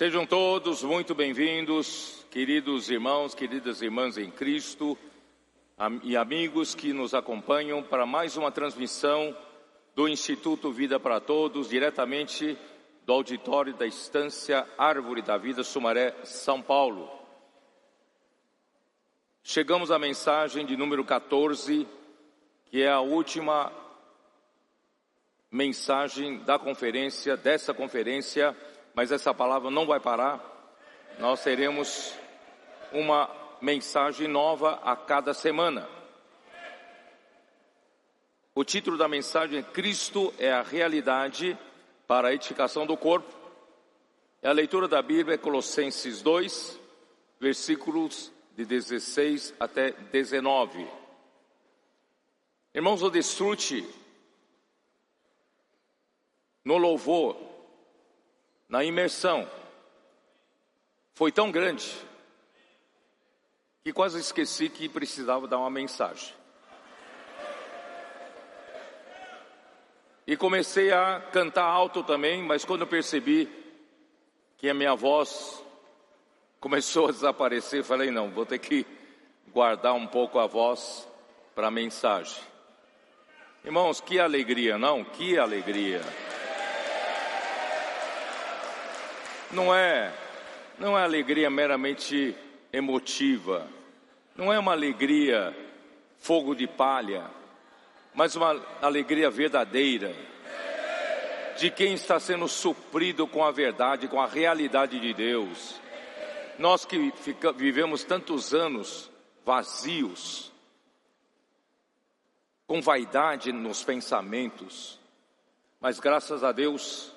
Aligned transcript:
Sejam 0.00 0.24
todos 0.24 0.82
muito 0.82 1.14
bem-vindos, 1.14 2.24
queridos 2.30 2.88
irmãos, 2.88 3.34
queridas 3.34 3.82
irmãs 3.82 4.16
em 4.16 4.30
Cristo 4.30 4.96
e 6.02 6.16
amigos 6.16 6.74
que 6.74 6.94
nos 6.94 7.12
acompanham 7.12 7.82
para 7.82 8.06
mais 8.06 8.34
uma 8.34 8.50
transmissão 8.50 9.36
do 9.94 10.08
Instituto 10.08 10.72
Vida 10.72 10.98
para 10.98 11.20
Todos, 11.20 11.68
diretamente 11.68 12.56
do 13.04 13.12
auditório 13.12 13.74
da 13.74 13.86
Estância 13.86 14.66
Árvore 14.78 15.20
da 15.20 15.36
Vida, 15.36 15.62
Sumaré, 15.62 16.14
São 16.24 16.62
Paulo. 16.62 17.06
Chegamos 19.42 19.90
à 19.90 19.98
mensagem 19.98 20.64
de 20.64 20.78
número 20.78 21.04
14, 21.04 21.86
que 22.70 22.80
é 22.80 22.88
a 22.88 23.00
última 23.00 23.70
mensagem 25.50 26.38
da 26.38 26.58
conferência, 26.58 27.36
dessa 27.36 27.74
conferência, 27.74 28.56
mas 28.94 29.12
essa 29.12 29.32
palavra 29.32 29.70
não 29.70 29.86
vai 29.86 30.00
parar. 30.00 30.40
Nós 31.18 31.42
teremos 31.42 32.14
uma 32.92 33.30
mensagem 33.60 34.26
nova 34.26 34.80
a 34.82 34.96
cada 34.96 35.34
semana. 35.34 35.88
O 38.54 38.64
título 38.64 38.98
da 38.98 39.08
mensagem 39.08 39.58
é 39.58 39.62
Cristo 39.62 40.34
é 40.38 40.52
a 40.52 40.62
realidade 40.62 41.56
para 42.06 42.28
a 42.28 42.34
edificação 42.34 42.86
do 42.86 42.96
corpo. 42.96 43.32
E 44.42 44.46
a 44.46 44.52
leitura 44.52 44.88
da 44.88 45.00
Bíblia 45.00 45.34
é 45.34 45.38
Colossenses 45.38 46.22
2, 46.22 46.80
versículos 47.38 48.32
de 48.56 48.64
16 48.64 49.54
até 49.60 49.92
19. 49.92 50.86
Irmãos, 52.74 53.02
o 53.02 53.10
desfrute 53.10 53.88
no 56.64 56.76
louvor, 56.76 57.36
na 58.70 58.84
imersão, 58.84 59.50
foi 61.12 61.32
tão 61.32 61.50
grande 61.50 61.92
que 63.82 63.92
quase 63.92 64.20
esqueci 64.20 64.68
que 64.68 64.88
precisava 64.88 65.48
dar 65.48 65.58
uma 65.58 65.68
mensagem. 65.68 66.32
E 70.24 70.36
comecei 70.36 70.92
a 70.92 71.20
cantar 71.32 71.64
alto 71.64 72.04
também, 72.04 72.40
mas 72.44 72.64
quando 72.64 72.86
percebi 72.86 73.50
que 74.56 74.68
a 74.70 74.74
minha 74.74 74.94
voz 74.94 75.60
começou 76.60 77.08
a 77.08 77.12
desaparecer, 77.12 77.82
falei: 77.82 78.12
não, 78.12 78.30
vou 78.30 78.46
ter 78.46 78.60
que 78.60 78.86
guardar 79.48 79.94
um 79.94 80.06
pouco 80.06 80.38
a 80.38 80.46
voz 80.46 81.08
para 81.56 81.66
a 81.66 81.70
mensagem. 81.72 82.40
Irmãos, 83.64 84.00
que 84.00 84.20
alegria, 84.20 84.78
não? 84.78 85.02
Que 85.02 85.36
alegria. 85.36 86.00
Não 89.52 89.74
é, 89.74 90.12
não 90.78 90.96
é 90.96 91.02
alegria 91.02 91.50
meramente 91.50 92.36
emotiva, 92.72 93.66
não 94.36 94.52
é 94.52 94.58
uma 94.58 94.72
alegria 94.72 95.56
fogo 96.18 96.54
de 96.54 96.66
palha, 96.68 97.24
mas 98.14 98.36
uma 98.36 98.60
alegria 98.80 99.28
verdadeira 99.30 100.14
de 101.58 101.70
quem 101.70 101.94
está 101.94 102.18
sendo 102.20 102.48
suprido 102.48 103.26
com 103.26 103.44
a 103.44 103.50
verdade, 103.50 104.08
com 104.08 104.20
a 104.20 104.26
realidade 104.26 104.98
de 105.00 105.12
Deus. 105.12 105.80
Nós 106.58 106.84
que 106.84 107.12
fica, 107.16 107.52
vivemos 107.52 108.04
tantos 108.04 108.54
anos 108.54 109.10
vazios, 109.44 110.50
com 112.66 112.80
vaidade 112.80 113.52
nos 113.52 113.82
pensamentos, 113.82 114.98
mas 115.80 115.98
graças 115.98 116.44
a 116.44 116.52
Deus, 116.52 117.12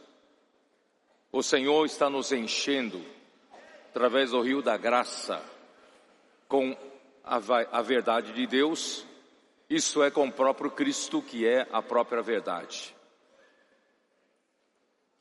o 1.33 1.41
Senhor 1.41 1.83
está 1.87 2.11
nos 2.11 2.31
enchendo, 2.31 3.03
através 3.89 4.29
do 4.29 4.39
rio 4.39 4.61
da 4.61 4.77
graça, 4.77 5.43
com 6.47 6.77
a, 7.23 7.37
a 7.71 7.81
verdade 7.81 8.31
de 8.33 8.45
Deus, 8.45 9.03
isso 9.67 10.03
é 10.03 10.11
com 10.11 10.27
o 10.27 10.31
próprio 10.31 10.69
Cristo, 10.69 11.23
que 11.23 11.47
é 11.47 11.67
a 11.71 11.81
própria 11.81 12.21
verdade. 12.21 12.95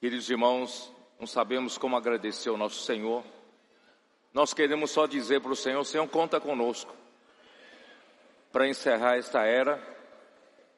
Queridos 0.01 0.29
irmãos, 0.29 0.93
não 1.19 1.27
sabemos 1.27 1.79
como 1.79 1.97
agradecer 1.97 2.51
ao 2.51 2.59
nosso 2.59 2.85
Senhor. 2.85 3.25
Nós 4.35 4.53
queremos 4.53 4.91
só 4.91 5.07
dizer 5.07 5.41
para 5.41 5.53
o 5.53 5.57
Senhor: 5.57 5.83
Senhor, 5.85 6.07
conta 6.09 6.39
conosco 6.39 6.95
para 8.51 8.69
encerrar 8.69 9.17
esta 9.17 9.47
era, 9.47 9.81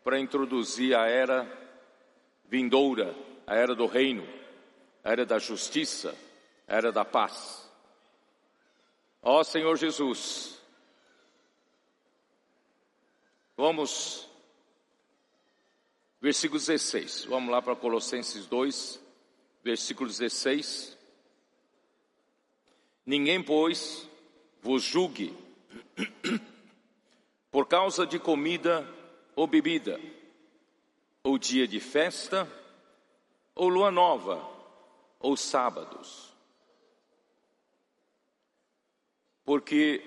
para 0.04 0.20
introduzir 0.20 0.96
a 0.96 1.08
era 1.08 1.44
vindoura, 2.44 3.16
a 3.44 3.56
era 3.56 3.74
do 3.74 3.86
reino 3.86 4.43
era 5.04 5.26
da 5.26 5.38
justiça, 5.38 6.16
era 6.66 6.90
da 6.90 7.04
paz. 7.04 7.70
Ó 9.22 9.44
Senhor 9.44 9.76
Jesus, 9.76 10.58
vamos, 13.54 14.26
versículo 16.20 16.58
16, 16.58 17.26
vamos 17.26 17.50
lá 17.50 17.60
para 17.60 17.76
Colossenses 17.76 18.46
2, 18.46 19.00
versículo 19.62 20.08
16. 20.08 20.96
Ninguém, 23.06 23.42
pois, 23.42 24.08
vos 24.62 24.82
julgue 24.82 25.36
por 27.52 27.66
causa 27.66 28.06
de 28.06 28.18
comida 28.18 28.88
ou 29.36 29.46
bebida, 29.46 30.00
ou 31.22 31.38
dia 31.38 31.68
de 31.68 31.80
festa, 31.80 32.50
ou 33.54 33.68
lua 33.68 33.90
nova, 33.90 34.53
ou 35.24 35.38
sábados. 35.38 36.30
Porque 39.42 40.04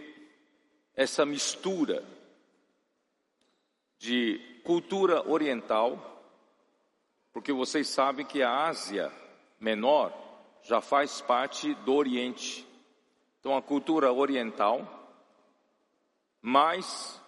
essa 0.96 1.26
mistura 1.26 2.06
de 3.98 4.62
cultura 4.64 5.28
oriental, 5.28 6.24
porque 7.34 7.52
vocês 7.52 7.88
sabem 7.88 8.28
que 8.28 8.44
a 8.44 8.68
Ásia 8.68 9.12
Menor 9.60 10.14
já 10.62 10.82
faz 10.82 11.20
parte 11.20 11.74
do 11.74 11.96
Oriente. 11.96 12.68
Então 13.40 13.58
a 13.58 13.62
cultura 13.62 14.14
oriental, 14.14 14.88
mais 16.40 17.20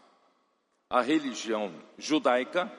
a 0.87 1.01
religião 1.01 1.73
judaica 1.97 2.71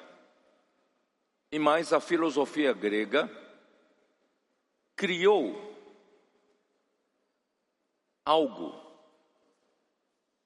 e 1.50 1.58
mais 1.58 1.92
a 1.92 1.98
filosofia 1.98 2.72
grega, 2.72 3.28
criou 5.00 5.58
algo 8.22 8.78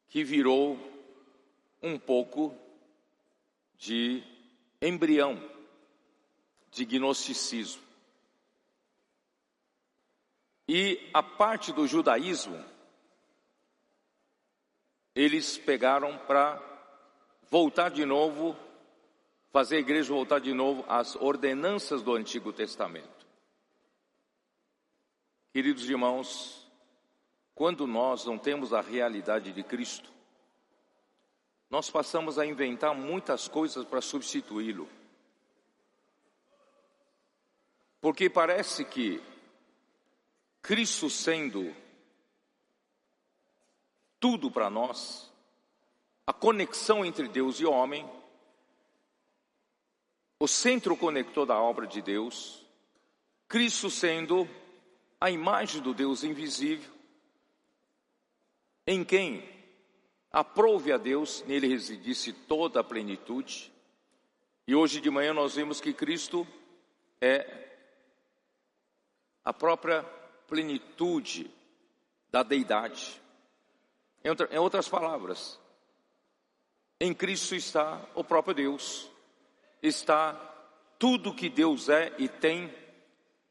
que 0.07 0.23
virou 0.23 0.79
um 1.83 1.99
pouco 1.99 2.57
de 3.77 4.23
embrião 4.81 5.43
de 6.71 6.85
gnosticismo. 6.85 7.83
E 10.69 11.11
a 11.13 11.21
parte 11.21 11.73
do 11.73 11.85
judaísmo, 11.89 12.65
eles 15.17 15.59
pegaram 15.59 16.17
para 16.29 16.63
voltar 17.51 17.89
de 17.89 18.05
novo, 18.05 18.57
fazer 19.51 19.79
a 19.79 19.81
igreja 19.81 20.15
voltar 20.15 20.39
de 20.39 20.55
novo 20.55 20.85
às 20.87 21.17
ordenanças 21.17 22.03
do 22.03 22.15
Antigo 22.15 22.53
Testamento. 22.53 23.14
Queridos 25.55 25.89
irmãos, 25.89 26.67
quando 27.55 27.87
nós 27.87 28.25
não 28.25 28.37
temos 28.37 28.73
a 28.73 28.81
realidade 28.81 29.53
de 29.53 29.63
Cristo, 29.63 30.11
nós 31.71 31.89
passamos 31.89 32.41
a 32.41 32.45
inventar 32.45 32.93
muitas 32.93 33.47
coisas 33.47 33.85
para 33.85 34.01
substituí-lo. 34.01 34.89
Porque 38.01 38.29
parece 38.29 38.85
que 38.85 39.23
Cristo 40.61 41.09
sendo 41.09 41.73
tudo 44.19 44.51
para 44.51 44.69
nós, 44.69 45.33
a 46.27 46.33
conexão 46.33 47.05
entre 47.05 47.29
Deus 47.29 47.61
e 47.61 47.65
homem, 47.65 48.11
o 50.41 50.49
centro 50.49 50.97
conector 50.97 51.47
da 51.47 51.61
obra 51.61 51.87
de 51.87 52.03
Deus, 52.03 52.67
Cristo 53.47 53.89
sendo 53.89 54.49
a 55.25 55.31
imagem 55.31 55.81
do 55.81 55.95
Deus 55.95 56.23
invisível, 56.23 56.93
em 58.87 59.03
quem 59.03 59.43
aprove 60.31 60.93
a 60.93 60.99
Deus, 60.99 61.43
nele 61.47 61.67
residisse 61.67 62.31
toda 62.31 62.81
a 62.81 62.85
plenitude. 62.85 63.73
E 64.69 64.75
hoje 64.75 65.01
de 65.01 65.09
manhã 65.09 65.33
nós 65.33 65.55
vimos 65.55 65.81
que 65.81 65.95
Cristo 65.95 66.47
é 67.23 67.71
a 69.43 69.51
própria 69.51 70.03
plenitude 70.47 71.51
da 72.31 72.43
deidade. 72.43 73.19
Em 74.23 74.59
outras 74.59 74.91
palavras, 74.91 75.59
em 77.01 77.15
Cristo 77.15 77.55
está 77.55 78.07
o 78.15 78.23
próprio 78.23 78.55
Deus, 78.55 79.11
está 79.83 80.35
tudo 80.99 81.35
que 81.35 81.49
Deus 81.49 81.89
é 81.89 82.15
e 82.19 82.29
tem 82.29 82.71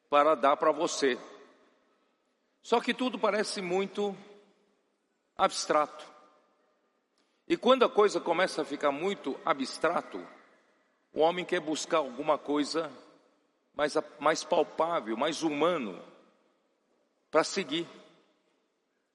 para 0.08 0.36
dar 0.36 0.56
para 0.56 0.72
você. 0.72 1.18
Só 2.64 2.80
que 2.80 2.94
tudo 2.94 3.20
parece 3.20 3.62
muito 3.62 4.16
abstrato. 5.38 6.06
E 7.46 7.58
quando 7.58 7.84
a 7.84 7.90
coisa 7.90 8.22
começa 8.22 8.62
a 8.62 8.66
ficar 8.66 8.90
muito 8.90 9.38
abstrato, 9.44 10.26
o 11.14 11.20
homem 11.20 11.44
quer 11.44 11.60
buscar 11.60 11.98
alguma 11.98 12.38
coisa 12.38 12.90
mais, 13.76 13.96
mais 14.18 14.46
palpável, 14.46 15.18
mais 15.18 15.44
humano, 15.44 16.02
para 17.30 17.44
seguir. 17.44 17.86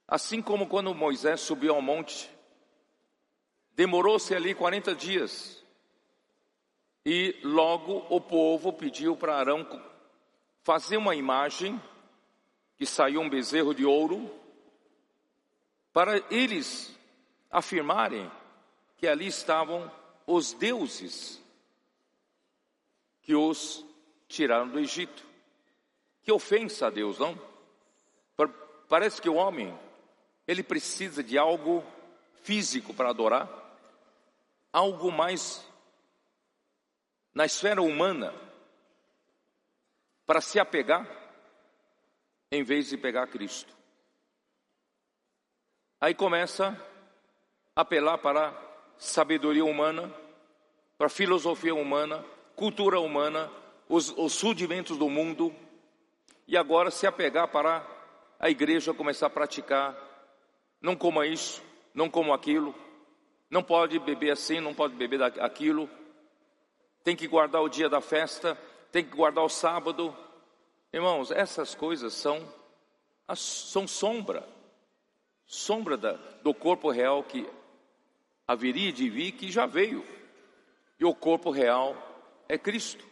Assim 0.07 0.43
como 0.43 0.69
quando 0.69 0.95
Moisés 0.95 1.41
subiu 1.41 1.75
ao 1.75 1.81
monte, 1.81 2.31
demorou-se 3.73 4.35
ali 4.35 4.55
40 4.55 4.95
dias, 4.95 5.65
e 7.05 7.39
logo 7.43 8.05
o 8.11 8.21
povo 8.21 8.75
pediu 8.75 9.17
para 9.17 9.37
Arão 9.37 9.67
fazer 10.63 10.99
uma 10.99 11.15
imagem, 11.15 11.81
que 12.79 12.87
saiu 12.87 13.21
um 13.21 13.29
bezerro 13.29 13.75
de 13.75 13.85
ouro, 13.85 14.31
para 15.93 16.23
eles 16.31 16.97
afirmarem 17.51 18.31
que 18.97 19.09
ali 19.09 19.27
estavam 19.27 19.91
os 20.25 20.53
deuses 20.53 21.43
que 23.23 23.35
os 23.35 23.85
tiraram 24.29 24.69
do 24.69 24.79
Egito. 24.79 25.27
Que 26.23 26.31
ofensa 26.31 26.87
a 26.87 26.91
Deus, 26.91 27.19
não? 27.19 27.37
Parece 28.89 29.21
que 29.21 29.29
o 29.29 29.35
homem, 29.35 29.77
ele 30.47 30.63
precisa 30.63 31.23
de 31.23 31.37
algo 31.37 31.85
físico 32.43 32.95
para 32.95 33.11
adorar, 33.11 33.49
algo 34.73 35.11
mais 35.11 35.67
na 37.35 37.45
esfera 37.45 37.83
humana, 37.83 38.33
para 40.25 40.41
se 40.41 40.59
apegar, 40.59 41.18
em 42.51 42.63
vez 42.63 42.89
de 42.89 42.97
pegar 42.97 43.27
Cristo. 43.27 43.77
Aí 46.01 46.15
começa 46.15 46.81
a 47.75 47.81
apelar 47.81 48.19
para 48.19 48.55
sabedoria 48.97 49.65
humana, 49.65 50.13
para 50.97 51.09
filosofia 51.09 51.75
humana, 51.75 52.25
cultura 52.57 53.01
humana, 53.01 53.51
os, 53.89 54.11
os 54.17 54.41
rudimentos 54.41 54.97
do 54.97 55.09
mundo, 55.09 55.55
e 56.47 56.57
agora 56.57 56.91
se 56.91 57.07
apegar 57.07 57.49
para 57.49 57.87
a 58.39 58.49
igreja 58.49 58.95
começar 58.95 59.27
a 59.27 59.31
praticar, 59.31 59.97
não 60.81 60.97
coma 60.97 61.27
isso, 61.27 61.63
não 61.93 62.09
como 62.09 62.33
aquilo, 62.33 62.75
não 63.51 63.63
pode 63.63 63.99
beber 63.99 64.31
assim, 64.31 64.61
não 64.61 64.75
pode 64.75 64.95
beber 64.95 65.23
aquilo, 65.23 65.89
tem 67.03 67.17
que 67.17 67.27
guardar 67.27 67.63
o 67.63 67.69
dia 67.69 67.89
da 67.89 68.01
festa, 68.01 68.57
tem 68.93 69.05
que 69.05 69.17
guardar 69.17 69.45
o 69.45 69.49
sábado. 69.49 70.15
Irmãos, 70.93 71.31
essas 71.31 71.75
coisas 71.75 72.15
são, 72.15 72.47
são 73.37 73.87
sombra, 73.87 74.49
sombra 75.47 75.97
da, 75.97 76.13
do 76.43 76.55
corpo 76.55 76.91
real 76.91 77.23
que 77.23 77.49
haveria 78.47 78.91
de 78.91 79.11
vir, 79.11 79.33
que 79.33 79.51
já 79.51 79.67
veio. 79.67 80.05
E 80.99 81.05
o 81.05 81.15
corpo 81.15 81.51
real 81.51 81.95
é 82.49 82.57
Cristo. 82.57 83.05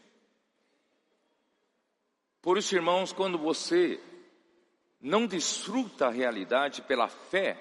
Por 2.40 2.56
isso, 2.56 2.74
irmãos, 2.74 3.12
quando 3.12 3.36
você 3.36 4.00
não 5.00 5.26
desfruta 5.26 6.06
a 6.06 6.10
realidade 6.10 6.80
pela 6.80 7.08
fé, 7.08 7.58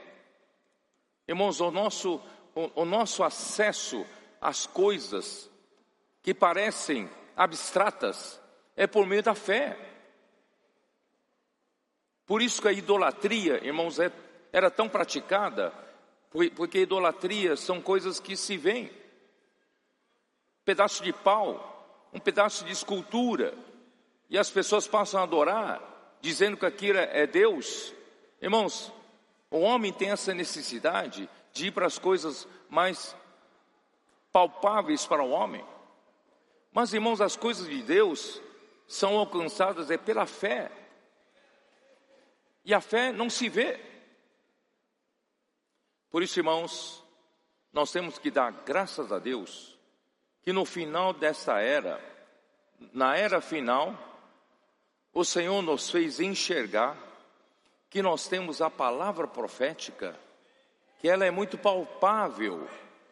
irmãos, 1.28 1.60
o 1.60 1.70
nosso, 1.72 2.22
o, 2.56 2.82
o 2.82 2.86
nosso 2.86 3.24
acesso 3.24 4.06
às 4.40 4.66
coisas 4.66 5.50
que 6.22 6.34
parecem 6.34 7.10
abstratas 7.36 8.40
é 8.76 8.88
por 8.88 9.06
meio 9.06 9.22
da 9.22 9.36
fé. 9.36 9.95
Por 12.26 12.42
isso 12.42 12.62
que 12.62 12.68
a 12.68 12.72
idolatria, 12.72 13.64
irmãos, 13.64 14.00
é, 14.00 14.12
era 14.52 14.72
tão 14.72 14.90
praticada, 14.90 15.74
porque 16.56 16.80
idolatria 16.80 17.56
são 17.56 17.82
coisas 17.82 18.20
que 18.20 18.36
se 18.36 18.58
veem. 18.58 18.92
Pedaço 20.64 21.04
de 21.04 21.14
pau, 21.14 22.10
um 22.12 22.20
pedaço 22.20 22.66
de 22.66 22.72
escultura, 22.72 23.54
e 24.30 24.38
as 24.38 24.50
pessoas 24.50 24.88
passam 24.88 25.20
a 25.20 25.24
adorar, 25.24 26.18
dizendo 26.20 26.58
que 26.58 26.66
aquilo 26.66 26.98
é 26.98 27.28
Deus. 27.28 27.94
Irmãos, 28.42 28.92
o 29.52 29.60
homem 29.60 29.94
tem 29.94 30.10
essa 30.10 30.34
necessidade 30.34 31.30
de 31.54 31.68
ir 31.68 31.72
para 31.72 31.86
as 31.86 32.00
coisas 32.00 32.48
mais 32.70 33.16
palpáveis 34.32 35.06
para 35.06 35.24
o 35.24 35.30
homem. 35.30 35.64
Mas, 36.74 36.94
irmãos, 36.94 37.22
as 37.22 37.38
coisas 37.38 37.70
de 37.70 37.82
Deus 37.84 38.42
são 38.88 39.18
alcançadas 39.18 39.90
é 39.90 39.98
pela 39.98 40.26
fé. 40.26 40.70
E 42.66 42.74
a 42.74 42.82
fé 42.82 43.12
não 43.12 43.30
se 43.30 43.48
vê. 43.48 43.80
Por 46.10 46.24
isso, 46.24 46.40
irmãos, 46.40 47.04
nós 47.72 47.92
temos 47.92 48.18
que 48.18 48.32
dar 48.32 48.52
graças 48.66 49.12
a 49.12 49.20
Deus 49.20 49.78
que 50.42 50.52
no 50.52 50.66
final 50.66 51.14
dessa 51.14 51.60
era, 51.60 52.00
na 52.94 53.16
era 53.18 53.42
final, 53.42 53.98
o 55.14 55.24
Senhor 55.24 55.62
nos 55.62 55.90
fez 55.90 56.20
enxergar 56.20 56.98
que 57.90 58.02
nós 58.02 58.28
temos 58.28 58.62
a 58.62 58.70
palavra 58.70 59.28
profética, 59.28 60.20
que 61.00 61.10
ela 61.10 61.26
é 61.26 61.32
muito 61.32 61.58
palpável 61.58 62.68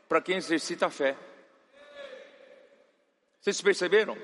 para 0.07 0.21
quem 0.21 0.37
exercita 0.37 0.87
a 0.87 0.89
fé. 0.89 1.17
Vocês 3.39 3.61
perceberam? 3.61 4.17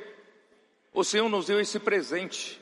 O 0.94 1.04
Senhor 1.04 1.28
nos 1.30 1.48
deu 1.48 1.60
esse 1.60 1.80
presente. 1.80 2.62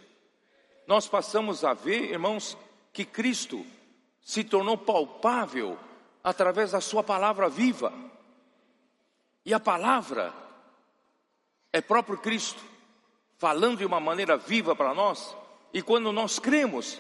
Nós 0.88 1.06
passamos 1.08 1.66
a 1.66 1.74
ver, 1.74 2.12
irmãos, 2.12 2.58
que 2.94 3.04
Cristo 3.04 3.66
se 4.22 4.44
tornou 4.44 4.78
palpável 4.78 5.78
através 6.24 6.72
da 6.72 6.82
Sua 6.82 7.04
palavra 7.04 7.50
viva. 7.50 7.94
E 9.46 9.54
a 9.54 9.60
palavra 9.60 10.34
é 11.72 11.82
próprio 11.82 12.18
Cristo 12.18 12.62
falando 13.38 13.78
de 13.78 13.86
uma 13.86 14.00
maneira 14.00 14.36
viva 14.36 14.76
para 14.76 14.94
nós, 14.94 15.36
e 15.72 15.82
quando 15.82 16.12
nós 16.12 16.40
cremos, 16.40 17.00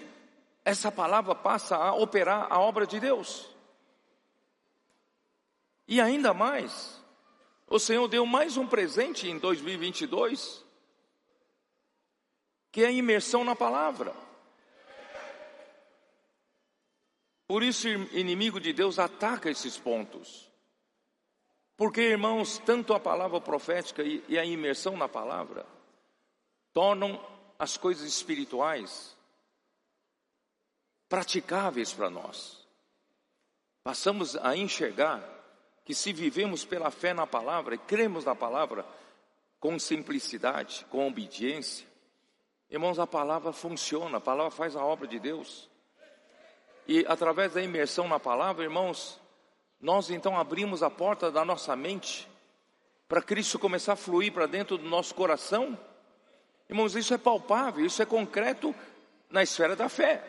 essa 0.63 0.91
palavra 0.91 1.33
passa 1.33 1.75
a 1.75 1.93
operar 1.93 2.47
a 2.49 2.59
obra 2.59 2.85
de 2.85 2.99
Deus. 2.99 3.49
E 5.87 5.99
ainda 5.99 6.33
mais, 6.33 7.01
o 7.67 7.79
Senhor 7.79 8.07
deu 8.07 8.25
mais 8.25 8.55
um 8.57 8.67
presente 8.67 9.27
em 9.27 9.39
2022, 9.39 10.63
que 12.77 12.83
é 12.83 12.89
a 12.89 12.91
imersão 12.91 13.43
na 13.43 13.55
palavra. 13.55 14.13
Por 17.47 17.63
isso, 17.63 17.87
inimigo 17.87 18.59
de 18.59 18.71
Deus 18.71 18.99
ataca 18.99 19.49
esses 19.49 19.79
pontos. 19.79 20.47
Porque, 21.75 22.01
irmãos, 22.01 22.59
tanto 22.59 22.93
a 22.93 22.99
palavra 22.99 23.41
profética 23.41 24.03
e 24.03 24.37
a 24.37 24.45
imersão 24.45 24.95
na 24.95 25.09
palavra 25.09 25.65
tornam 26.71 27.19
as 27.57 27.77
coisas 27.77 28.07
espirituais 28.07 29.17
praticáveis 31.09 31.91
para 31.91 32.11
nós. 32.11 32.63
Passamos 33.83 34.35
a 34.35 34.55
enxergar 34.55 35.27
que 35.83 35.95
se 35.95 36.13
vivemos 36.13 36.63
pela 36.63 36.91
fé 36.91 37.11
na 37.11 37.25
palavra 37.25 37.73
e 37.73 37.79
cremos 37.79 38.23
na 38.23 38.35
palavra 38.35 38.85
com 39.59 39.79
simplicidade, 39.79 40.85
com 40.91 41.07
obediência, 41.07 41.86
irmãos, 42.69 42.99
a 42.99 43.07
palavra 43.07 43.51
funciona, 43.51 44.17
a 44.17 44.21
palavra 44.21 44.51
faz 44.51 44.75
a 44.75 44.83
obra 44.83 45.07
de 45.07 45.19
Deus. 45.19 45.69
E 46.87 47.05
através 47.07 47.53
da 47.53 47.61
imersão 47.61 48.07
na 48.07 48.19
palavra, 48.19 48.63
irmãos, 48.63 49.19
nós 49.79 50.09
então 50.09 50.37
abrimos 50.37 50.81
a 50.81 50.89
porta 50.89 51.31
da 51.31 51.43
nossa 51.43 51.75
mente 51.75 52.27
para 53.07 53.21
Cristo 53.21 53.59
começar 53.59 53.93
a 53.93 53.97
fluir 53.97 54.33
para 54.33 54.45
dentro 54.45 54.77
do 54.77 54.87
nosso 54.87 55.13
coração 55.15 55.77
Irmãos, 56.69 56.95
isso 56.95 57.13
é 57.13 57.17
palpável, 57.17 57.85
isso 57.85 58.01
é 58.01 58.05
concreto 58.05 58.75
na 59.29 59.41
esfera 59.41 59.75
da 59.75 59.87
fé. 59.87 60.21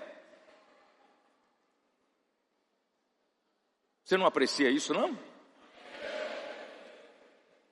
Você 4.04 4.16
não 4.16 4.24
aprecia 4.24 4.70
isso, 4.70 4.94
não? 4.94 5.18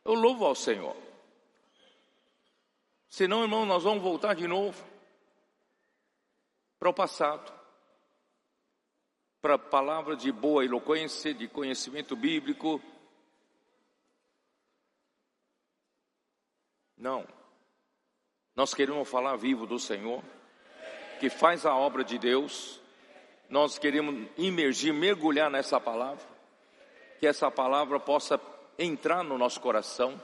Eu 0.04 0.14
louvo 0.14 0.44
ao 0.44 0.54
Senhor. 0.54 0.96
Senão, 3.16 3.40
irmão, 3.40 3.64
nós 3.64 3.82
vamos 3.82 4.02
voltar 4.02 4.34
de 4.34 4.46
novo 4.46 4.84
para 6.78 6.90
o 6.90 6.92
passado, 6.92 7.50
para 9.40 9.54
a 9.54 9.58
palavra 9.58 10.14
de 10.14 10.30
boa 10.30 10.62
eloquência, 10.62 11.32
de 11.32 11.48
conhecimento 11.48 12.14
bíblico. 12.14 12.78
Não. 16.94 17.26
Nós 18.54 18.74
queremos 18.74 19.08
falar 19.08 19.34
vivo 19.36 19.66
do 19.66 19.78
Senhor, 19.78 20.22
que 21.18 21.30
faz 21.30 21.64
a 21.64 21.74
obra 21.74 22.04
de 22.04 22.18
Deus. 22.18 22.82
Nós 23.48 23.78
queremos 23.78 24.28
imergir, 24.36 24.92
mergulhar 24.92 25.50
nessa 25.50 25.80
palavra, 25.80 26.22
que 27.18 27.26
essa 27.26 27.50
palavra 27.50 27.98
possa 27.98 28.38
entrar 28.78 29.24
no 29.24 29.38
nosso 29.38 29.58
coração, 29.58 30.20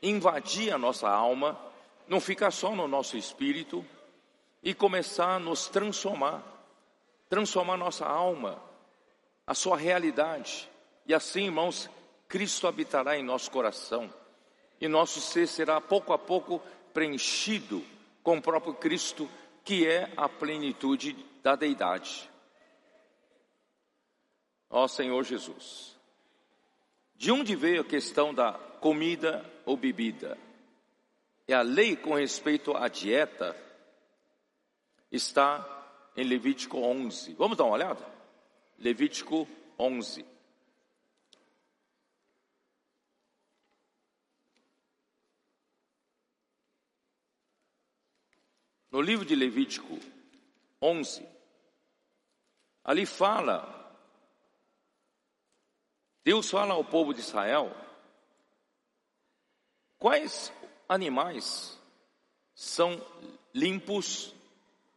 invadir 0.00 0.72
a 0.72 0.78
nossa 0.78 1.10
alma, 1.10 1.66
não 2.08 2.20
ficar 2.20 2.50
só 2.50 2.74
no 2.74 2.88
nosso 2.88 3.16
espírito 3.16 3.84
e 4.62 4.74
começar 4.74 5.36
a 5.36 5.38
nos 5.38 5.68
transformar 5.68 6.58
transformar 7.28 7.76
nossa 7.76 8.06
alma, 8.06 8.62
a 9.46 9.54
sua 9.54 9.76
realidade. 9.76 10.68
E 11.06 11.14
assim, 11.14 11.44
irmãos, 11.44 11.88
Cristo 12.26 12.66
habitará 12.66 13.16
em 13.16 13.22
nosso 13.22 13.50
coração. 13.50 14.12
E 14.80 14.88
nosso 14.88 15.20
ser 15.20 15.46
será 15.46 15.80
pouco 15.80 16.12
a 16.12 16.18
pouco 16.18 16.62
preenchido 16.92 17.84
com 18.22 18.38
o 18.38 18.42
próprio 18.42 18.74
Cristo, 18.74 19.28
que 19.64 19.86
é 19.86 20.12
a 20.16 20.28
plenitude 20.28 21.14
da 21.42 21.56
deidade. 21.56 22.30
Ó 24.70 24.86
Senhor 24.86 25.22
Jesus, 25.24 25.96
de 27.16 27.32
onde 27.32 27.56
veio 27.56 27.80
a 27.80 27.84
questão 27.84 28.34
da 28.34 28.52
comida 28.52 29.44
ou 29.64 29.76
bebida? 29.76 30.36
E 31.48 31.54
a 31.54 31.62
lei 31.62 31.96
com 31.96 32.12
respeito 32.12 32.76
à 32.76 32.88
dieta 32.88 33.56
está 35.10 35.64
em 36.14 36.22
Levítico 36.22 36.76
11. 36.76 37.32
Vamos 37.36 37.56
dar 37.56 37.64
uma 37.64 37.72
olhada? 37.72 38.06
Levítico 38.78 39.48
11. 39.78 40.26
No 48.90 49.00
livro 49.00 49.24
de 49.24 49.34
Levítico 49.34 49.98
11, 50.82 51.26
ali 52.84 53.06
fala, 53.06 53.96
Deus 56.22 56.50
fala 56.50 56.74
ao 56.74 56.84
povo 56.84 57.14
de 57.14 57.20
Israel, 57.20 57.74
quais 59.98 60.52
animais 60.88 61.78
são 62.54 63.04
limpos 63.54 64.34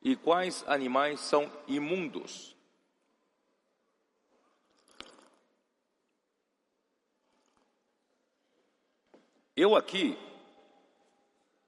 e 0.02 0.16
quais 0.16 0.64
animais 0.68 1.20
são 1.20 1.52
imundos. 1.68 2.56
Eu 9.56 9.76
aqui 9.76 10.18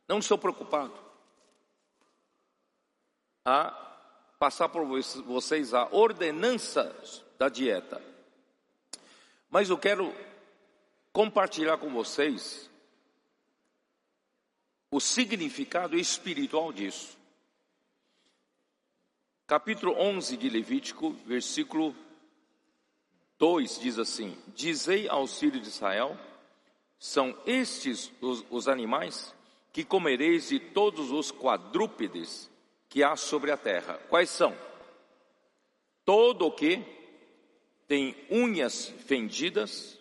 não 0.08 0.20
estou 0.20 0.38
preocupado 0.38 0.94
a 3.46 3.72
passar 4.40 4.70
por 4.70 4.86
vocês 5.26 5.74
a 5.74 5.88
ordenança 5.92 6.96
da 7.38 7.50
dieta. 7.50 8.02
Mas 9.50 9.70
eu 9.70 9.78
quero 9.78 10.14
compartilhar 11.12 11.78
com 11.78 11.94
vocês 11.94 12.70
o 14.94 15.00
significado 15.00 15.98
espiritual 15.98 16.72
disso. 16.72 17.18
Capítulo 19.48 19.96
11 19.98 20.38
de 20.38 20.48
Levítico, 20.50 21.14
versículo 21.26 21.96
2 23.40 23.80
diz 23.80 23.98
assim: 23.98 24.38
Dizei 24.50 25.10
aos 25.10 25.40
filhos 25.40 25.64
de 25.64 25.70
Israel: 25.70 26.16
são 27.00 27.36
estes 27.48 28.12
os, 28.22 28.46
os 28.52 28.68
animais 28.68 29.34
que 29.72 29.84
comereis 29.84 30.50
de 30.50 30.60
todos 30.60 31.10
os 31.10 31.32
quadrúpedes 31.32 32.48
que 32.88 33.04
há 33.04 33.16
sobre 33.16 33.50
a 33.50 33.58
terra. 33.58 33.98
Quais 34.10 34.30
são? 34.30 34.56
Todo 36.06 36.46
o 36.46 36.52
que 36.52 36.86
tem 37.88 38.16
unhas 38.30 38.90
fendidas 39.08 40.00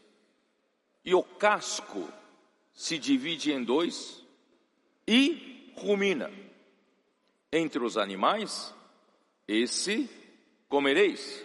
e 1.03 1.15
o 1.15 1.23
casco 1.23 2.13
se 2.75 2.99
divide 2.99 3.53
em 3.53 3.65
dois 3.65 4.22
e 5.07 5.73
rumina. 5.77 6.31
Entre 7.53 7.83
os 7.83 7.97
animais, 7.97 8.75
esse 9.47 10.09
comereis. 10.69 11.45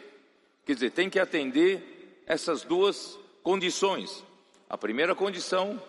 Quer 0.65 0.73
dizer, 0.73 0.91
tem 0.91 1.09
que 1.09 1.19
atender 1.19 2.23
essas 2.25 2.63
duas 2.63 3.17
condições. 3.43 4.23
A 4.69 4.77
primeira 4.77 5.15
condição 5.15 5.81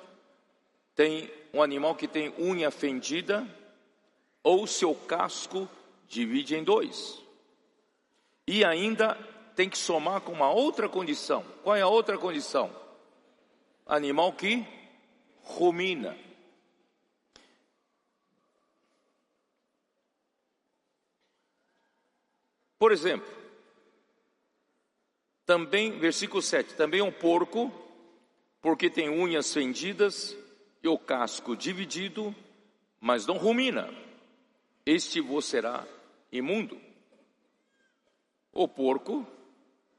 tem 0.94 1.30
um 1.52 1.62
animal 1.62 1.94
que 1.94 2.08
tem 2.08 2.34
unha 2.38 2.70
fendida 2.70 3.46
ou 4.42 4.66
seu 4.66 4.94
casco 4.94 5.68
divide 6.08 6.56
em 6.56 6.64
dois. 6.64 7.22
E 8.46 8.64
ainda 8.64 9.14
tem 9.54 9.68
que 9.68 9.76
somar 9.76 10.20
com 10.20 10.32
uma 10.32 10.50
outra 10.50 10.88
condição. 10.88 11.44
Qual 11.62 11.76
é 11.76 11.82
a 11.82 11.88
outra 11.88 12.16
condição? 12.16 12.70
Animal 13.86 14.32
que 14.32 14.66
rumina. 15.42 16.16
Por 22.78 22.92
exemplo, 22.92 23.28
também, 25.44 25.98
versículo 25.98 26.42
7, 26.42 26.74
também 26.74 27.02
um 27.02 27.12
porco, 27.12 27.72
porque 28.60 28.88
tem 28.90 29.08
unhas 29.08 29.52
fendidas 29.52 30.36
e 30.82 30.88
o 30.88 30.98
casco 30.98 31.56
dividido, 31.56 32.34
mas 33.00 33.26
não 33.26 33.36
rumina 33.36 33.88
este 34.88 35.20
vos 35.20 35.44
será 35.44 35.86
imundo. 36.32 36.80
O 38.50 38.66
porco 38.66 39.26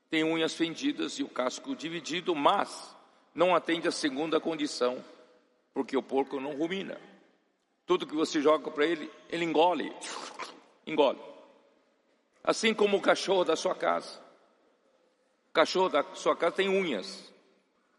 tem 0.10 0.24
unhas 0.24 0.56
fendidas 0.56 1.20
e 1.20 1.24
o 1.24 1.30
casco 1.30 1.76
dividido, 1.76 2.34
mas 2.34 2.98
não 3.36 3.56
atende 3.56 3.88
a 3.88 3.92
segunda 3.92 4.40
condição, 4.40 5.06
porque 5.76 5.96
o 5.96 6.02
porco 6.02 6.40
não 6.40 6.58
rumina. 6.58 7.00
Tudo 7.86 8.08
que 8.08 8.16
você 8.16 8.42
joga 8.42 8.72
para 8.72 8.84
ele, 8.84 9.12
ele 9.30 9.46
engole, 9.46 9.96
engole. 10.88 11.20
Assim 12.44 12.74
como 12.74 12.98
o 12.98 13.02
cachorro 13.02 13.44
da 13.44 13.56
sua 13.56 13.76
casa. 13.76 14.20
O 15.50 15.54
cachorro 15.54 15.90
da 15.90 16.04
sua 16.14 16.36
casa 16.36 16.56
tem 16.56 16.70
unhas 16.70 17.34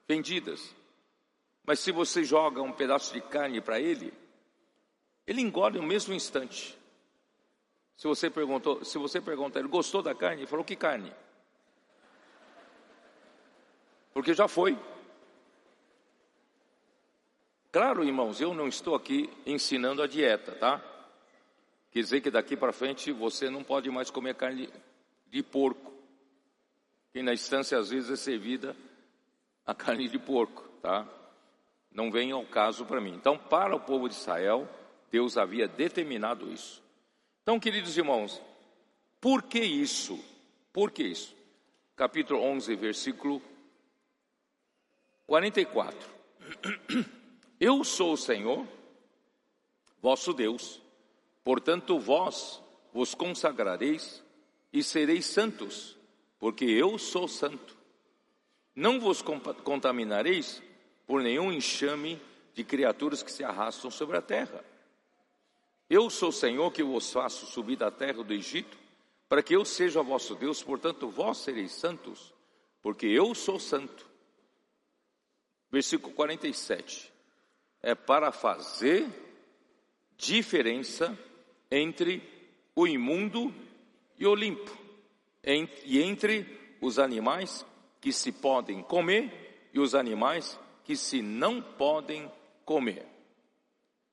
fendidas, 0.06 0.74
mas 1.64 1.78
se 1.80 1.92
você 1.92 2.24
joga 2.24 2.60
um 2.62 2.72
pedaço 2.72 3.12
de 3.12 3.20
carne 3.20 3.60
para 3.60 3.78
ele, 3.78 4.12
ele 5.26 5.40
engole 5.40 5.78
no 5.78 5.86
mesmo 5.86 6.12
instante. 6.12 6.76
Se 7.96 8.08
você 8.08 8.30
perguntou, 8.30 8.84
se 8.84 8.98
você 8.98 9.20
pergunta, 9.20 9.58
ele 9.58 9.68
gostou 9.68 10.02
da 10.02 10.14
carne? 10.14 10.40
Ele 10.40 10.46
falou 10.46 10.64
que 10.64 10.74
carne? 10.74 11.12
Porque 14.12 14.34
já 14.34 14.48
foi. 14.48 14.76
Claro, 17.70 18.02
irmãos, 18.02 18.40
eu 18.40 18.52
não 18.52 18.66
estou 18.66 18.96
aqui 18.96 19.30
ensinando 19.46 20.02
a 20.02 20.06
dieta, 20.06 20.52
tá? 20.52 20.82
Quer 21.90 22.00
dizer 22.00 22.20
que 22.20 22.30
daqui 22.30 22.56
para 22.56 22.72
frente 22.72 23.10
você 23.10 23.50
não 23.50 23.64
pode 23.64 23.90
mais 23.90 24.10
comer 24.10 24.34
carne 24.34 24.68
de 25.26 25.42
porco. 25.42 25.92
Que 27.12 27.22
na 27.22 27.32
instância 27.32 27.76
às 27.78 27.90
vezes 27.90 28.10
é 28.10 28.16
servida 28.16 28.76
a 29.66 29.74
carne 29.74 30.08
de 30.08 30.18
porco, 30.18 30.68
tá? 30.80 31.06
Não 31.92 32.10
vem 32.10 32.30
ao 32.30 32.44
caso 32.46 32.86
para 32.86 33.00
mim. 33.00 33.14
Então, 33.14 33.36
para 33.36 33.74
o 33.74 33.80
povo 33.80 34.08
de 34.08 34.14
Israel, 34.14 34.68
Deus 35.10 35.36
havia 35.36 35.66
determinado 35.66 36.52
isso. 36.52 36.80
Então, 37.42 37.58
queridos 37.58 37.96
irmãos, 37.96 38.40
por 39.20 39.42
que 39.42 39.60
isso? 39.60 40.22
Por 40.72 40.92
que 40.92 41.02
isso? 41.02 41.34
Capítulo 41.96 42.40
11, 42.40 42.76
versículo 42.76 43.42
44. 45.26 45.98
Eu 47.58 47.84
sou 47.84 48.12
o 48.12 48.16
Senhor, 48.16 48.66
vosso 50.00 50.32
Deus, 50.32 50.79
portanto 51.44 51.98
vós 51.98 52.62
vos 52.92 53.14
consagrareis 53.14 54.22
e 54.72 54.82
sereis 54.82 55.26
santos, 55.26 55.96
porque 56.38 56.64
eu 56.64 56.98
sou 56.98 57.28
santo. 57.28 57.76
Não 58.74 59.00
vos 59.00 59.22
contaminareis 59.22 60.62
por 61.06 61.22
nenhum 61.22 61.52
enxame 61.52 62.20
de 62.54 62.64
criaturas 62.64 63.22
que 63.22 63.32
se 63.32 63.44
arrastam 63.44 63.90
sobre 63.90 64.16
a 64.16 64.22
terra. 64.22 64.64
Eu 65.88 66.08
sou 66.08 66.28
o 66.28 66.32
Senhor 66.32 66.70
que 66.72 66.82
vos 66.82 67.12
faço 67.12 67.46
subir 67.46 67.76
da 67.76 67.90
terra 67.90 68.22
do 68.22 68.32
Egito, 68.32 68.78
para 69.28 69.42
que 69.42 69.54
eu 69.54 69.64
seja 69.64 70.02
vosso 70.02 70.34
Deus, 70.34 70.62
portanto 70.62 71.08
vós 71.08 71.38
sereis 71.38 71.72
santos, 71.72 72.32
porque 72.80 73.06
eu 73.06 73.34
sou 73.34 73.58
santo. 73.58 74.08
Versículo 75.70 76.14
47. 76.14 77.12
É 77.82 77.94
para 77.94 78.32
fazer 78.32 79.08
diferença 80.16 81.18
entre 81.70 82.22
o 82.74 82.86
imundo 82.86 83.54
e 84.18 84.26
o 84.26 84.34
limpo, 84.34 84.76
e 85.84 86.02
entre 86.02 86.76
os 86.80 86.98
animais 86.98 87.64
que 88.00 88.12
se 88.12 88.32
podem 88.32 88.82
comer 88.82 89.68
e 89.72 89.78
os 89.78 89.94
animais 89.94 90.58
que 90.84 90.96
se 90.96 91.22
não 91.22 91.62
podem 91.62 92.30
comer. 92.64 93.06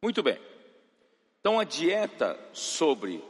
Muito 0.02 0.22
bem. 0.22 0.40
Então 1.40 1.60
a 1.60 1.64
dieta 1.64 2.40
sobre 2.54 3.24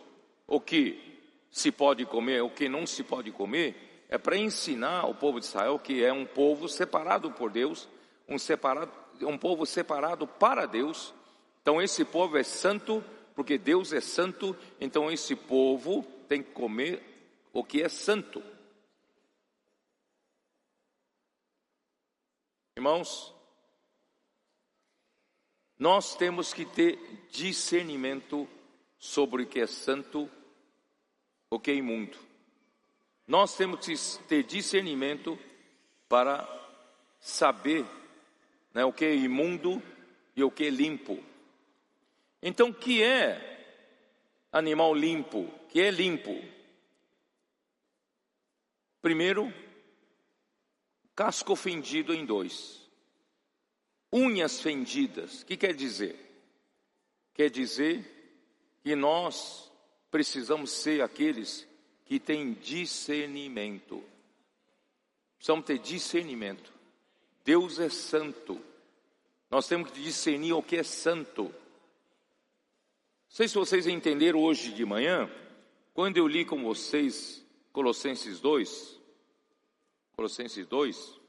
o 0.48 0.60
que 0.60 1.22
se 1.50 1.72
pode 1.72 2.06
comer, 2.06 2.42
o 2.42 2.50
que 2.50 2.68
não 2.68 2.86
se 2.86 3.04
pode 3.04 3.32
comer, 3.32 4.06
é 4.10 4.18
para 4.18 4.38
ensinar 4.38 5.06
o 5.06 5.16
povo 5.16 5.40
de 5.40 5.46
Israel 5.46 5.80
que 5.80 6.04
é 6.04 6.12
um 6.12 6.26
povo 6.26 6.68
separado 6.68 7.32
por 7.32 7.52
Deus, 7.52 7.88
um, 8.28 8.38
separado, 8.38 8.92
um 9.22 9.38
povo 9.38 9.66
separado 9.66 10.28
para 10.28 10.66
Deus. 10.66 11.14
Então 11.62 11.82
esse 11.82 12.04
povo 12.06 12.38
é 12.38 12.44
santo 12.44 13.04
porque 13.38 13.56
Deus 13.56 13.94
é 13.94 14.02
santo, 14.02 14.58
então 14.82 15.12
esse 15.12 15.36
povo 15.36 16.02
tem 16.28 16.42
que 16.42 16.50
comer 16.54 17.04
o 17.54 17.64
que 17.64 17.84
é 17.84 17.88
santo. 17.88 18.44
Irmãos, 22.76 23.32
nós 25.78 26.16
temos 26.16 26.52
que 26.52 26.66
ter 26.66 26.98
discernimento 27.30 28.50
sobre 28.98 29.44
o 29.44 29.48
que 29.48 29.60
é 29.60 29.68
santo, 29.68 30.28
o 31.52 31.60
que 31.60 31.70
é 31.70 31.76
imundo. 31.76 32.18
Nós 33.28 33.56
temos 33.56 33.86
que 33.86 33.96
ter 34.24 34.42
discernimento 34.46 35.38
para 36.10 36.44
saber 37.20 37.86
né, 38.74 38.84
o 38.84 38.92
que 38.92 39.06
é 39.06 39.16
imundo 39.16 39.80
e 40.36 40.44
o 40.44 40.50
que 40.50 40.64
é 40.64 40.70
limpo. 40.72 41.24
Então, 42.42 42.72
que 42.72 43.02
é 43.02 43.58
animal 44.52 44.94
limpo? 44.94 45.48
Que 45.70 45.82
é 45.82 45.92
limpo? 45.92 46.44
Primeiro, 49.02 49.54
casco 51.16 51.56
fendido 51.56 52.14
em 52.14 52.26
dois. 52.26 52.88
Unhas 54.12 54.62
fendidas. 54.62 55.42
O 55.42 55.46
que 55.46 55.58
quer 55.58 55.74
dizer? 55.74 56.16
Quer 57.34 57.50
dizer 57.50 58.06
que 58.84 58.96
nós 58.96 59.72
precisamos 60.10 60.72
ser 60.72 61.02
aqueles 61.02 61.68
que 62.06 62.20
têm 62.20 62.54
discernimento. 62.54 64.04
Precisamos 65.38 65.66
ter 65.66 65.78
discernimento. 65.80 66.74
Deus 67.44 67.80
é 67.80 67.90
santo. 67.90 68.62
Nós 69.50 69.68
temos 69.68 69.92
que 69.92 70.02
discernir 70.02 70.54
o 70.54 70.64
que 70.64 70.78
é 70.78 70.84
santo. 70.84 71.54
Sei 73.38 73.48
se 73.48 73.54
vocês 73.54 73.86
entenderam 73.86 74.42
hoje 74.42 74.72
de 74.72 74.84
manhã, 74.84 75.30
quando 75.94 76.18
eu 76.18 76.28
li 76.28 76.44
com 76.44 76.64
vocês 76.64 77.46
Colossenses 77.72 78.40
2, 78.40 79.00
Colossenses 80.16 80.66
2, 80.66 80.98
uh, 81.08 81.20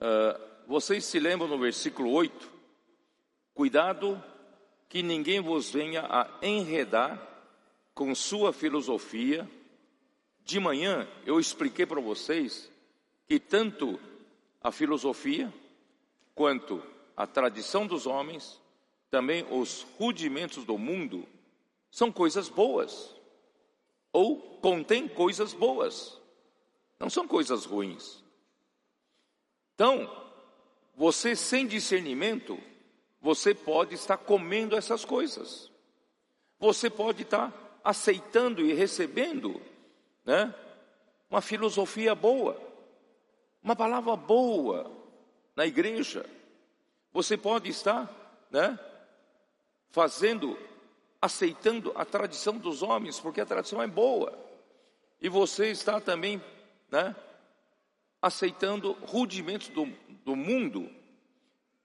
ah, 0.00 0.40
vocês 0.66 1.04
se 1.04 1.20
lembram 1.20 1.46
no 1.46 1.56
versículo 1.56 2.10
8? 2.10 2.52
Cuidado 3.54 4.20
que 4.88 5.00
ninguém 5.00 5.40
vos 5.40 5.70
venha 5.70 6.00
a 6.00 6.28
enredar 6.42 7.24
com 7.94 8.12
sua 8.12 8.52
filosofia. 8.52 9.48
De 10.44 10.58
manhã 10.58 11.06
eu 11.24 11.38
expliquei 11.38 11.86
para 11.86 12.00
vocês 12.00 12.68
que 13.28 13.38
tanto 13.38 14.00
a 14.60 14.72
filosofia 14.72 15.54
quanto 16.34 16.82
a 17.16 17.28
tradição 17.28 17.86
dos 17.86 18.08
homens, 18.08 18.60
também 19.10 19.44
os 19.50 19.82
rudimentos 19.98 20.64
do 20.64 20.78
mundo, 20.78 21.26
são 21.90 22.12
coisas 22.12 22.48
boas 22.48 23.14
ou 24.12 24.36
contém 24.60 25.08
coisas 25.08 25.52
boas, 25.52 26.20
não 26.98 27.10
são 27.10 27.26
coisas 27.26 27.64
ruins. 27.64 28.22
Então, 29.74 30.10
você 30.94 31.34
sem 31.34 31.66
discernimento, 31.66 32.58
você 33.20 33.54
pode 33.54 33.94
estar 33.94 34.18
comendo 34.18 34.76
essas 34.76 35.04
coisas. 35.04 35.70
Você 36.58 36.90
pode 36.90 37.22
estar 37.22 37.52
aceitando 37.82 38.60
e 38.60 38.74
recebendo, 38.74 39.60
né, 40.24 40.54
uma 41.30 41.40
filosofia 41.40 42.14
boa, 42.14 42.60
uma 43.62 43.74
palavra 43.74 44.14
boa 44.16 44.90
na 45.56 45.66
igreja. 45.66 46.26
Você 47.12 47.36
pode 47.36 47.70
estar, 47.70 48.10
né, 48.50 48.78
fazendo 49.90 50.58
aceitando 51.20 51.92
a 51.94 52.04
tradição 52.04 52.56
dos 52.56 52.82
homens, 52.82 53.20
porque 53.20 53.40
a 53.40 53.46
tradição 53.46 53.82
é 53.82 53.86
boa. 53.86 54.32
E 55.20 55.28
você 55.28 55.70
está 55.70 56.00
também, 56.00 56.42
né, 56.90 57.14
aceitando 58.22 58.92
rudimentos 59.02 59.68
do, 59.68 59.86
do 60.24 60.34
mundo, 60.34 60.90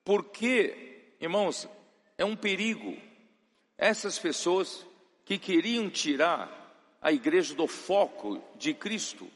porque, 0.05 1.15
irmãos, 1.19 1.67
é 2.17 2.23
um 2.23 2.35
perigo. 2.35 2.95
Essas 3.77 4.17
pessoas 4.17 4.85
que 5.25 5.37
queriam 5.37 5.89
tirar 5.89 6.63
a 7.01 7.11
igreja 7.11 7.53
do 7.53 7.67
foco 7.67 8.41
de 8.55 8.73
Cristo, 8.73 9.27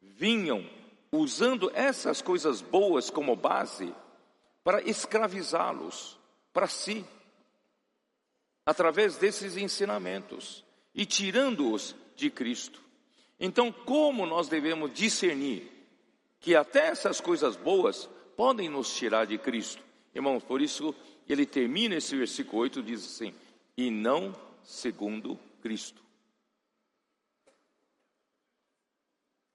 vinham 0.00 0.68
usando 1.12 1.70
essas 1.74 2.20
coisas 2.20 2.60
boas 2.60 3.08
como 3.08 3.36
base 3.36 3.94
para 4.64 4.82
escravizá-los 4.82 6.18
para 6.52 6.66
si 6.66 7.04
através 8.64 9.16
desses 9.16 9.56
ensinamentos 9.56 10.64
e 10.94 11.04
tirando-os 11.04 11.94
de 12.14 12.30
Cristo. 12.30 12.80
Então, 13.38 13.72
como 13.72 14.24
nós 14.24 14.48
devemos 14.48 14.92
discernir 14.92 15.70
que 16.38 16.54
até 16.54 16.88
essas 16.88 17.20
coisas 17.20 17.56
boas 17.56 18.08
podem 18.36 18.68
nos 18.68 18.94
tirar 18.94 19.26
de 19.26 19.38
Cristo? 19.38 19.82
Irmãos, 20.14 20.42
por 20.44 20.60
isso 20.60 20.94
ele 21.28 21.46
termina 21.46 21.96
esse 21.96 22.16
versículo 22.16 22.62
8 22.62 22.82
diz 22.82 23.04
assim: 23.04 23.34
"E 23.76 23.90
não 23.90 24.34
segundo 24.62 25.38
Cristo". 25.60 26.02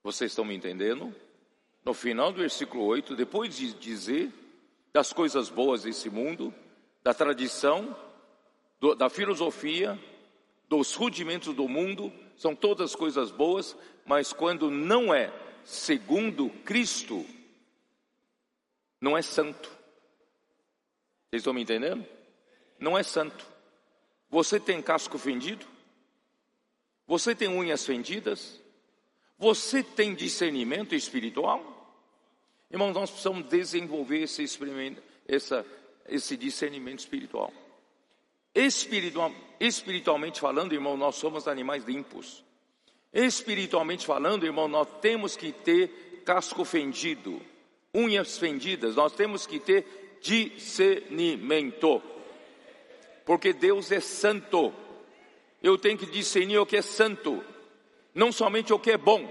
Vocês 0.04 0.32
estão 0.32 0.46
me 0.46 0.56
entendendo? 0.56 1.14
No 1.84 1.94
final 1.94 2.32
do 2.32 2.40
versículo 2.40 2.84
8, 2.86 3.16
depois 3.16 3.56
de 3.56 3.74
dizer 3.74 4.32
das 4.92 5.14
coisas 5.14 5.50
boas 5.50 5.84
desse 5.84 6.10
mundo, 6.10 6.54
da 7.04 7.14
tradição, 7.14 7.96
do, 8.80 8.96
da 8.96 9.10
filosofia, 9.10 10.00
dos 10.68 10.94
rudimentos 10.94 11.54
do 11.54 11.68
mundo, 11.68 12.12
são 12.36 12.56
todas 12.56 12.96
coisas 12.96 13.32
boas, 13.32 13.76
mas 14.06 14.32
quando 14.32 14.70
não 14.70 15.14
é 15.14 15.34
segundo 15.64 16.50
Cristo, 16.64 17.26
não 19.02 19.18
é 19.18 19.22
santo. 19.22 19.70
Vocês 21.30 21.42
estão 21.42 21.54
me 21.54 21.62
entendendo? 21.62 22.06
Não 22.80 22.98
é 22.98 23.04
santo. 23.04 23.46
Você 24.30 24.60
tem 24.60 24.82
casco 24.82 25.18
fendido? 25.18 25.66
Você 27.06 27.34
tem 27.36 27.48
unhas 27.48 27.86
fendidas? 27.86 28.60
Você 29.38 29.84
tem 29.84 30.16
discernimento 30.16 30.96
espiritual? 30.96 31.76
Irmãos, 32.70 32.94
nós 32.94 33.10
precisamos 33.10 33.48
desenvolver 33.48 34.22
esse, 34.24 34.44
esse 36.08 36.38
discernimento 36.38 37.00
espiritual. 37.00 37.54
Espiritual, 38.58 39.32
espiritualmente 39.60 40.40
falando, 40.40 40.74
irmão, 40.74 40.98
nós 40.98 41.16
somos 41.16 41.48
animais 41.48 41.86
limpos. 41.86 42.44
Espiritualmente 43.14 44.04
falando, 44.04 44.48
irmão, 44.48 44.68
nós 44.68 44.88
temos 45.00 45.38
que 45.38 45.52
ter 45.52 46.24
casco 46.26 46.66
fendido, 46.66 47.40
unhas 47.94 48.40
fendidas, 48.40 48.96
nós 48.96 49.14
temos 49.14 49.46
que 49.46 49.60
ter 49.60 50.18
discernimento. 50.22 52.02
Porque 53.24 53.54
Deus 53.54 53.92
é 53.92 54.00
santo. 54.00 54.74
Eu 55.62 55.78
tenho 55.78 56.00
que 56.00 56.08
discernir 56.08 56.58
o 56.58 56.66
que 56.66 56.78
é 56.78 56.82
santo, 56.82 57.44
não 58.16 58.32
somente 58.32 58.74
o 58.74 58.80
que 58.80 58.90
é 58.90 58.98
bom. 58.98 59.30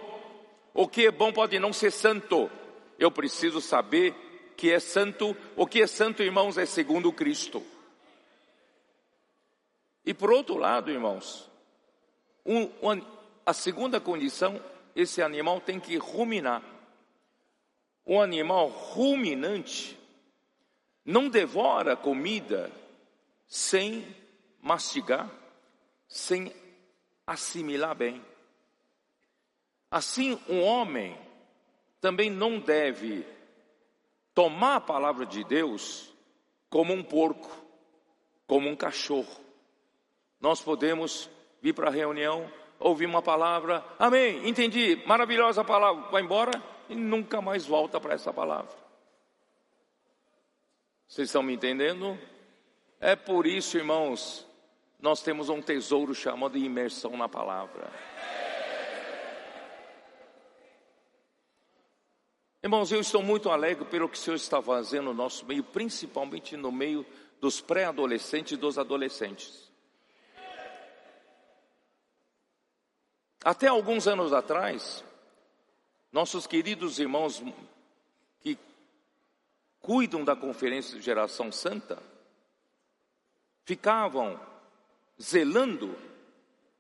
O 0.73 0.87
que 0.87 1.05
é 1.05 1.11
bom 1.11 1.33
pode 1.33 1.59
não 1.59 1.73
ser 1.73 1.91
santo. 1.91 2.49
Eu 2.97 3.11
preciso 3.11 3.61
saber 3.61 4.15
que 4.57 4.71
é 4.71 4.79
santo. 4.79 5.37
O 5.57 5.67
que 5.67 5.83
é 5.83 5.87
santo, 5.89 6.23
irmãos, 6.23 6.57
é 6.57 6.65
segundo 6.65 7.11
Cristo. 7.13 7.61
E 10.07 10.15
por 10.15 10.31
outro 10.31 10.57
lado, 10.57 10.89
irmãos, 10.89 11.51
um, 12.45 12.63
um, 12.81 13.05
a 13.45 13.53
segunda 13.53 14.01
condição, 14.01 14.63
esse 14.95 15.21
animal 15.21 15.61
tem 15.61 15.81
que 15.81 15.97
ruminar. 15.97 16.63
Um 18.07 18.21
animal 18.21 18.69
ruminante 18.69 19.99
não 21.05 21.29
devora 21.29 21.97
comida 21.97 22.71
sem 23.49 24.07
mastigar, 24.63 25.29
sem 26.07 26.55
assimilar 27.27 27.97
bem. 27.97 28.25
Assim, 29.91 30.41
um 30.49 30.63
homem 30.63 31.19
também 32.01 32.31
não 32.31 32.61
deve 32.61 33.27
tomar 34.33 34.77
a 34.77 34.81
palavra 34.81 35.27
de 35.27 35.43
Deus 35.43 36.15
como 36.71 36.93
um 36.93 37.03
porco, 37.03 37.51
como 38.47 38.69
um 38.69 38.77
cachorro. 38.77 39.46
Nós 40.47 40.63
podemos 40.63 41.29
vir 41.61 41.73
para 41.73 41.89
a 41.89 41.93
reunião, 41.93 42.49
ouvir 42.79 43.05
uma 43.05 43.21
palavra, 43.21 43.85
amém, 43.99 44.49
entendi, 44.49 45.03
maravilhosa 45.05 45.65
palavra, 45.65 46.09
vai 46.09 46.23
embora 46.23 46.63
e 46.89 46.95
nunca 46.95 47.41
mais 47.41 47.67
volta 47.67 48.01
para 48.01 48.15
essa 48.15 48.33
palavra. 48.33 48.71
Vocês 51.09 51.31
estão 51.31 51.43
me 51.43 51.53
entendendo? 51.53 52.17
É 53.01 53.17
por 53.17 53.45
isso, 53.45 53.77
irmãos, 53.77 54.47
nós 55.01 55.21
temos 55.21 55.49
um 55.49 55.61
tesouro 55.61 56.15
chamado 56.15 56.57
imersão 56.57 57.17
na 57.17 57.29
palavra. 57.29 57.91
Irmãos, 62.63 62.93
eu 62.93 63.01
estou 63.01 63.21
muito 63.21 63.51
alegre 63.51 63.85
pelo 63.87 64.09
que 64.09 64.17
o 64.17 64.21
Senhor 64.21 64.37
está 64.37 64.63
fazendo 64.63 65.07
no 65.07 65.15
nosso 65.15 65.45
meio, 65.45 65.65
principalmente 65.65 66.57
no 66.57 66.71
meio 66.71 67.05
dos 67.41 67.61
pré-adolescentes 67.61 68.53
e 68.53 68.57
dos 68.57 68.79
adolescentes. 68.79 69.66
Até 73.47 73.69
alguns 73.69 74.09
anos 74.09 74.33
atrás, 74.33 75.05
nossos 76.11 76.49
queridos 76.49 76.99
irmãos 76.99 77.41
que 78.41 78.59
cuidam 79.79 80.25
da 80.25 80.35
Conferência 80.35 80.99
de 80.99 81.05
Geração 81.05 81.53
Santa 81.53 82.03
ficavam 83.65 84.41
zelando 85.23 85.97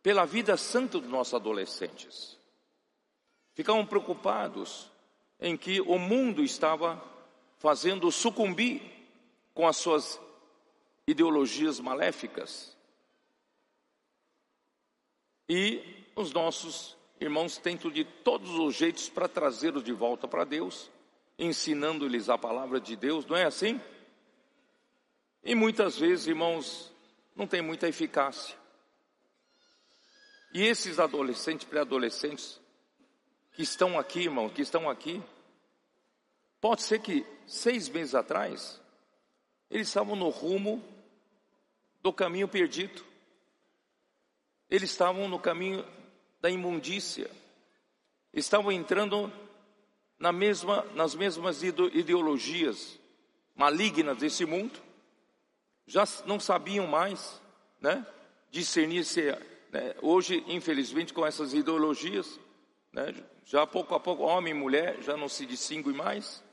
pela 0.03 0.25
vida 0.27 0.57
santa 0.57 0.99
dos 0.99 1.09
nossos 1.09 1.35
adolescentes. 1.35 2.37
Ficavam 3.55 3.87
preocupados 3.87 4.91
em 5.39 5.57
que 5.57 5.81
o 5.81 6.01
mundo 6.01 6.43
estava 6.43 7.01
fazendo 7.59 8.11
sucumbir 8.11 8.83
com 9.55 9.69
as 9.69 9.77
suas 9.77 10.21
ideologias 11.07 11.79
maléficas. 11.79 12.77
E 15.49 16.05
os 16.17 16.33
nossos 16.33 16.97
irmãos 17.21 17.59
tentam 17.59 17.91
de 17.91 18.05
todos 18.05 18.51
os 18.51 18.75
jeitos 18.75 19.11
para 19.11 19.29
trazê-los 19.29 19.85
de 19.85 19.93
volta 19.93 20.27
para 20.27 20.45
Deus, 20.45 20.91
ensinando-lhes 21.39 22.31
a 22.31 22.39
palavra 22.39 22.81
de 22.81 22.97
Deus, 22.97 23.27
não 23.27 23.37
é 23.37 23.45
assim? 23.45 23.79
E 25.45 25.55
muitas 25.55 25.99
vezes, 25.99 26.27
irmãos, 26.27 26.91
não 27.37 27.47
tem 27.47 27.61
muita 27.61 27.87
eficácia. 27.87 28.57
E 30.55 30.63
esses 30.63 30.99
adolescentes, 30.99 31.69
pré-adolescentes, 31.69 32.59
que 33.53 33.63
estão 33.63 33.99
aqui, 33.99 34.21
irmão, 34.21 34.49
que 34.49 34.63
estão 34.63 34.89
aqui, 34.89 35.23
pode 36.61 36.83
ser 36.83 37.01
que 37.01 37.27
seis 37.47 37.89
meses 37.91 38.15
atrás, 38.15 38.81
eles 39.71 39.89
estavam 39.89 40.17
no 40.17 40.31
rumo 40.31 40.83
do 42.03 42.13
caminho 42.13 42.49
perdido. 42.49 43.05
Eles 44.71 44.91
estavam 44.91 45.29
no 45.29 45.39
caminho 45.39 45.85
da 46.47 46.51
imundícia. 46.51 47.29
Estavam 48.33 48.71
entrando 48.71 49.33
na 50.17 50.31
mesma, 50.31 50.87
nas 50.95 51.13
mesmas 51.13 51.65
ideologias 51.65 53.01
malignas 53.53 54.17
desse 54.19 54.47
mundo. 54.47 54.79
Já 55.89 56.05
não 56.25 56.39
sabiam 56.39 56.87
mais, 56.87 57.43
né, 57.81 58.07
discernir 58.49 59.05
se, 59.05 59.23
né, 59.73 59.97
hoje, 60.01 60.45
infelizmente, 60.47 61.13
com 61.13 61.27
essas 61.27 61.53
ideologias, 61.53 62.39
né, 62.93 63.13
já 63.45 63.67
pouco 63.67 63.97
a 63.97 63.99
pouco, 63.99 64.23
homem 64.23 64.53
e 64.53 64.57
mulher 64.57 65.03
já 65.03 65.17
não 65.17 65.29
se 65.29 65.45
distinguem 65.47 65.95
mais. 65.95 66.45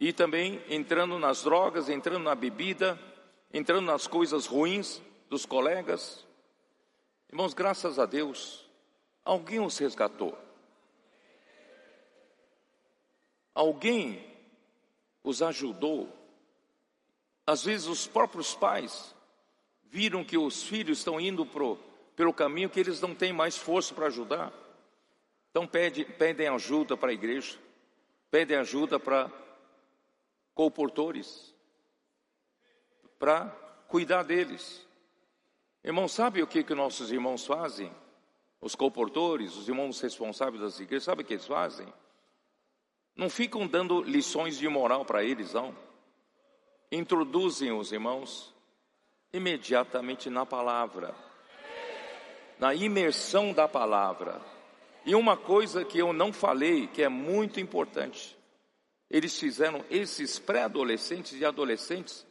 E 0.00 0.10
também 0.10 0.62
entrando 0.70 1.18
nas 1.18 1.42
drogas, 1.42 1.90
entrando 1.90 2.22
na 2.22 2.34
bebida, 2.34 2.98
entrando 3.52 3.84
nas 3.84 4.06
coisas 4.06 4.46
ruins 4.46 5.02
dos 5.28 5.44
colegas. 5.44 6.24
Irmãos, 7.34 7.52
graças 7.52 7.98
a 7.98 8.06
Deus, 8.06 8.64
alguém 9.24 9.58
os 9.58 9.76
resgatou. 9.76 10.38
Alguém 13.52 14.24
os 15.20 15.42
ajudou. 15.42 16.16
Às 17.44 17.64
vezes 17.64 17.88
os 17.88 18.06
próprios 18.06 18.54
pais 18.54 19.12
viram 19.82 20.24
que 20.24 20.38
os 20.38 20.62
filhos 20.62 20.98
estão 20.98 21.20
indo 21.20 21.44
pro, 21.44 21.76
pelo 22.14 22.32
caminho 22.32 22.70
que 22.70 22.78
eles 22.78 23.00
não 23.00 23.16
têm 23.16 23.32
mais 23.32 23.56
força 23.56 23.92
para 23.92 24.06
ajudar. 24.06 24.52
Então 25.50 25.66
pede, 25.66 26.04
pedem 26.04 26.46
ajuda 26.46 26.96
para 26.96 27.10
a 27.10 27.14
igreja, 27.14 27.58
pedem 28.30 28.58
ajuda 28.58 29.00
para 29.00 29.28
comportores 30.54 31.52
para 33.18 33.48
cuidar 33.88 34.22
deles. 34.22 34.86
Irmão, 35.84 36.08
sabe 36.08 36.42
o 36.42 36.46
que, 36.46 36.64
que 36.64 36.74
nossos 36.74 37.12
irmãos 37.12 37.44
fazem? 37.44 37.92
Os 38.58 38.74
comportores, 38.74 39.54
os 39.54 39.68
irmãos 39.68 40.00
responsáveis 40.00 40.62
das 40.62 40.80
igrejas, 40.80 41.04
sabe 41.04 41.22
o 41.22 41.24
que 41.26 41.34
eles 41.34 41.46
fazem? 41.46 41.86
Não 43.14 43.28
ficam 43.28 43.66
dando 43.66 44.02
lições 44.02 44.56
de 44.56 44.66
moral 44.66 45.04
para 45.04 45.22
eles, 45.22 45.52
não. 45.52 45.76
Introduzem 46.90 47.70
os 47.70 47.92
irmãos 47.92 48.54
imediatamente 49.30 50.30
na 50.30 50.46
palavra, 50.46 51.14
na 52.58 52.74
imersão 52.74 53.52
da 53.52 53.68
palavra. 53.68 54.40
E 55.04 55.14
uma 55.14 55.36
coisa 55.36 55.84
que 55.84 55.98
eu 55.98 56.14
não 56.14 56.32
falei, 56.32 56.86
que 56.86 57.02
é 57.02 57.10
muito 57.10 57.60
importante, 57.60 58.34
eles 59.10 59.38
fizeram 59.38 59.84
esses 59.90 60.38
pré-adolescentes 60.38 61.38
e 61.38 61.44
adolescentes 61.44 62.26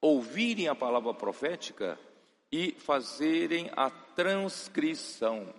ouvirem 0.00 0.66
a 0.66 0.74
palavra 0.74 1.14
profética 1.14 1.98
e 2.50 2.72
fazerem 2.78 3.70
a 3.76 3.90
transcrição 3.90 5.52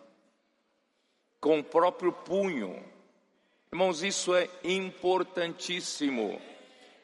com 1.39 1.59
o 1.59 1.63
próprio 1.63 2.11
punho. 2.11 2.83
Irmãos, 3.71 4.03
isso 4.03 4.35
é 4.35 4.49
importantíssimo. 4.63 6.41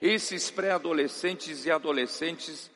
Esses 0.01 0.51
pré-adolescentes 0.51 1.65
e 1.65 1.71
adolescentes 1.71 2.69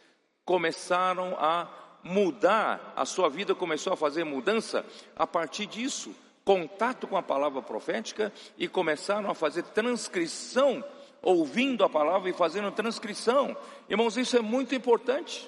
começaram 0.45 1.35
a 1.39 1.67
mudar, 2.03 2.93
a 2.95 3.05
sua 3.05 3.29
vida 3.29 3.53
começou 3.53 3.91
a 3.93 3.97
fazer 3.97 4.23
mudança 4.23 4.85
a 5.15 5.27
partir 5.27 5.65
disso 5.65 6.15
contato 6.49 7.05
com 7.07 7.15
a 7.15 7.21
palavra 7.21 7.61
profética 7.61 8.33
e 8.57 8.67
começaram 8.67 9.29
a 9.29 9.35
fazer 9.35 9.61
transcrição, 9.65 10.83
ouvindo 11.21 11.83
a 11.83 11.89
palavra 11.89 12.27
e 12.27 12.33
fazendo 12.33 12.71
transcrição. 12.71 13.55
Irmãos, 13.87 14.17
isso 14.17 14.35
é 14.35 14.41
muito 14.41 14.73
importante. 14.73 15.47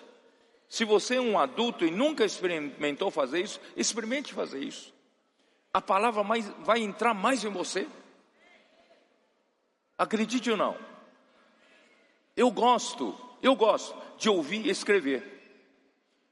Se 0.72 0.86
você 0.86 1.16
é 1.16 1.22
um 1.22 1.38
adulto 1.38 1.86
e 1.86 1.92
nunca 1.92 2.24
experimentou 2.24 3.12
fazer 3.12 3.42
isso, 3.42 3.60
experimente 3.76 4.34
fazer 4.34 4.64
isso. 4.64 4.94
A 5.74 5.82
palavra 5.82 6.24
mais, 6.24 6.48
vai 6.60 6.80
entrar 6.80 7.14
mais 7.14 7.44
em 7.44 7.50
você. 7.50 7.90
Acredite 9.98 10.50
ou 10.50 10.56
não. 10.56 10.78
Eu 12.38 12.50
gosto, 12.50 13.14
eu 13.44 13.54
gosto 13.54 13.94
de 14.18 14.30
ouvir 14.30 14.66
e 14.66 14.70
escrever. 14.70 15.42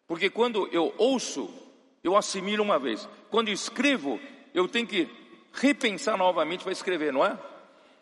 Porque 0.08 0.30
quando 0.30 0.70
eu 0.72 0.96
ouço, 0.98 1.54
eu 2.02 2.16
assimilo 2.16 2.64
uma 2.64 2.80
vez. 2.80 3.10
Quando 3.30 3.50
eu 3.50 3.54
escrevo, 3.54 4.22
eu 4.54 4.70
tenho 4.70 4.88
que 4.88 5.10
repensar 5.52 6.18
novamente 6.18 6.64
para 6.64 6.72
escrever, 6.72 7.12
não 7.12 7.26
é? 7.26 7.38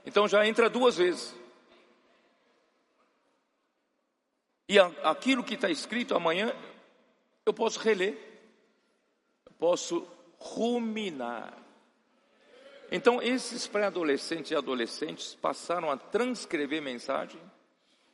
Então 0.06 0.28
já 0.28 0.45
entra 0.45 0.69
duas 0.69 0.97
vezes. 0.97 1.36
E 4.67 4.77
aquilo 4.80 5.43
que 5.43 5.53
está 5.53 5.69
escrito 5.69 6.15
amanhã, 6.15 6.53
eu 7.45 7.53
posso 7.53 7.80
reler, 7.80 8.17
eu 9.45 9.51
posso 9.58 10.06
ruminar. 10.38 11.58
Então, 12.91 13.21
esses 13.21 13.67
pré-adolescentes 13.67 14.51
e 14.51 14.56
adolescentes 14.56 15.36
passaram 15.36 15.91
a 15.91 15.97
transcrever 15.97 16.82
mensagem 16.82 17.41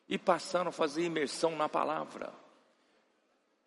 e 0.08 0.18
passaram 0.18 0.70
a 0.70 0.74
fazer 0.74 1.04
imersão 1.04 1.56
na 1.56 1.70
palavra. 1.70 2.32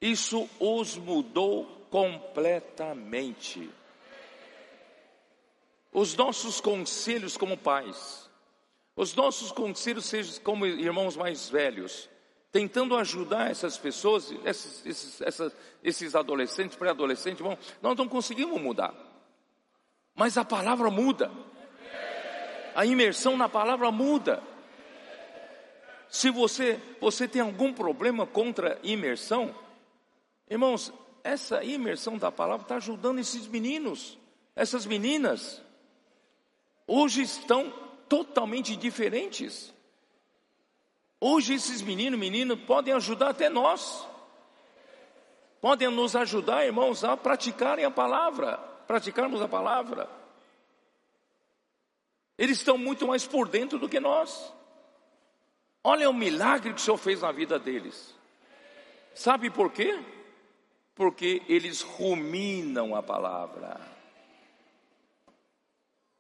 Isso 0.01 0.49
os 0.61 0.97
mudou 0.97 1.65
completamente 1.91 3.71
os 5.93 6.15
nossos 6.15 6.61
conselhos 6.61 7.39
como 7.39 7.57
pais, 7.57 8.29
os 8.95 9.15
nossos 9.15 9.51
conselhos 9.51 10.05
sejam 10.05 10.43
como 10.43 10.67
irmãos 10.67 11.17
mais 11.17 11.49
velhos, 11.49 12.07
tentando 12.53 12.97
ajudar 12.97 13.51
essas 13.51 13.77
pessoas, 13.77 14.33
esses, 14.45 14.87
esses, 14.87 15.21
essas, 15.21 15.53
esses 15.83 16.15
adolescentes, 16.15 16.77
pré-adolescentes, 16.77 17.41
irmão, 17.41 17.59
nós 17.83 17.97
não 17.97 18.09
conseguimos 18.09 18.61
mudar. 18.61 18.95
Mas 20.15 20.39
a 20.39 20.45
palavra 20.45 20.91
muda. 20.91 21.31
A 22.75 22.85
imersão 22.87 23.37
na 23.37 23.49
palavra 23.49 23.91
muda. 23.91 24.43
Se 26.09 26.31
você, 26.31 26.81
você 27.01 27.29
tem 27.29 27.43
algum 27.43 27.73
problema 27.73 28.27
contra 28.27 28.79
imersão, 28.83 29.55
irmãos, 30.49 30.93
essa 31.23 31.63
imersão 31.65 32.17
da 32.17 32.31
palavra 32.31 32.63
está 32.65 32.77
ajudando 32.77 33.19
esses 33.19 33.47
meninos, 33.47 34.17
essas 34.55 34.87
meninas 34.87 35.61
hoje 36.87 37.23
estão 37.23 37.71
totalmente 38.09 38.77
diferentes. 38.77 39.75
Hoje 41.29 41.55
esses 41.55 41.83
meninos, 41.83 42.21
meninas 42.21 42.57
podem 42.57 42.95
ajudar 42.95 43.31
até 43.31 43.49
nós. 43.49 44.07
Podem 45.61 45.91
nos 45.91 46.15
ajudar, 46.15 46.65
irmãos, 46.65 47.03
a 47.03 47.17
praticarem 47.17 47.85
a 47.85 47.91
palavra, 47.91 48.57
praticarmos 48.87 49.43
a 49.43 49.49
palavra. 49.49 50.09
Eles 52.39 52.59
estão 52.59 52.79
muito 52.79 53.09
mais 53.09 53.27
por 53.27 53.49
dentro 53.49 53.77
do 53.77 53.89
que 53.89 53.99
nós. 53.99 54.53
Olha 55.83 56.09
o 56.09 56.15
milagre 56.15 56.73
que 56.73 56.81
o 56.81 56.85
Senhor 56.85 56.97
fez 56.97 57.23
na 57.23 57.33
vida 57.33 57.59
deles. 57.59 58.15
Sabe 59.13 59.51
por 59.51 59.73
quê? 59.73 59.99
Porque 60.95 61.43
eles 61.49 61.83
ruminam 61.83 62.95
a 62.95 63.03
palavra. 63.03 63.81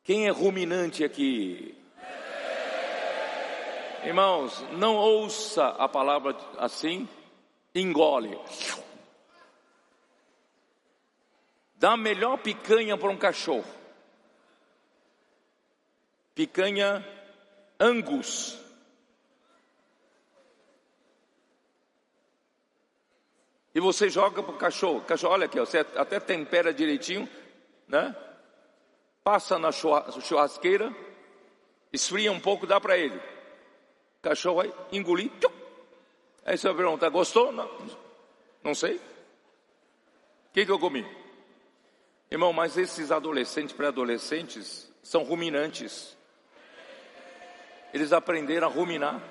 Quem 0.02 0.26
é 0.26 0.30
ruminante 0.30 1.04
aqui? 1.04 1.85
Irmãos, 4.04 4.60
não 4.72 4.96
ouça 4.96 5.66
a 5.68 5.88
palavra 5.88 6.36
assim, 6.58 7.08
engole. 7.74 8.38
Dá 11.76 11.92
a 11.92 11.96
melhor 11.96 12.38
picanha 12.38 12.96
para 12.96 13.10
um 13.10 13.16
cachorro. 13.16 13.64
Picanha 16.34 17.04
Angus. 17.78 18.58
E 23.74 23.80
você 23.80 24.08
joga 24.08 24.42
para 24.42 24.54
o 24.54 24.58
cachorro. 24.58 25.02
Cachorro, 25.02 25.34
olha 25.34 25.44
aqui, 25.46 25.60
você 25.60 25.78
até 25.78 26.18
tempera 26.18 26.72
direitinho, 26.72 27.28
né? 27.86 28.16
Passa 29.22 29.58
na 29.58 29.70
churrasqueira, 29.70 30.94
esfria 31.92 32.32
um 32.32 32.40
pouco, 32.40 32.66
dá 32.66 32.80
para 32.80 32.96
ele. 32.96 33.20
Cachorro 34.26 34.56
vai 34.56 34.74
engolir. 34.90 35.30
Tchum. 35.38 35.52
Aí 36.44 36.58
você 36.58 36.66
vai 36.66 36.76
perguntar, 36.78 37.08
gostou? 37.10 37.52
Não, 37.52 37.70
não 38.60 38.74
sei. 38.74 38.96
O 38.96 40.52
que, 40.52 40.66
que 40.66 40.72
eu 40.72 40.80
comi? 40.80 41.06
Irmão, 42.28 42.52
mas 42.52 42.76
esses 42.76 43.12
adolescentes, 43.12 43.72
pré-adolescentes, 43.72 44.92
são 45.00 45.22
ruminantes. 45.22 46.16
Eles 47.94 48.12
aprenderam 48.12 48.66
a 48.66 48.70
ruminar, 48.70 49.22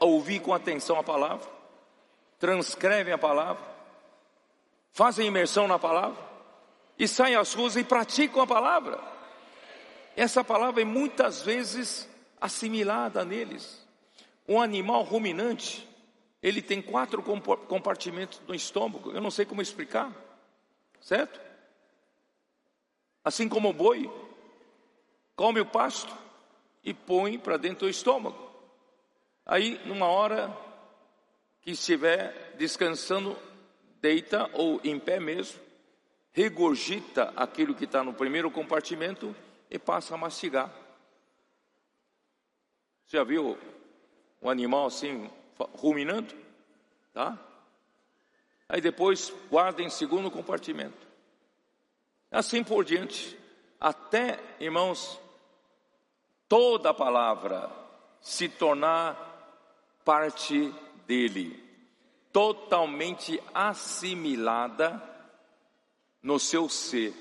a 0.00 0.04
ouvir 0.06 0.40
com 0.40 0.54
atenção 0.54 0.98
a 0.98 1.02
palavra, 1.02 1.46
transcrevem 2.38 3.12
a 3.12 3.18
palavra, 3.18 3.62
fazem 4.94 5.26
imersão 5.26 5.68
na 5.68 5.78
palavra, 5.78 6.16
e 6.98 7.06
saem 7.06 7.36
às 7.36 7.52
ruas 7.52 7.76
e 7.76 7.84
praticam 7.84 8.40
a 8.40 8.46
palavra. 8.46 8.98
Essa 10.16 10.42
palavra 10.42 10.80
é 10.80 10.86
muitas 10.86 11.42
vezes 11.42 12.08
assimilada 12.40 13.24
neles. 13.24 13.86
Um 14.46 14.60
animal 14.60 15.02
ruminante, 15.02 15.86
ele 16.42 16.62
tem 16.62 16.80
quatro 16.80 17.22
compartimentos 17.22 18.40
no 18.46 18.54
estômago, 18.54 19.10
eu 19.12 19.20
não 19.20 19.30
sei 19.30 19.44
como 19.44 19.60
explicar, 19.60 20.12
certo? 21.00 21.40
Assim 23.24 23.48
como 23.48 23.68
o 23.68 23.72
boi 23.74 24.10
come 25.36 25.60
o 25.60 25.66
pasto 25.66 26.16
e 26.82 26.94
põe 26.94 27.38
para 27.38 27.56
dentro 27.56 27.86
do 27.86 27.90
estômago. 27.90 28.48
Aí, 29.44 29.80
numa 29.84 30.06
hora 30.06 30.54
que 31.60 31.72
estiver 31.72 32.54
descansando, 32.56 33.36
deita 34.00 34.48
ou 34.52 34.80
em 34.82 34.98
pé 34.98 35.20
mesmo, 35.20 35.60
regurgita 36.32 37.32
aquilo 37.36 37.74
que 37.74 37.84
está 37.84 38.02
no 38.02 38.14
primeiro 38.14 38.50
compartimento 38.50 39.34
e 39.70 39.78
passa 39.78 40.14
a 40.14 40.18
mastigar. 40.18 40.72
Você 43.08 43.16
já 43.16 43.24
viu 43.24 43.56
um 44.42 44.50
animal 44.50 44.84
assim 44.84 45.30
ruminando? 45.78 46.34
Tá? 47.14 47.38
Aí 48.68 48.82
depois 48.82 49.32
guarda 49.48 49.82
em 49.82 49.88
segundo 49.88 50.30
compartimento. 50.30 51.06
Assim 52.30 52.62
por 52.62 52.84
diante, 52.84 53.34
até, 53.80 54.38
irmãos, 54.60 55.18
toda 56.46 56.90
a 56.90 56.94
palavra 56.94 57.72
se 58.20 58.46
tornar 58.46 59.16
parte 60.04 60.70
dele, 61.06 61.64
totalmente 62.30 63.42
assimilada 63.54 65.02
no 66.22 66.38
seu 66.38 66.68
ser. 66.68 67.14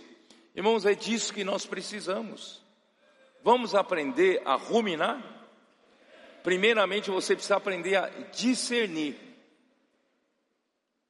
Irmãos, 0.53 0.85
é 0.85 0.93
disso 0.93 1.33
que 1.33 1.45
nós 1.45 1.65
precisamos. 1.65 2.61
Vamos 3.41 3.73
aprender 3.73 4.41
a 4.43 4.55
ruminar? 4.55 5.36
Primeiramente, 6.47 7.11
você 7.11 7.35
precisa 7.35 7.57
aprender 7.57 7.97
a 7.97 8.07
discernir. 8.31 9.17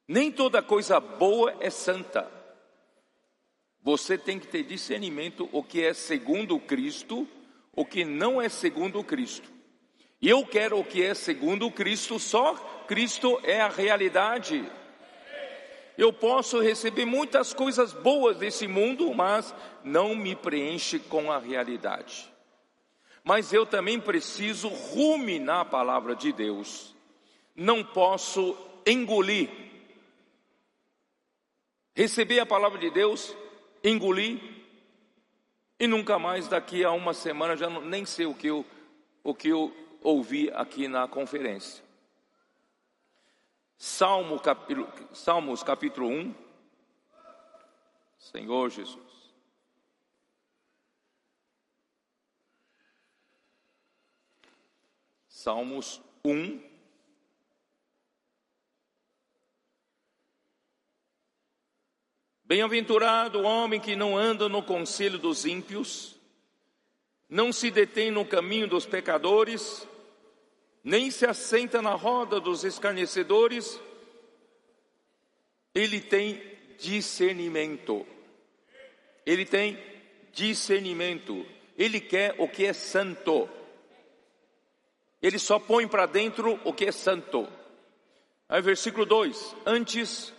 Nem 0.08 0.32
toda 0.32 0.60
coisa 0.60 0.98
boa 0.98 1.54
é 1.60 1.70
santa. 1.70 2.28
Você 3.80 4.18
tem 4.18 4.40
que 4.40 4.48
ter 4.48 4.64
discernimento 4.64 5.48
o 5.52 5.62
que 5.62 5.80
é 5.84 5.94
segundo 5.94 6.58
Cristo, 6.58 7.24
o 7.72 7.84
que 7.84 8.04
não 8.04 8.42
é 8.42 8.48
segundo 8.48 9.04
Cristo. 9.04 9.48
E 10.20 10.28
eu 10.28 10.44
quero 10.44 10.80
o 10.80 10.84
que 10.84 11.04
é 11.04 11.14
segundo 11.14 11.70
Cristo, 11.70 12.18
só 12.18 12.56
Cristo 12.88 13.38
é 13.44 13.60
a 13.60 13.68
realidade. 13.68 14.68
Eu 15.96 16.12
posso 16.12 16.60
receber 16.60 17.04
muitas 17.04 17.54
coisas 17.54 17.92
boas 17.92 18.38
desse 18.38 18.66
mundo, 18.66 19.14
mas 19.14 19.54
não 19.84 20.16
me 20.16 20.34
preenche 20.34 20.98
com 20.98 21.30
a 21.30 21.38
realidade. 21.38 22.28
Mas 23.28 23.52
eu 23.52 23.66
também 23.66 24.00
preciso 24.00 24.68
ruminar 24.68 25.60
a 25.60 25.64
palavra 25.66 26.16
de 26.16 26.32
Deus. 26.32 26.96
Não 27.54 27.84
posso 27.84 28.56
engolir. 28.86 29.50
Receber 31.94 32.40
a 32.40 32.46
palavra 32.46 32.78
de 32.78 32.88
Deus 32.88 33.36
engoli 33.84 34.64
e 35.78 35.86
nunca 35.86 36.18
mais 36.18 36.48
daqui 36.48 36.82
a 36.82 36.90
uma 36.90 37.12
semana 37.12 37.54
já 37.54 37.68
não, 37.68 37.82
nem 37.82 38.06
sei 38.06 38.24
o 38.24 38.32
que 38.32 38.46
eu, 38.46 38.64
o 39.22 39.34
que 39.34 39.48
eu 39.48 39.76
ouvi 40.02 40.50
aqui 40.54 40.88
na 40.88 41.06
conferência. 41.06 41.84
Salmo, 43.76 44.40
capítulo, 44.40 44.88
Salmos 45.12 45.62
capítulo 45.62 46.08
1. 46.08 46.34
Senhor 48.18 48.70
Jesus. 48.70 49.07
Salmos 55.40 56.02
1, 56.24 56.60
Bem-aventurado 62.42 63.38
o 63.38 63.44
homem 63.44 63.80
que 63.80 63.94
não 63.94 64.18
anda 64.18 64.48
no 64.48 64.64
conselho 64.64 65.16
dos 65.16 65.46
ímpios, 65.46 66.16
não 67.28 67.52
se 67.52 67.70
detém 67.70 68.10
no 68.10 68.26
caminho 68.26 68.66
dos 68.66 68.84
pecadores, 68.84 69.86
nem 70.82 71.08
se 71.08 71.24
assenta 71.24 71.80
na 71.80 71.94
roda 71.94 72.40
dos 72.40 72.64
escarnecedores, 72.64 73.80
ele 75.72 76.00
tem 76.00 76.42
discernimento. 76.76 78.04
Ele 79.24 79.46
tem 79.46 79.78
discernimento. 80.32 81.46
Ele 81.76 82.00
quer 82.00 82.34
o 82.38 82.48
que 82.48 82.64
é 82.64 82.72
santo. 82.72 83.48
Ele 85.20 85.38
só 85.38 85.58
põe 85.58 85.86
para 85.86 86.06
dentro 86.06 86.60
o 86.64 86.72
que 86.72 86.86
é 86.86 86.92
santo. 86.92 87.48
Aí, 88.48 88.62
versículo 88.62 89.04
2: 89.04 89.56
Antes 89.66 90.32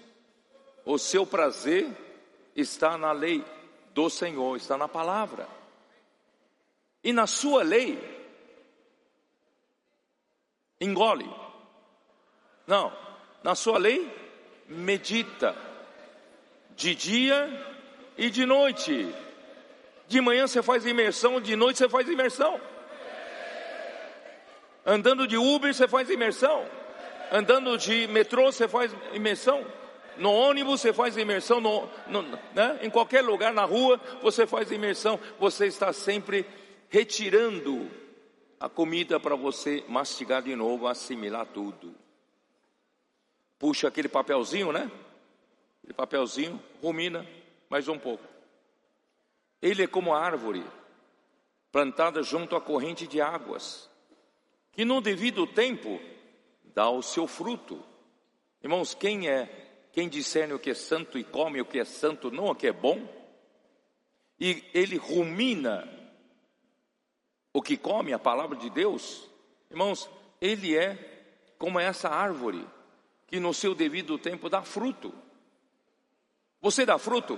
o 0.85 0.97
seu 0.97 1.25
prazer 1.25 1.87
está 2.55 2.97
na 2.97 3.11
lei 3.11 3.43
do 3.93 4.09
Senhor, 4.09 4.55
está 4.55 4.77
na 4.77 4.87
palavra. 4.87 5.47
E 7.03 7.13
na 7.13 7.27
sua 7.27 7.63
lei, 7.63 7.97
engole. 10.79 11.29
Não, 12.65 12.91
na 13.43 13.55
sua 13.55 13.77
lei, 13.77 14.11
medita. 14.67 15.55
De 16.75 16.95
dia 16.95 17.77
e 18.17 18.29
de 18.29 18.45
noite. 18.45 19.13
De 20.07 20.21
manhã 20.21 20.47
você 20.47 20.63
faz 20.63 20.85
imersão, 20.85 21.41
de 21.41 21.55
noite 21.55 21.77
você 21.77 21.89
faz 21.89 22.07
imersão. 22.07 22.59
Andando 24.85 25.27
de 25.27 25.37
Uber 25.37 25.73
você 25.73 25.87
faz 25.87 26.09
imersão. 26.09 26.65
Andando 27.31 27.77
de 27.77 28.07
metrô 28.07 28.51
você 28.51 28.67
faz 28.67 28.93
imersão. 29.13 29.65
No 30.17 30.31
ônibus 30.33 30.81
você 30.81 30.91
faz 30.91 31.15
imersão, 31.15 31.61
no, 31.61 31.89
no, 32.07 32.21
né? 32.53 32.79
em 32.81 32.89
qualquer 32.89 33.21
lugar, 33.21 33.53
na 33.53 33.63
rua, 33.63 33.99
você 34.21 34.45
faz 34.45 34.69
imersão. 34.71 35.19
Você 35.39 35.67
está 35.67 35.93
sempre 35.93 36.45
retirando 36.89 37.89
a 38.59 38.67
comida 38.67 39.19
para 39.19 39.35
você 39.35 39.83
mastigar 39.87 40.41
de 40.41 40.55
novo, 40.55 40.87
assimilar 40.87 41.45
tudo. 41.45 41.95
Puxa 43.57 43.87
aquele 43.87 44.09
papelzinho, 44.09 44.71
né? 44.71 44.91
Aquele 45.79 45.93
papelzinho, 45.93 46.61
rumina 46.81 47.25
mais 47.69 47.87
um 47.87 47.97
pouco. 47.97 48.23
Ele 49.61 49.83
é 49.83 49.87
como 49.87 50.13
a 50.13 50.19
árvore 50.19 50.65
plantada 51.71 52.23
junto 52.23 52.55
à 52.55 52.61
corrente 52.61 53.05
de 53.05 53.21
águas, 53.21 53.88
que 54.79 54.85
no 54.85 55.01
devido 55.01 55.45
tempo 55.45 55.99
dá 56.73 56.89
o 56.89 57.01
seu 57.01 57.27
fruto. 57.27 57.83
Irmãos, 58.63 58.93
quem 58.93 59.27
é 59.27 59.89
quem 59.91 60.07
discerne 60.07 60.53
o 60.53 60.59
que 60.59 60.69
é 60.69 60.73
santo 60.73 61.19
e 61.19 61.23
come 61.25 61.59
o 61.59 61.65
que 61.65 61.81
é 61.81 61.83
santo, 61.83 62.31
não 62.31 62.45
o 62.45 62.55
que 62.55 62.65
é 62.65 62.71
bom, 62.71 63.05
e 64.39 64.63
ele 64.73 64.95
rumina 64.95 65.85
o 67.51 67.61
que 67.61 67.75
come, 67.75 68.13
a 68.13 68.19
palavra 68.19 68.55
de 68.55 68.69
Deus, 68.69 69.29
irmãos, 69.69 70.09
ele 70.39 70.77
é 70.77 70.95
como 71.57 71.77
essa 71.77 72.07
árvore 72.07 72.65
que 73.27 73.37
no 73.37 73.53
seu 73.53 73.75
devido 73.75 74.17
tempo 74.17 74.47
dá 74.47 74.61
fruto. 74.61 75.13
Você 76.61 76.85
dá 76.85 76.97
fruto? 76.97 77.37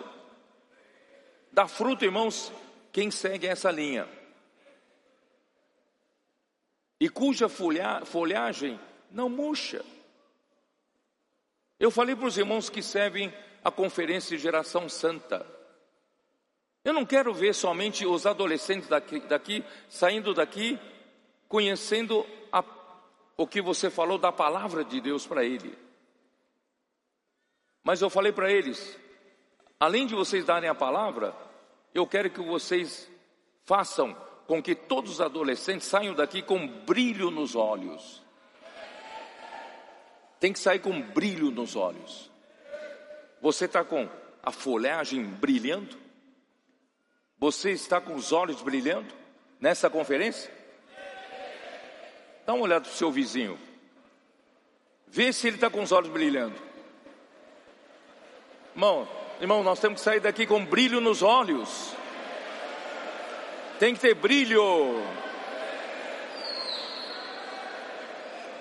Dá 1.52 1.68
fruto, 1.68 2.06
irmãos, 2.06 2.54
quem 2.92 3.10
segue 3.10 3.48
essa 3.48 3.72
linha. 3.72 4.08
E 7.02 7.10
cuja 7.10 7.50
folhagem 7.50 8.80
não 9.10 9.28
murcha. 9.28 9.84
Eu 11.80 11.90
falei 11.90 12.16
para 12.16 12.28
os 12.28 12.38
irmãos 12.38 12.70
que 12.70 12.84
servem 12.84 13.34
a 13.64 13.72
conferência 13.72 14.38
de 14.38 14.44
geração 14.44 14.88
santa. 14.88 15.44
Eu 16.86 16.94
não 16.94 17.04
quero 17.04 17.34
ver 17.34 17.56
somente 17.56 18.06
os 18.06 18.28
adolescentes 18.28 18.88
daqui, 18.88 19.20
daqui 19.22 19.66
saindo 19.90 20.32
daqui 20.32 20.80
conhecendo 21.48 22.24
a, 22.52 22.64
o 23.36 23.48
que 23.48 23.64
você 23.64 23.90
falou 23.90 24.20
da 24.20 24.32
palavra 24.32 24.86
de 24.86 25.02
Deus 25.02 25.26
para 25.26 25.44
ele. 25.44 25.76
Mas 27.84 28.04
eu 28.04 28.12
falei 28.12 28.32
para 28.32 28.52
eles: 28.52 28.96
além 29.80 30.06
de 30.06 30.14
vocês 30.14 30.46
darem 30.46 30.70
a 30.70 30.76
palavra, 30.76 31.36
eu 31.96 32.06
quero 32.06 32.30
que 32.30 32.42
vocês 32.42 33.10
façam 33.66 34.16
com 34.48 34.62
que 34.62 34.76
todos 34.76 35.12
os 35.12 35.22
adolescentes 35.22 35.88
saiam 35.88 36.14
daqui 36.14 36.42
com 36.42 36.68
brilho 36.68 37.32
nos 37.32 37.56
olhos. 37.56 38.22
Tem 40.40 40.52
que 40.52 40.60
sair 40.60 40.80
com 40.80 41.02
brilho 41.02 41.52
nos 41.52 41.76
olhos. 41.76 42.30
Você 43.42 43.66
está 43.66 43.84
com 43.84 44.10
a 44.44 44.52
folhagem 44.52 45.24
brilhando? 45.24 45.98
Você 47.38 47.72
está 47.72 48.02
com 48.02 48.16
os 48.16 48.32
olhos 48.32 48.62
brilhando 48.62 49.14
nessa 49.60 49.90
conferência? 49.90 50.52
Dá 52.46 52.54
uma 52.54 52.64
olhada 52.64 52.86
para 52.86 52.92
o 52.92 52.96
seu 52.96 53.12
vizinho. 53.12 53.58
Vê 55.08 55.32
se 55.32 55.48
ele 55.48 55.58
está 55.58 55.70
com 55.70 55.82
os 55.82 55.92
olhos 55.92 56.10
brilhando. 56.10 56.56
Irmão, 58.74 59.08
irmão, 59.40 59.64
nós 59.64 59.80
temos 59.80 60.00
que 60.00 60.06
sair 60.06 60.20
daqui 60.20 60.48
com 60.48 60.66
brilho 60.66 61.02
nos 61.02 61.22
olhos. 61.22 61.94
Tem 63.82 63.96
que 63.96 64.00
ter 64.00 64.14
brilho. 64.14 65.02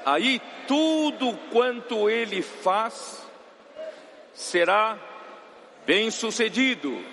Aí 0.02 0.40
tudo 0.66 1.36
quanto 1.52 2.08
ele 2.08 2.40
faz 2.40 3.22
será 4.32 4.98
bem 5.84 6.10
sucedido. 6.10 7.04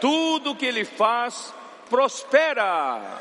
Tudo 0.00 0.54
que 0.54 0.64
ele 0.64 0.84
faz 0.84 1.52
prospera. 1.88 3.20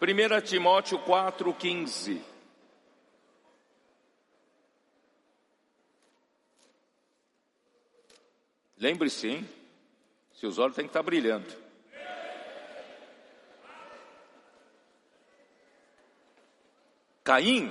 1 0.00 0.40
Timóteo 0.40 0.98
4,15. 1.00 2.22
Lembre-se, 8.78 9.28
hein? 9.28 9.59
Seus 10.40 10.56
olhos 10.56 10.74
têm 10.74 10.86
que 10.86 10.88
estar 10.88 11.02
brilhando. 11.02 11.46
Caim 17.22 17.70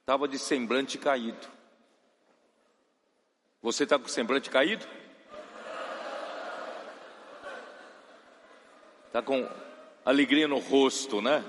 estava 0.00 0.26
de 0.26 0.40
semblante 0.40 0.98
caído. 0.98 1.46
Você 3.62 3.84
está 3.84 3.96
com 3.96 4.08
semblante 4.08 4.50
caído? 4.50 4.84
Está 9.06 9.22
com 9.22 9.48
alegria 10.04 10.48
no 10.48 10.58
rosto, 10.58 11.22
né? 11.22 11.44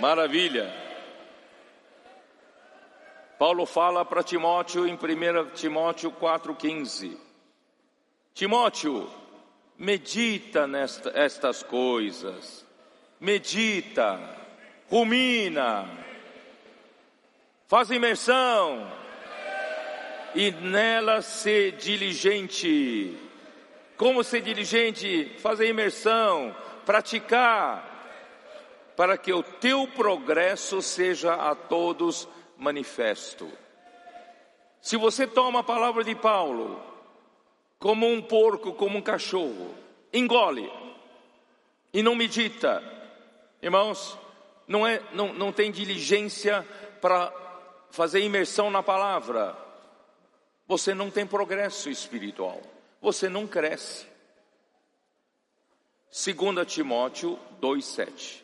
Maravilha. 0.00 0.72
Paulo 3.40 3.66
fala 3.66 4.04
para 4.04 4.22
Timóteo 4.22 4.86
em 4.86 4.94
1 4.94 5.50
Timóteo 5.50 6.12
4,15: 6.12 7.23
Timóteo, 8.34 9.08
medita 9.78 10.66
nestas 10.66 11.62
coisas, 11.62 12.66
medita, 13.20 14.18
rumina, 14.90 15.88
faz 17.68 17.92
imersão, 17.92 18.90
e 20.34 20.50
nela 20.50 21.22
ser 21.22 21.76
diligente. 21.76 23.16
Como 23.96 24.24
ser 24.24 24.40
diligente? 24.40 25.36
Fazer 25.38 25.68
imersão, 25.68 26.56
praticar, 26.84 27.88
para 28.96 29.16
que 29.16 29.32
o 29.32 29.44
teu 29.44 29.86
progresso 29.86 30.82
seja 30.82 31.34
a 31.34 31.54
todos 31.54 32.28
manifesto. 32.58 33.48
Se 34.80 34.96
você 34.96 35.24
toma 35.24 35.60
a 35.60 35.64
palavra 35.64 36.02
de 36.02 36.16
Paulo 36.16 36.93
como 37.78 38.06
um 38.06 38.22
porco, 38.22 38.72
como 38.72 38.98
um 38.98 39.02
cachorro, 39.02 39.74
engole 40.12 40.70
e 41.92 42.02
não 42.02 42.14
medita, 42.14 42.82
irmãos, 43.62 44.18
não, 44.66 44.86
é, 44.86 45.00
não, 45.12 45.32
não 45.32 45.52
tem 45.52 45.70
diligência 45.70 46.66
para 47.00 47.32
fazer 47.90 48.20
imersão 48.20 48.70
na 48.70 48.82
palavra, 48.82 49.56
você 50.66 50.94
não 50.94 51.10
tem 51.10 51.26
progresso 51.26 51.88
espiritual, 51.90 52.60
você 53.00 53.28
não 53.28 53.46
cresce. 53.46 54.06
2 56.10 56.66
Timóteo 56.66 57.38
2,7 57.60 58.42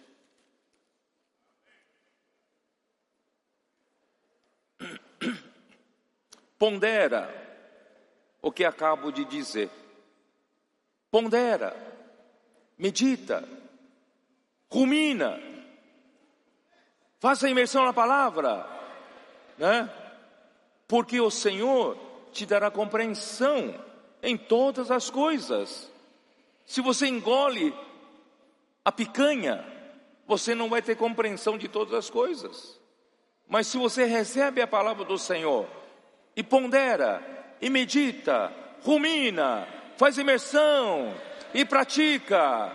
Pondera 6.59 7.50
o 8.43 8.51
que 8.51 8.65
acabo 8.65 9.11
de 9.11 9.25
dizer. 9.25 9.71
Pondera, 11.11 11.77
medita, 12.79 13.47
rumina, 14.71 15.41
faça 17.19 17.49
imersão 17.49 17.85
na 17.85 17.93
palavra, 17.93 18.67
né? 19.59 19.91
Porque 20.87 21.21
o 21.21 21.31
Senhor 21.31 21.97
te 22.33 22.47
dará 22.47 22.71
compreensão 22.71 23.75
em 24.23 24.37
todas 24.37 24.91
as 24.91 25.11
coisas. 25.11 25.91
Se 26.65 26.81
você 26.81 27.07
engole 27.07 27.75
a 28.85 28.93
picanha, 28.93 29.65
você 30.27 30.55
não 30.55 30.69
vai 30.69 30.81
ter 30.81 30.97
compreensão 30.97 31.59
de 31.59 31.69
todas 31.69 31.95
as 31.95 32.09
coisas. 32.09 32.79
Mas 33.49 33.67
se 33.67 33.77
você 33.77 34.05
recebe 34.05 34.63
a 34.63 34.67
palavra 34.67 35.05
do 35.05 35.19
Senhor 35.19 35.67
e 36.37 36.43
pondera, 36.43 37.40
e 37.61 37.69
medita, 37.69 38.53
rumina, 38.83 39.67
faz 39.97 40.17
imersão 40.19 41.15
e 41.53 41.65
pratica, 41.65 42.73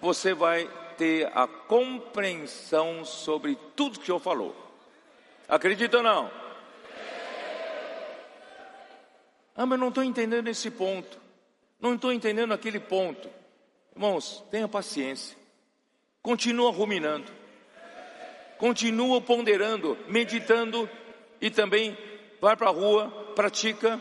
você 0.00 0.32
vai 0.32 0.68
ter 0.96 1.30
a 1.34 1.46
compreensão 1.46 3.04
sobre 3.04 3.58
tudo 3.74 3.98
que 3.98 4.06
Senhor 4.06 4.20
falou. 4.20 4.54
Acredita 5.48 5.98
ou 5.98 6.02
não? 6.02 6.30
Ah, 9.56 9.66
mas 9.66 9.78
não 9.78 9.88
estou 9.88 10.02
entendendo 10.02 10.48
esse 10.48 10.70
ponto. 10.70 11.18
Não 11.80 11.94
estou 11.94 12.12
entendendo 12.12 12.52
aquele 12.52 12.80
ponto. 12.80 13.28
Irmãos, 13.94 14.42
tenha 14.50 14.66
paciência. 14.66 15.36
Continua 16.22 16.72
ruminando. 16.72 17.30
Continua 18.58 19.20
ponderando, 19.20 19.98
meditando 20.08 20.88
e 21.40 21.50
também 21.50 21.96
vai 22.40 22.56
para 22.56 22.68
a 22.68 22.72
rua, 22.72 23.10
pratica. 23.34 24.00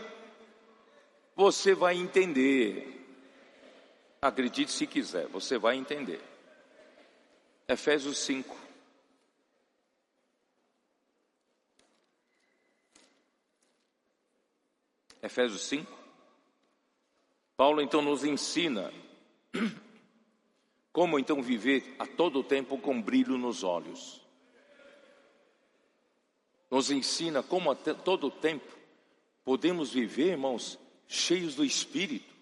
Você 1.36 1.74
vai 1.74 1.96
entender. 1.96 3.02
Acredite 4.22 4.72
se 4.72 4.88
quiser, 4.88 5.28
você 5.28 5.58
vai 5.58 5.76
entender. 5.76 6.22
Efésios 7.68 8.20
5. 8.20 8.56
Efésios 15.22 15.62
5. 15.64 15.92
Paulo 17.56 17.82
então 17.82 18.02
nos 18.02 18.24
ensina 18.24 18.94
como 20.92 21.18
então 21.18 21.42
viver 21.42 21.96
a 21.98 22.06
todo 22.06 22.44
tempo 22.44 22.78
com 22.78 23.02
brilho 23.02 23.38
nos 23.38 23.64
olhos. 23.64 24.22
Nos 26.70 26.92
ensina 26.92 27.42
como 27.42 27.72
a 27.72 27.76
todo 27.76 28.30
tempo 28.30 28.66
podemos 29.46 29.94
viver, 29.94 30.32
irmãos, 30.32 30.80
cheios 31.08 31.56
do 31.56 31.64
Espírito. 31.64 32.34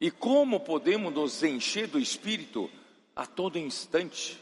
E 0.00 0.10
como 0.10 0.60
podemos 0.60 1.12
nos 1.12 1.42
encher 1.42 1.88
do 1.88 1.98
Espírito 1.98 2.70
a 3.16 3.26
todo 3.26 3.58
instante. 3.58 4.40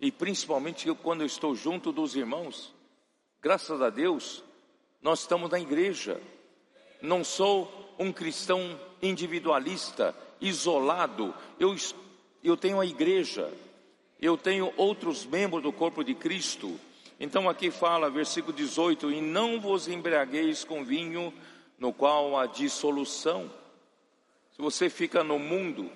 E 0.00 0.10
principalmente 0.10 0.88
eu, 0.88 0.96
quando 0.96 1.20
eu 1.20 1.26
estou 1.26 1.54
junto 1.54 1.92
dos 1.92 2.16
irmãos, 2.16 2.74
graças 3.40 3.80
a 3.80 3.90
Deus, 3.90 4.42
nós 5.00 5.20
estamos 5.20 5.50
na 5.50 5.60
igreja. 5.60 6.20
Não 7.00 7.22
sou 7.22 7.94
um 7.98 8.12
cristão 8.12 8.80
individualista, 9.00 10.16
isolado. 10.40 11.32
Eu, 11.60 11.76
eu 12.42 12.56
tenho 12.56 12.80
a 12.80 12.86
igreja. 12.86 13.52
Eu 14.20 14.36
tenho 14.36 14.72
outros 14.76 15.24
membros 15.24 15.62
do 15.62 15.72
corpo 15.72 16.02
de 16.02 16.14
Cristo. 16.14 16.80
Então 17.18 17.48
aqui 17.48 17.70
fala, 17.70 18.10
versículo 18.10 18.52
18: 18.52 19.10
E 19.12 19.20
não 19.20 19.60
vos 19.60 19.88
embriagueis 19.88 20.64
com 20.64 20.84
vinho, 20.84 21.32
no 21.78 21.92
qual 21.92 22.36
há 22.36 22.46
dissolução. 22.46 23.50
Se 24.52 24.62
você 24.62 24.88
fica 24.88 25.24
no 25.24 25.38
mundo, 25.38 25.90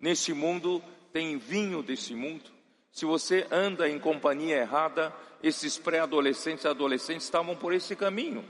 nesse 0.00 0.32
mundo 0.32 0.82
tem 1.12 1.36
vinho 1.36 1.82
desse 1.82 2.14
mundo. 2.14 2.50
Se 2.90 3.04
você 3.04 3.46
anda 3.50 3.88
em 3.88 3.98
companhia 3.98 4.56
errada, 4.56 5.14
esses 5.42 5.78
pré-adolescentes 5.78 6.64
e 6.64 6.68
adolescentes 6.68 7.24
estavam 7.24 7.54
por 7.54 7.72
esse 7.72 7.94
caminho, 7.94 8.44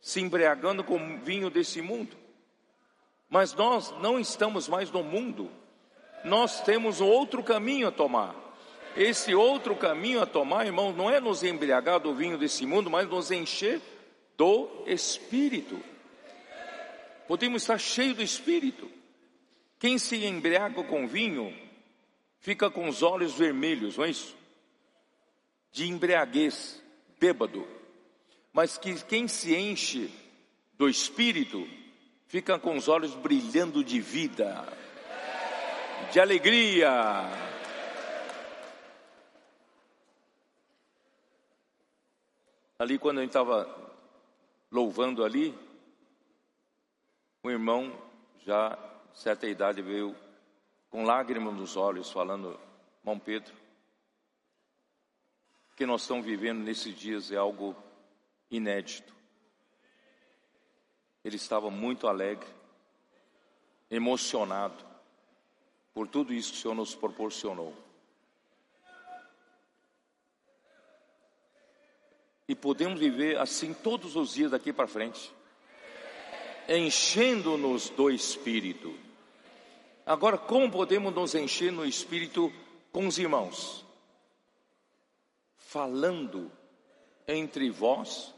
se 0.00 0.20
embriagando 0.20 0.82
com 0.82 1.18
vinho 1.20 1.50
desse 1.50 1.82
mundo. 1.82 2.16
Mas 3.28 3.52
nós 3.52 3.92
não 4.00 4.18
estamos 4.18 4.68
mais 4.68 4.90
no 4.90 5.02
mundo, 5.02 5.50
nós 6.24 6.62
temos 6.62 7.00
outro 7.00 7.42
caminho 7.42 7.88
a 7.88 7.92
tomar. 7.92 8.47
Esse 8.98 9.32
outro 9.32 9.76
caminho 9.76 10.20
a 10.20 10.26
tomar, 10.26 10.66
irmão, 10.66 10.92
não 10.92 11.08
é 11.08 11.20
nos 11.20 11.44
embriagar 11.44 12.00
do 12.00 12.12
vinho 12.12 12.36
desse 12.36 12.66
mundo, 12.66 12.90
mas 12.90 13.08
nos 13.08 13.30
encher 13.30 13.80
do 14.36 14.68
Espírito. 14.88 15.80
Podemos 17.28 17.62
estar 17.62 17.78
cheio 17.78 18.12
do 18.12 18.24
Espírito. 18.24 18.90
Quem 19.78 19.98
se 19.98 20.26
embriaga 20.26 20.82
com 20.82 21.06
vinho 21.06 21.56
fica 22.40 22.68
com 22.68 22.88
os 22.88 23.00
olhos 23.00 23.34
vermelhos, 23.34 23.96
não 23.96 24.04
é 24.04 24.10
isso? 24.10 24.36
De 25.70 25.88
embriaguez, 25.88 26.82
bêbado. 27.20 27.68
Mas 28.52 28.76
que 28.76 28.92
quem 29.04 29.28
se 29.28 29.54
enche 29.54 30.10
do 30.76 30.88
Espírito 30.88 31.68
fica 32.26 32.58
com 32.58 32.76
os 32.76 32.88
olhos 32.88 33.14
brilhando 33.14 33.84
de 33.84 34.00
vida, 34.00 34.66
de 36.10 36.18
alegria. 36.18 37.46
Ali 42.80 42.96
quando 42.96 43.18
a 43.18 43.22
gente 43.22 43.30
estava 43.30 43.68
louvando 44.70 45.24
ali, 45.24 45.52
um 47.42 47.50
irmão 47.50 47.92
já 48.46 48.78
certa 49.12 49.48
idade 49.48 49.82
veio 49.82 50.14
com 50.88 51.02
lágrimas 51.02 51.54
nos 51.54 51.76
olhos 51.76 52.08
falando, 52.08 52.56
irmão 53.00 53.18
Pedro, 53.18 53.52
o 55.72 55.74
que 55.74 55.84
nós 55.84 56.02
estamos 56.02 56.24
vivendo 56.24 56.60
nesses 56.60 56.96
dias 56.96 57.32
é 57.32 57.36
algo 57.36 57.74
inédito. 58.48 59.12
Ele 61.24 61.34
estava 61.34 61.72
muito 61.72 62.06
alegre, 62.06 62.48
emocionado 63.90 64.86
por 65.92 66.06
tudo 66.06 66.32
isso 66.32 66.52
que 66.52 66.58
o 66.58 66.62
Senhor 66.62 66.74
nos 66.76 66.94
proporcionou. 66.94 67.74
E 72.48 72.54
podemos 72.54 72.98
viver 72.98 73.38
assim 73.38 73.74
todos 73.74 74.16
os 74.16 74.32
dias 74.32 74.50
daqui 74.50 74.72
para 74.72 74.86
frente, 74.86 75.30
enchendo-nos 76.68 77.90
do 77.90 78.10
Espírito. 78.10 78.94
Agora, 80.06 80.38
como 80.38 80.70
podemos 80.70 81.14
nos 81.14 81.34
encher 81.34 81.70
no 81.70 81.84
Espírito 81.84 82.50
com 82.90 83.06
os 83.06 83.18
irmãos? 83.18 83.84
Falando 85.58 86.50
entre 87.26 87.68
vós 87.68 88.34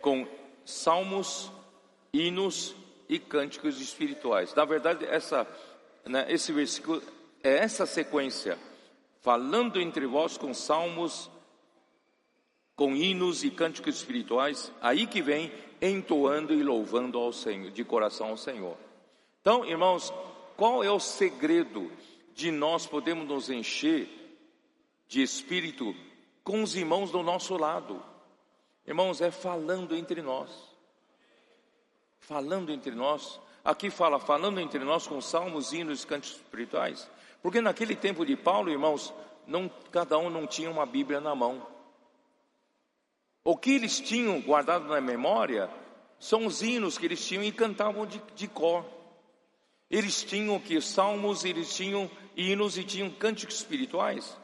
com 0.00 0.28
salmos, 0.64 1.50
hinos 2.12 2.76
e 3.08 3.18
cânticos 3.18 3.80
espirituais. 3.80 4.54
Na 4.54 4.64
verdade, 4.64 5.04
essa 5.04 5.44
né, 6.08 6.26
esse 6.28 6.52
versículo 6.52 7.02
é 7.42 7.58
essa 7.58 7.84
sequência, 7.84 8.58
falando 9.20 9.80
entre 9.80 10.06
vós 10.06 10.38
com 10.38 10.54
salmos, 10.54 11.30
com 12.78 12.94
hinos 12.94 13.42
e 13.42 13.50
cânticos 13.50 13.96
espirituais, 13.96 14.72
aí 14.80 15.06
que 15.06 15.20
vem 15.20 15.52
entoando 15.82 16.54
e 16.54 16.62
louvando 16.62 17.18
ao 17.18 17.32
Senhor, 17.32 17.70
de 17.72 17.84
coração 17.84 18.28
ao 18.28 18.36
Senhor. 18.36 18.78
Então, 19.42 19.66
irmãos, 19.66 20.14
qual 20.56 20.82
é 20.84 20.90
o 20.90 21.00
segredo 21.00 21.90
de 22.32 22.50
nós 22.50 22.86
podermos 22.86 23.26
nos 23.26 23.50
encher 23.50 24.08
de 25.08 25.20
espírito 25.20 25.92
com 26.44 26.62
os 26.62 26.76
irmãos 26.76 27.10
do 27.10 27.22
nosso 27.22 27.56
lado? 27.56 28.00
Irmãos, 28.86 29.20
é 29.20 29.30
falando 29.30 29.96
entre 29.96 30.22
nós. 30.22 30.50
Falando 32.20 32.70
entre 32.72 32.92
nós, 32.92 33.40
Aqui 33.68 33.90
fala, 33.90 34.18
falando 34.18 34.60
entre 34.60 34.78
nós 34.78 35.06
com 35.06 35.20
salmos, 35.20 35.74
hinos 35.74 36.02
e 36.02 36.06
cantos 36.06 36.30
espirituais. 36.30 37.06
Porque 37.42 37.60
naquele 37.60 37.94
tempo 37.94 38.24
de 38.24 38.34
Paulo, 38.34 38.70
irmãos, 38.70 39.12
não, 39.46 39.70
cada 39.92 40.16
um 40.16 40.30
não 40.30 40.46
tinha 40.46 40.70
uma 40.70 40.86
Bíblia 40.86 41.20
na 41.20 41.34
mão. 41.34 41.66
O 43.48 43.56
que 43.56 43.70
eles 43.70 43.98
tinham 43.98 44.42
guardado 44.42 44.86
na 44.88 45.00
memória 45.00 45.70
são 46.18 46.44
os 46.44 46.60
hinos 46.60 46.98
que 46.98 47.06
eles 47.06 47.26
tinham 47.26 47.42
e 47.42 47.50
cantavam 47.50 48.04
de, 48.04 48.20
de 48.34 48.46
cor. 48.46 48.84
Eles 49.90 50.22
tinham 50.22 50.60
que 50.60 50.78
salmos, 50.82 51.46
eles 51.46 51.74
tinham 51.74 52.10
hinos 52.36 52.76
e 52.76 52.84
tinham 52.84 53.08
cânticos 53.08 53.56
espirituais. 53.56 54.36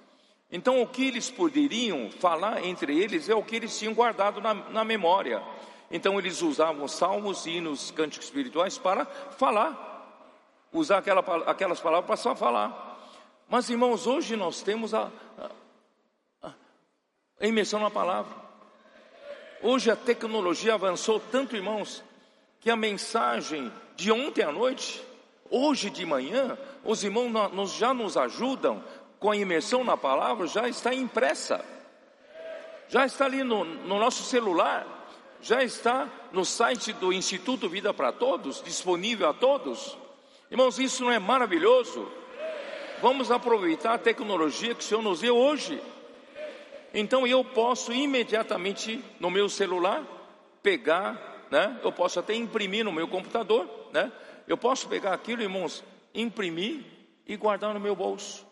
Então, 0.50 0.80
o 0.80 0.86
que 0.86 1.07
eles 1.07 1.30
poderiam 1.30 2.11
falar 2.12 2.64
entre 2.64 2.98
eles 2.98 3.28
é 3.28 3.34
o 3.34 3.42
que 3.42 3.57
eles 3.57 3.78
tinham 3.78 3.92
guardado 3.92 4.40
na, 4.40 4.55
na 4.55 4.84
memória. 4.86 5.42
Então 5.90 6.18
eles 6.18 6.40
usavam 6.40 6.88
salmos, 6.88 7.44
hinos, 7.44 7.90
cânticos 7.90 8.28
espirituais 8.28 8.78
para 8.78 9.05
falar, 9.05 10.32
usar 10.72 10.96
aquela, 10.96 11.20
aquelas 11.44 11.78
palavras 11.78 12.07
para 12.07 12.16
só 12.16 12.34
falar. 12.34 12.98
Mas 13.50 13.68
irmãos, 13.68 14.07
hoje 14.07 14.34
nós 14.34 14.62
temos 14.62 14.94
a, 14.94 15.12
a, 16.42 16.55
a 17.38 17.46
imersão 17.46 17.80
na 17.80 17.90
palavra. 17.90 18.43
Hoje 19.67 19.91
a 19.91 19.97
tecnologia 19.97 20.75
avançou 20.75 21.19
tanto, 21.19 21.57
irmãos, 21.57 22.05
que 22.61 22.71
a 22.71 22.77
mensagem 22.77 23.73
de 23.97 24.12
ontem 24.12 24.43
à 24.43 24.53
noite, 24.53 25.03
hoje 25.51 25.89
de 25.89 26.05
manhã, 26.05 26.59
os 26.85 27.03
irmãos 27.03 27.33
nos, 27.51 27.73
já 27.73 27.95
nos 27.95 28.17
ajudam 28.17 28.85
com 29.19 29.31
a 29.31 29.37
imersão 29.37 29.83
na 29.83 29.97
palavra, 29.97 30.47
já 30.47 30.69
está 30.69 30.93
impressa, 30.93 31.65
já 32.89 33.07
está 33.07 33.25
ali 33.25 33.43
no, 33.43 33.65
no 33.65 33.99
nosso 33.99 34.23
celular 34.25 34.87
já 35.45 35.62
está 35.62 36.09
no 36.33 36.43
site 36.43 36.95
do 36.95 37.12
Instituto 37.12 37.69
Vida 37.69 37.93
para 37.93 38.11
Todos, 38.11 38.62
disponível 38.62 39.29
a 39.29 39.35
todos. 39.35 39.95
Irmãos, 40.51 40.79
isso 40.79 41.05
não 41.05 41.11
é 41.11 41.19
maravilhoso? 41.19 42.11
Vamos 43.03 43.31
aproveitar 43.31 43.93
a 43.93 43.99
tecnologia 43.99 44.75
que 44.75 44.81
o 44.81 44.87
Senhor 44.87 45.03
nos 45.03 45.21
deu 45.21 45.37
hoje. 45.37 45.83
Então 46.95 47.26
eu 47.26 47.45
posso 47.45 47.92
imediatamente 47.92 49.05
no 49.18 49.28
meu 49.28 49.49
celular 49.49 50.07
pegar, 50.62 51.49
né? 51.51 51.80
Eu 51.82 51.90
posso 51.90 52.20
até 52.20 52.34
imprimir 52.34 52.84
no 52.84 52.92
meu 52.92 53.09
computador, 53.09 53.68
né? 53.92 54.12
Eu 54.47 54.57
posso 54.57 54.88
pegar 54.88 55.12
aquilo, 55.12 55.42
irmãos, 55.42 55.82
imprimir 56.14 56.84
e 57.26 57.36
guardar 57.36 57.74
no 57.74 57.80
meu 57.80 57.97
bolso. 57.97 58.47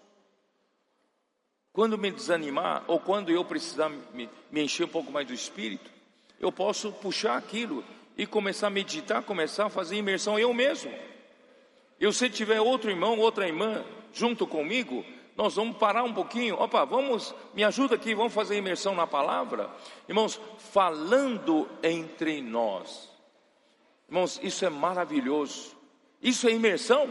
Quando 1.72 1.96
me 1.96 2.10
desanimar 2.10 2.82
ou 2.88 2.98
quando 2.98 3.30
eu 3.30 3.44
precisar 3.44 3.88
me, 3.88 4.28
me 4.50 4.62
encher 4.62 4.84
um 4.84 4.88
pouco 4.88 5.12
mais 5.12 5.26
do 5.26 5.32
espírito, 5.32 5.88
eu 6.40 6.50
posso 6.50 6.90
puxar 6.90 7.36
aquilo 7.36 7.84
e 8.18 8.26
começar 8.26 8.66
a 8.66 8.70
meditar, 8.70 9.22
começar 9.22 9.66
a 9.66 9.70
fazer 9.70 9.96
imersão 9.96 10.36
eu 10.36 10.52
mesmo. 10.52 10.92
Eu 12.00 12.12
se 12.12 12.28
tiver 12.28 12.60
outro 12.60 12.90
irmão, 12.90 13.20
outra 13.20 13.46
irmã 13.46 13.84
junto 14.12 14.46
comigo, 14.48 15.04
nós 15.36 15.54
vamos 15.54 15.76
parar 15.76 16.02
um 16.02 16.12
pouquinho. 16.12 16.60
Opa, 16.60 16.84
vamos, 16.84 17.34
me 17.54 17.64
ajuda 17.64 17.94
aqui, 17.94 18.14
vamos 18.14 18.32
fazer 18.32 18.56
imersão 18.56 18.94
na 18.94 19.06
palavra. 19.06 19.70
Irmãos, 20.08 20.40
falando 20.72 21.68
entre 21.82 22.40
nós. 22.40 23.10
Irmãos, 24.08 24.38
isso 24.42 24.64
é 24.64 24.70
maravilhoso. 24.70 25.76
Isso 26.20 26.48
é 26.48 26.52
imersão. 26.52 27.10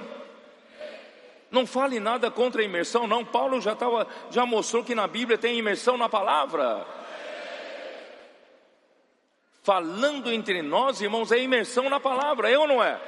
Não 1.50 1.68
fale 1.68 2.00
nada 2.00 2.32
contra 2.32 2.62
a 2.62 2.66
imersão, 2.66 3.08
não. 3.08 3.26
Paulo 3.26 3.60
já, 3.60 3.76
tava, 3.76 4.08
já 4.30 4.46
mostrou 4.46 4.84
que 4.84 4.96
na 4.96 5.08
Bíblia 5.08 5.38
tem 5.38 5.58
imersão 5.58 5.98
na 5.98 6.08
palavra 6.08 6.88
falando 9.64 10.32
entre 10.32 10.62
nós, 10.62 11.02
irmãos, 11.02 11.32
é 11.32 11.40
imersão 11.40 11.90
na 11.90 12.00
palavra, 12.00 12.50
é 12.50 12.58
ou 12.58 12.68
não 12.68 12.84
é? 12.84 13.00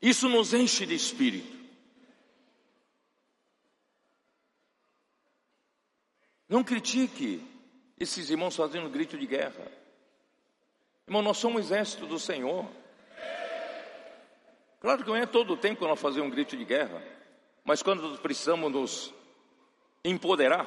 Isso 0.00 0.28
nos 0.28 0.54
enche 0.54 0.86
de 0.86 0.94
espírito. 0.94 1.58
Não 6.48 6.64
critique 6.64 7.46
esses 7.98 8.30
irmãos 8.30 8.56
fazendo 8.56 8.88
grito 8.88 9.16
de 9.16 9.26
guerra. 9.26 9.70
Irmão, 11.06 11.22
nós 11.22 11.36
somos 11.36 11.66
exército 11.66 12.06
do 12.06 12.18
Senhor. 12.18 12.66
Claro 14.80 15.04
que 15.04 15.08
não 15.08 15.16
é 15.16 15.26
todo 15.26 15.52
o 15.52 15.56
tempo 15.56 15.80
que 15.80 15.86
nós 15.86 16.00
fazemos 16.00 16.28
um 16.28 16.30
grito 16.30 16.56
de 16.56 16.64
guerra, 16.64 17.02
mas 17.62 17.82
quando 17.82 18.18
precisamos 18.18 18.72
nos 18.72 19.14
empoderar, 20.02 20.66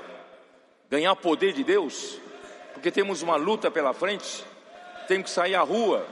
ganhar 0.89 1.15
poder 1.15 1.51
de 1.53 1.63
Deus, 1.63 2.19
porque 2.73 2.91
temos 2.91 3.23
uma 3.23 3.35
luta 3.35 3.71
pela 3.71 3.93
frente, 3.93 4.45
temos 5.07 5.25
que 5.25 5.31
sair 5.31 5.55
à 5.55 5.61
rua, 5.61 6.07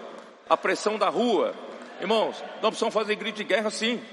a 0.49 0.57
pressão 0.57 0.97
da 0.97 1.09
rua. 1.09 1.53
Irmãos, 2.01 2.43
nós 2.61 2.71
precisamos 2.71 2.93
fazer 2.93 3.15
grito 3.15 3.37
de 3.37 3.43
guerra 3.43 3.69
sim, 3.69 4.03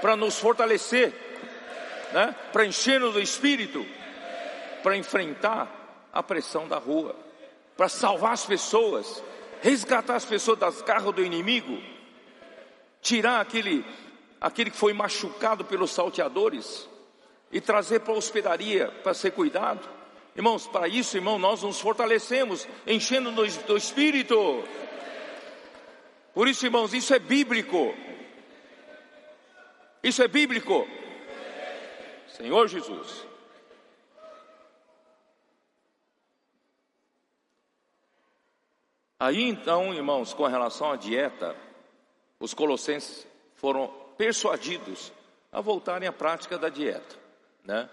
para 0.00 0.14
nos 0.14 0.38
fortalecer, 0.38 1.12
né? 2.12 2.34
para 2.52 2.64
encher-nos 2.64 3.12
do 3.12 3.20
espírito, 3.20 3.84
para 4.80 4.96
enfrentar 4.96 6.08
a 6.12 6.22
pressão 6.22 6.68
da 6.68 6.78
rua, 6.78 7.16
para 7.76 7.88
salvar 7.88 8.32
as 8.32 8.46
pessoas, 8.46 9.22
resgatar 9.60 10.14
as 10.14 10.24
pessoas 10.24 10.56
das 10.56 10.80
garras 10.82 11.12
do 11.12 11.24
inimigo, 11.24 11.82
tirar 13.00 13.40
aquele 13.40 13.84
aquele 14.40 14.70
que 14.70 14.76
foi 14.76 14.92
machucado 14.92 15.64
pelos 15.64 15.92
salteadores 15.92 16.88
e 17.50 17.60
trazer 17.60 18.00
para 18.00 18.12
a 18.14 18.16
hospedaria 18.16 18.88
para 19.02 19.14
ser 19.14 19.30
cuidado. 19.30 19.88
Irmãos, 20.34 20.66
para 20.66 20.88
isso, 20.88 21.16
irmão, 21.16 21.38
nós 21.38 21.62
nos 21.62 21.80
fortalecemos, 21.80 22.66
enchendo 22.86 23.30
do 23.30 23.76
Espírito. 23.76 24.64
Por 26.34 26.48
isso, 26.48 26.64
irmãos, 26.64 26.94
isso 26.94 27.12
é 27.12 27.18
bíblico. 27.18 27.94
Isso 30.02 30.22
é 30.22 30.28
bíblico. 30.28 30.86
Senhor 32.28 32.66
Jesus. 32.68 33.26
Aí 39.20 39.42
então, 39.42 39.94
irmãos, 39.94 40.34
com 40.34 40.46
relação 40.46 40.90
à 40.90 40.96
dieta, 40.96 41.54
os 42.40 42.52
colossenses 42.52 43.24
foram 43.54 43.86
persuadidos 44.16 45.12
a 45.52 45.60
voltarem 45.60 46.08
à 46.08 46.12
prática 46.12 46.58
da 46.58 46.68
dieta, 46.68 47.16
né? 47.62 47.88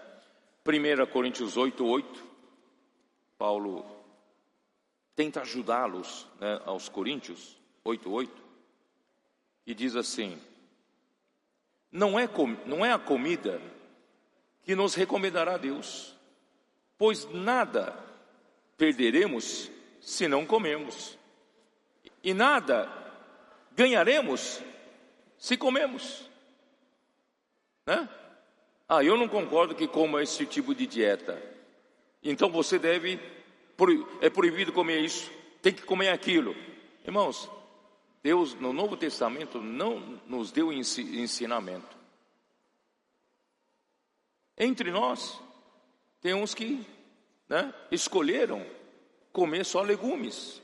1 0.66 1.06
Coríntios 1.12 1.56
8, 1.56 1.86
8, 1.86 2.26
Paulo 3.38 3.86
tenta 5.14 5.42
ajudá-los, 5.42 6.26
né, 6.40 6.60
aos 6.64 6.88
Coríntios 6.88 7.59
8, 7.84 8.10
8, 8.10 8.42
e 9.66 9.74
diz 9.74 9.96
assim, 9.96 10.38
não 11.90 12.18
é, 12.18 12.28
não 12.66 12.84
é 12.84 12.92
a 12.92 12.98
comida 12.98 13.60
que 14.62 14.74
nos 14.74 14.94
recomendará 14.94 15.56
Deus, 15.56 16.14
pois 16.98 17.24
nada 17.32 17.98
perderemos 18.76 19.70
se 20.00 20.28
não 20.28 20.46
comemos, 20.46 21.18
e 22.22 22.34
nada 22.34 22.90
ganharemos 23.74 24.60
se 25.38 25.56
comemos. 25.56 26.28
Né? 27.86 28.08
Ah, 28.88 29.02
eu 29.02 29.16
não 29.16 29.26
concordo 29.28 29.74
que 29.74 29.88
coma 29.88 30.22
esse 30.22 30.44
tipo 30.44 30.74
de 30.74 30.86
dieta. 30.86 31.40
Então 32.22 32.50
você 32.50 32.78
deve, 32.78 33.18
é 34.20 34.28
proibido 34.28 34.72
comer 34.72 35.00
isso, 35.00 35.30
tem 35.62 35.72
que 35.72 35.82
comer 35.82 36.10
aquilo. 36.10 36.54
Irmãos, 37.04 37.48
Deus 38.22 38.54
no 38.54 38.72
Novo 38.72 38.96
Testamento 38.96 39.60
não 39.60 40.20
nos 40.26 40.52
deu 40.52 40.72
ensinamento. 40.72 41.96
Entre 44.58 44.90
nós, 44.90 45.40
tem 46.20 46.34
uns 46.34 46.54
que 46.54 46.86
né, 47.48 47.72
escolheram 47.90 48.64
comer 49.32 49.64
só 49.64 49.80
legumes. 49.80 50.60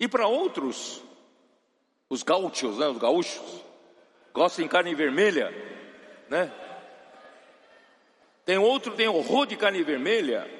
E 0.00 0.08
para 0.08 0.26
outros, 0.26 1.02
os 2.08 2.22
gaúchos, 2.22 2.78
né, 2.78 2.88
os 2.88 2.98
gaúchos, 2.98 3.62
gostam 4.32 4.64
de 4.64 4.70
carne 4.70 4.94
vermelha, 4.94 5.50
né? 6.28 6.52
Tem 8.46 8.58
outro, 8.58 8.94
tem 8.94 9.08
horror 9.08 9.46
de 9.46 9.56
carne 9.56 9.82
vermelha. 9.82 10.50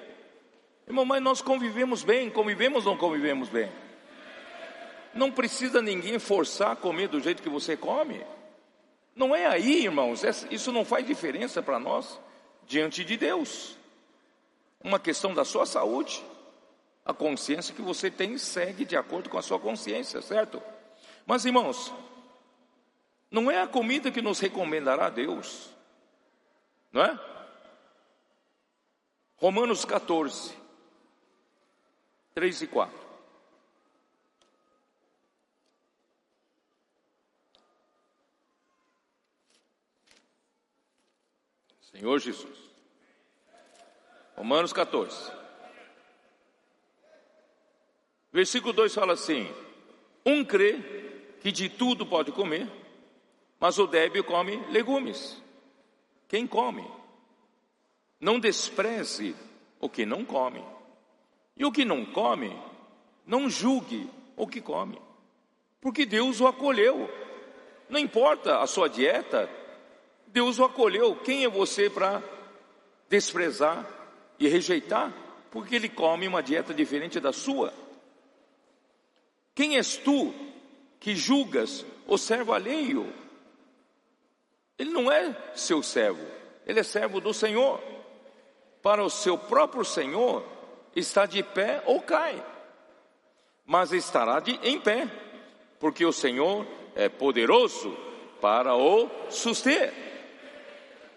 Irmão, 0.86 1.04
mas 1.04 1.22
nós 1.22 1.40
convivemos 1.42 2.02
bem, 2.02 2.30
convivemos 2.30 2.86
ou 2.86 2.92
não 2.92 2.98
convivemos 2.98 3.48
bem? 3.48 3.70
Não 5.14 5.30
precisa 5.30 5.80
ninguém 5.80 6.18
forçar 6.18 6.72
a 6.72 6.76
comer 6.76 7.08
do 7.08 7.20
jeito 7.20 7.42
que 7.42 7.48
você 7.48 7.76
come. 7.76 8.24
Não 9.14 9.34
é 9.34 9.46
aí, 9.46 9.84
irmãos, 9.84 10.22
isso 10.50 10.72
não 10.72 10.84
faz 10.84 11.06
diferença 11.06 11.62
para 11.62 11.78
nós 11.78 12.20
diante 12.66 13.04
de 13.04 13.16
Deus. 13.16 13.76
Uma 14.82 14.98
questão 14.98 15.32
da 15.32 15.44
sua 15.44 15.66
saúde. 15.66 16.22
A 17.04 17.12
consciência 17.12 17.74
que 17.74 17.82
você 17.82 18.10
tem 18.10 18.38
segue 18.38 18.84
de 18.84 18.96
acordo 18.96 19.28
com 19.28 19.36
a 19.36 19.42
sua 19.42 19.60
consciência, 19.60 20.22
certo? 20.22 20.62
Mas, 21.26 21.44
irmãos, 21.44 21.92
não 23.30 23.50
é 23.50 23.60
a 23.60 23.66
comida 23.66 24.10
que 24.10 24.22
nos 24.22 24.40
recomendará 24.40 25.06
a 25.06 25.10
Deus, 25.10 25.70
não 26.90 27.02
é? 27.02 27.20
Romanos 29.36 29.84
14, 29.84 30.54
3 32.34 32.62
e 32.62 32.66
4. 32.66 33.03
Senhor 41.94 42.18
Jesus. 42.18 42.58
Romanos 44.36 44.72
14. 44.72 45.32
Versículo 48.32 48.72
2 48.72 48.92
fala 48.92 49.12
assim: 49.12 49.48
Um 50.26 50.44
crê 50.44 51.36
que 51.40 51.52
de 51.52 51.68
tudo 51.68 52.04
pode 52.04 52.32
comer, 52.32 52.68
mas 53.60 53.78
o 53.78 53.86
débil 53.86 54.24
come 54.24 54.56
legumes. 54.72 55.40
Quem 56.26 56.48
come? 56.48 56.84
Não 58.18 58.40
despreze 58.40 59.36
o 59.78 59.88
que 59.88 60.04
não 60.04 60.24
come. 60.24 60.64
E 61.56 61.64
o 61.64 61.70
que 61.70 61.84
não 61.84 62.04
come, 62.04 62.60
não 63.24 63.48
julgue 63.48 64.10
o 64.36 64.48
que 64.48 64.60
come. 64.60 65.00
Porque 65.80 66.04
Deus 66.04 66.40
o 66.40 66.48
acolheu. 66.48 67.08
Não 67.88 68.00
importa 68.00 68.58
a 68.58 68.66
sua 68.66 68.88
dieta, 68.88 69.48
Deus 70.34 70.58
o 70.58 70.64
acolheu. 70.64 71.14
Quem 71.14 71.44
é 71.44 71.48
você 71.48 71.88
para 71.88 72.20
desprezar 73.08 73.88
e 74.36 74.48
rejeitar? 74.48 75.14
Porque 75.48 75.76
ele 75.76 75.88
come 75.88 76.26
uma 76.26 76.42
dieta 76.42 76.74
diferente 76.74 77.20
da 77.20 77.32
sua. 77.32 77.72
Quem 79.54 79.76
és 79.76 79.96
tu 79.96 80.34
que 80.98 81.14
julgas 81.14 81.86
o 82.08 82.18
servo 82.18 82.52
alheio? 82.52 83.10
Ele 84.76 84.90
não 84.90 85.10
é 85.10 85.36
seu 85.54 85.80
servo, 85.84 86.26
ele 86.66 86.80
é 86.80 86.82
servo 86.82 87.20
do 87.20 87.32
Senhor 87.32 87.80
para 88.82 89.04
o 89.04 89.08
seu 89.08 89.38
próprio 89.38 89.84
Senhor, 89.84 90.44
está 90.96 91.26
de 91.26 91.44
pé 91.44 91.80
ou 91.86 92.02
cai, 92.02 92.44
mas 93.64 93.92
estará 93.92 94.40
de, 94.40 94.58
em 94.64 94.80
pé, 94.80 95.08
porque 95.78 96.04
o 96.04 96.12
Senhor 96.12 96.66
é 96.96 97.08
poderoso 97.08 97.96
para 98.40 98.74
o 98.74 99.08
suster. 99.30 100.13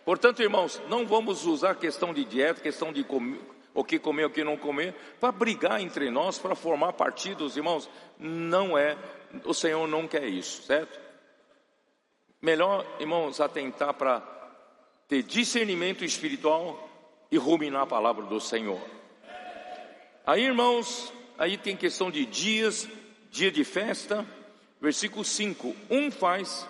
Portanto, 0.08 0.42
irmãos, 0.42 0.82
não 0.88 1.06
vamos 1.06 1.46
usar 1.46 1.76
questão 1.76 2.14
de 2.14 2.24
dieta, 2.24 2.62
questão 2.62 2.94
de 2.94 3.04
comer, 3.04 3.42
o 3.74 3.84
que 3.84 4.00
comer, 4.00 4.24
o 4.24 4.30
que 4.30 4.42
não 4.42 4.56
comer, 4.56 4.96
para 5.20 5.34
brigar 5.34 5.82
entre 5.82 6.10
nós, 6.10 6.40
para 6.40 6.56
formar 6.56 6.94
partidos, 6.94 7.58
irmãos. 7.58 7.90
Não 8.18 8.78
é, 8.78 8.98
o 9.44 9.54
Senhor 9.54 9.86
não 9.86 10.08
quer 10.08 10.24
isso, 10.24 10.64
certo? 10.64 10.98
Melhor, 12.42 12.86
irmãos, 13.02 13.42
atentar 13.42 13.96
para 13.96 14.22
ter 15.10 15.24
discernimento 15.24 16.06
espiritual 16.06 16.90
e 17.30 17.36
ruminar 17.38 17.82
a 17.82 17.86
palavra 17.88 18.26
do 18.28 18.40
Senhor. 18.40 18.80
Aí, 20.26 20.46
irmãos, 20.46 21.12
aí 21.38 21.58
tem 21.58 21.76
questão 21.76 22.10
de 22.10 22.26
dias, 22.26 22.88
dia 23.30 23.52
de 23.52 23.66
festa, 23.66 24.26
versículo 24.80 25.26
5: 25.26 25.76
um 25.90 26.10
faz 26.10 26.66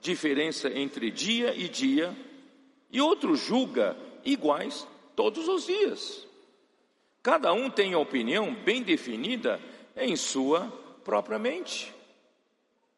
diferença 0.00 0.68
entre 0.68 1.08
dia 1.12 1.54
e 1.54 1.68
dia, 1.68 2.12
e 2.90 3.00
outro 3.00 3.36
julga 3.36 3.96
iguais 4.24 4.86
todos 5.14 5.48
os 5.48 5.66
dias. 5.66 6.26
Cada 7.22 7.52
um 7.52 7.70
tem 7.70 7.92
a 7.92 7.98
opinião 7.98 8.54
bem 8.54 8.82
definida 8.82 9.60
em 9.96 10.16
sua 10.16 10.66
própria 11.04 11.38
mente. 11.38 11.94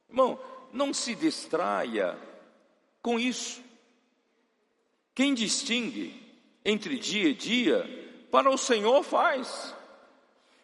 Irmão, 0.09 0.39
não 0.73 0.95
se 0.95 1.15
distraia 1.15 2.17
com 3.03 3.19
isso. 3.19 3.63
Quem 5.15 5.35
distingue 5.35 6.23
entre 6.65 6.99
dia 6.99 7.29
e 7.29 7.35
dia, 7.35 8.27
para 8.31 8.49
o 8.49 8.57
Senhor 8.57 9.03
faz. 9.03 9.75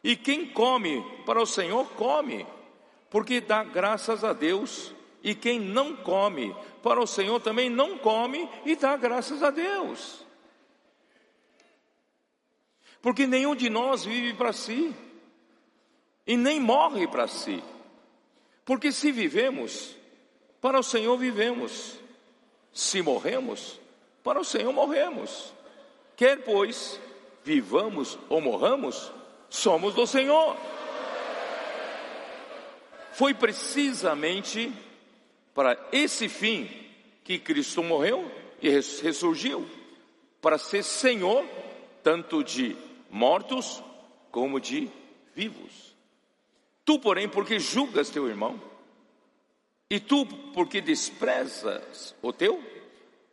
E 0.02 0.16
quem 0.16 0.46
come 0.46 1.04
para 1.26 1.42
o 1.42 1.46
Senhor 1.46 1.86
come, 1.90 2.46
porque 3.10 3.40
dá 3.40 3.64
graças 3.64 4.22
a 4.22 4.32
Deus. 4.32 4.94
E 5.28 5.34
quem 5.34 5.60
não 5.60 5.94
come 5.94 6.56
para 6.82 6.98
o 6.98 7.06
Senhor 7.06 7.38
também 7.38 7.68
não 7.68 7.98
come 7.98 8.48
e 8.64 8.74
dá 8.74 8.96
graças 8.96 9.42
a 9.42 9.50
Deus. 9.50 10.24
Porque 13.02 13.26
nenhum 13.26 13.54
de 13.54 13.68
nós 13.68 14.06
vive 14.06 14.32
para 14.32 14.54
si 14.54 14.90
e 16.26 16.34
nem 16.34 16.58
morre 16.58 17.06
para 17.06 17.28
si. 17.28 17.62
Porque 18.64 18.90
se 18.90 19.12
vivemos, 19.12 19.94
para 20.62 20.78
o 20.80 20.82
Senhor 20.82 21.18
vivemos. 21.18 22.00
Se 22.72 23.02
morremos, 23.02 23.78
para 24.24 24.40
o 24.40 24.44
Senhor 24.44 24.72
morremos. 24.72 25.52
Quer, 26.16 26.42
pois, 26.42 26.98
vivamos 27.44 28.18
ou 28.30 28.40
morramos, 28.40 29.12
somos 29.50 29.92
do 29.92 30.06
Senhor. 30.06 30.56
Foi 33.12 33.34
precisamente 33.34 34.87
para 35.58 35.76
esse 35.90 36.28
fim 36.28 36.70
que 37.24 37.36
Cristo 37.36 37.82
morreu 37.82 38.30
e 38.62 38.70
ressurgiu 38.70 39.68
para 40.40 40.56
ser 40.56 40.84
Senhor 40.84 41.44
tanto 42.00 42.44
de 42.44 42.76
mortos 43.10 43.82
como 44.30 44.60
de 44.60 44.88
vivos. 45.34 45.96
Tu, 46.84 46.96
porém, 47.00 47.28
porque 47.28 47.58
julgas 47.58 48.08
teu 48.08 48.28
irmão, 48.28 48.62
E 49.90 49.98
tu, 49.98 50.24
porque 50.54 50.80
desprezas 50.80 52.14
o 52.22 52.32
teu? 52.32 52.62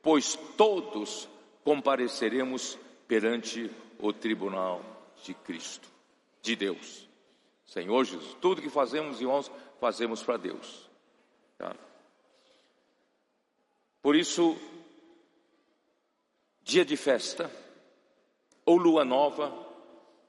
Pois 0.01 0.33
todos 0.57 1.29
compareceremos 1.63 2.75
perante 3.07 3.69
o 3.99 4.11
tribunal 4.11 4.81
de 5.23 5.35
Cristo, 5.35 5.87
de 6.41 6.55
Deus. 6.55 7.07
Senhor 7.67 8.03
Jesus, 8.03 8.35
tudo 8.41 8.63
que 8.63 8.69
fazemos, 8.71 9.21
irmãos, 9.21 9.51
fazemos 9.79 10.23
para 10.23 10.37
Deus. 10.37 10.89
Tá? 11.59 11.75
Por 14.05 14.15
isso, 14.15 14.55
dia 16.61 16.85
de 16.85 16.95
festa, 16.95 17.49
ou 18.63 18.77
lua 18.77 19.03
nova, 19.03 19.51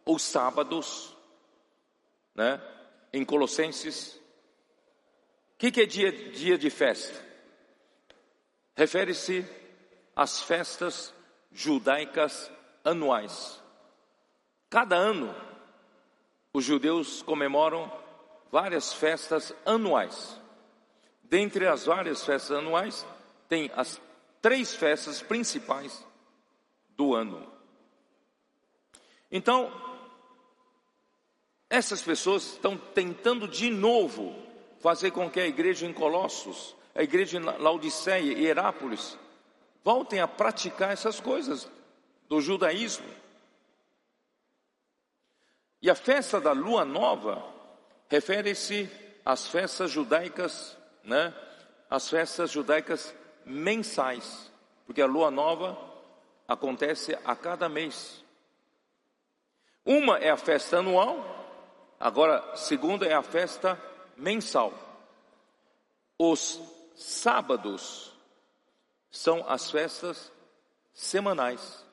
ou 0.02 0.18
sábados, 0.18 1.14
né? 2.34 2.58
Em 3.12 3.22
Colossenses, 3.22 4.14
o 4.14 5.58
que, 5.58 5.70
que 5.70 5.82
é 5.82 5.84
dia, 5.84 6.10
dia 6.30 6.56
de 6.56 6.70
festa? 6.70 7.22
Refere-se 8.74 9.44
às 10.16 10.40
festas 10.40 11.12
judaicas 11.52 12.50
anuais. 12.82 13.62
Cada 14.70 14.96
ano, 14.96 15.34
os 16.50 16.64
judeus 16.64 17.20
comemoram 17.20 17.92
várias 18.50 18.94
festas 18.94 19.54
anuais. 19.66 20.40
Dentre 21.22 21.66
as 21.66 21.84
várias 21.84 22.24
festas 22.24 22.56
anuais, 22.56 23.04
tem 23.48 23.70
as 23.74 24.00
três 24.40 24.74
festas 24.74 25.22
principais 25.22 26.04
do 26.90 27.14
ano. 27.14 27.50
Então, 29.30 29.72
essas 31.68 32.02
pessoas 32.02 32.52
estão 32.52 32.76
tentando 32.76 33.48
de 33.48 33.70
novo 33.70 34.34
fazer 34.80 35.10
com 35.10 35.30
que 35.30 35.40
a 35.40 35.46
igreja 35.46 35.86
em 35.86 35.92
Colossos, 35.92 36.76
a 36.94 37.02
igreja 37.02 37.38
em 37.38 37.42
Laodiceia 37.42 38.32
e 38.32 38.46
Herápolis, 38.46 39.18
voltem 39.82 40.20
a 40.20 40.28
praticar 40.28 40.92
essas 40.92 41.20
coisas 41.20 41.68
do 42.28 42.40
judaísmo. 42.40 43.08
E 45.82 45.90
a 45.90 45.94
festa 45.94 46.40
da 46.40 46.52
lua 46.52 46.84
nova 46.84 47.44
refere-se 48.08 48.90
às 49.24 49.48
festas 49.48 49.90
judaicas, 49.90 50.76
né? 51.04 51.34
As 51.90 52.08
festas 52.08 52.50
judaicas 52.50 53.14
mensais, 53.46 54.50
porque 54.84 55.00
a 55.00 55.06
lua 55.06 55.30
nova 55.30 55.78
acontece 56.48 57.16
a 57.24 57.36
cada 57.36 57.68
mês. 57.68 58.24
Uma 59.84 60.18
é 60.18 60.30
a 60.30 60.36
festa 60.36 60.78
anual, 60.78 61.24
agora 61.98 62.56
segunda 62.56 63.06
é 63.06 63.14
a 63.14 63.22
festa 63.22 63.80
mensal. 64.16 64.74
Os 66.18 66.60
sábados 66.96 68.12
são 69.10 69.48
as 69.48 69.70
festas 69.70 70.32
semanais. 70.92 71.84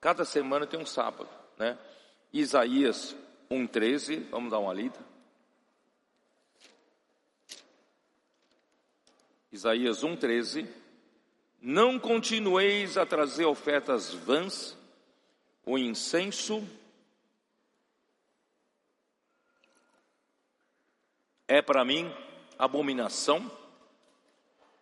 Cada 0.00 0.24
semana 0.24 0.66
tem 0.66 0.80
um 0.80 0.86
sábado, 0.86 1.28
né? 1.58 1.78
Isaías 2.32 3.14
1:13, 3.50 4.28
vamos 4.30 4.50
dar 4.50 4.58
uma 4.58 4.72
lida. 4.72 4.98
Isaías 9.52 10.02
1:13 10.02 10.83
Não 11.66 11.98
continueis 11.98 12.98
a 12.98 13.06
trazer 13.06 13.46
ofertas 13.46 14.12
vãs, 14.12 14.76
o 15.64 15.78
incenso 15.78 16.62
é 21.48 21.62
para 21.62 21.82
mim 21.82 22.14
abominação, 22.58 23.50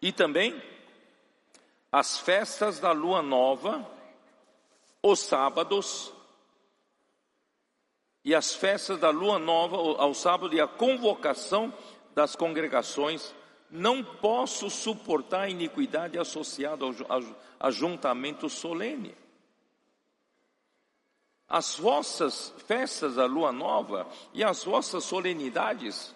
e 0.01 0.11
também 0.11 0.61
as 1.93 2.19
festas 2.19 2.81
da 2.81 2.91
lua 2.91 3.23
nova, 3.23 3.89
os 5.01 5.21
sábados, 5.21 6.13
e 8.25 8.35
as 8.35 8.57
festas 8.57 8.99
da 8.99 9.11
lua 9.11 9.39
nova 9.39 9.77
ao 9.77 10.13
sábado 10.15 10.53
e 10.53 10.61
a 10.61 10.67
convocação 10.67 11.73
das 12.13 12.35
congregações, 12.35 13.33
não 13.73 14.05
posso 14.05 14.71
suportar 14.71 15.43
a 15.43 15.49
iniquidade 15.49 16.19
associada 16.19 16.85
ao 16.85 17.23
ajuntamento 17.59 18.49
solene. 18.49 19.17
As 21.49 21.79
vossas 21.79 22.55
festas 22.67 23.17
da 23.17 23.25
lua 23.25 23.51
nova 23.51 24.07
e 24.33 24.45
as 24.45 24.63
vossas 24.63 25.03
solenidades 25.05 26.15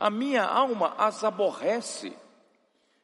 a 0.00 0.08
minha 0.08 0.42
alma 0.42 0.94
as 0.96 1.22
aborrece, 1.22 2.16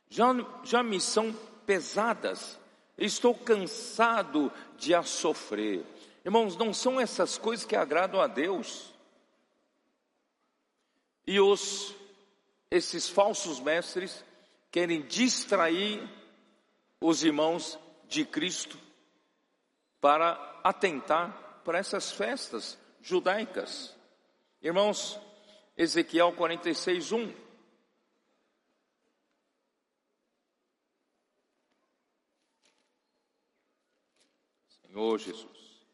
já, 0.08 0.28
já 0.64 0.82
me 0.82 0.98
são 0.98 1.30
pesadas, 1.66 2.58
estou 2.96 3.34
cansado 3.34 4.50
de 4.78 4.94
as 4.94 5.10
sofrer. 5.10 5.84
Irmãos, 6.24 6.56
não 6.56 6.72
são 6.72 6.98
essas 6.98 7.36
coisas 7.36 7.66
que 7.66 7.76
agradam 7.76 8.18
a 8.18 8.26
Deus. 8.26 8.94
E 11.26 11.38
os 11.38 11.94
esses 12.76 13.08
falsos 13.08 13.58
mestres 13.60 14.24
querem 14.70 15.02
distrair 15.02 16.08
os 17.00 17.22
irmãos 17.22 17.78
de 18.08 18.24
Cristo 18.24 18.78
para 20.00 20.32
atentar 20.62 21.62
para 21.64 21.78
essas 21.78 22.12
festas 22.12 22.78
judaicas. 23.00 23.96
Irmãos, 24.62 25.18
Ezequiel 25.76 26.32
46, 26.32 27.12
1. 27.12 27.34
Senhor 34.68 35.18
Jesus. 35.18 35.86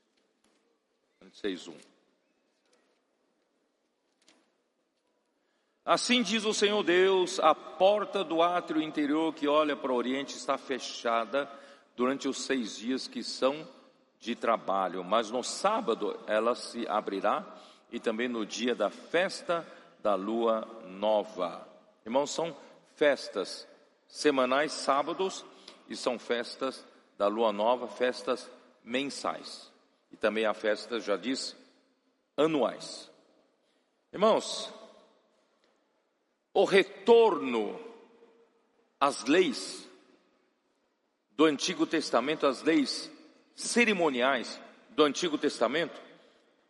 46, 1.18 1.68
1. 1.68 1.91
Assim 5.84 6.22
diz 6.22 6.44
o 6.44 6.54
Senhor 6.54 6.82
Deus: 6.82 7.40
a 7.40 7.54
porta 7.54 8.22
do 8.22 8.40
átrio 8.42 8.80
interior 8.80 9.34
que 9.34 9.48
olha 9.48 9.76
para 9.76 9.92
o 9.92 9.96
oriente 9.96 10.36
está 10.36 10.56
fechada 10.56 11.50
durante 11.96 12.28
os 12.28 12.42
seis 12.42 12.76
dias 12.76 13.08
que 13.08 13.22
são 13.22 13.66
de 14.20 14.36
trabalho, 14.36 15.02
mas 15.02 15.30
no 15.30 15.42
sábado 15.42 16.18
ela 16.26 16.54
se 16.54 16.86
abrirá 16.86 17.44
e 17.90 17.98
também 17.98 18.28
no 18.28 18.46
dia 18.46 18.74
da 18.74 18.88
festa 18.88 19.66
da 20.00 20.14
lua 20.14 20.66
nova. 20.86 21.66
Irmãos, 22.06 22.30
são 22.30 22.56
festas 22.94 23.66
semanais, 24.06 24.72
sábados, 24.72 25.44
e 25.88 25.96
são 25.96 26.18
festas 26.18 26.86
da 27.18 27.26
lua 27.26 27.52
nova, 27.52 27.88
festas 27.88 28.50
mensais. 28.84 29.70
E 30.10 30.16
também 30.16 30.46
a 30.46 30.54
festa, 30.54 31.00
já 31.00 31.16
diz, 31.16 31.56
anuais. 32.36 33.10
Irmãos, 34.12 34.72
o 36.54 36.64
retorno 36.64 37.78
às 39.00 39.24
leis 39.24 39.88
do 41.32 41.44
Antigo 41.44 41.86
Testamento, 41.86 42.46
às 42.46 42.62
leis 42.62 43.10
cerimoniais 43.54 44.60
do 44.90 45.02
Antigo 45.02 45.38
Testamento, 45.38 46.00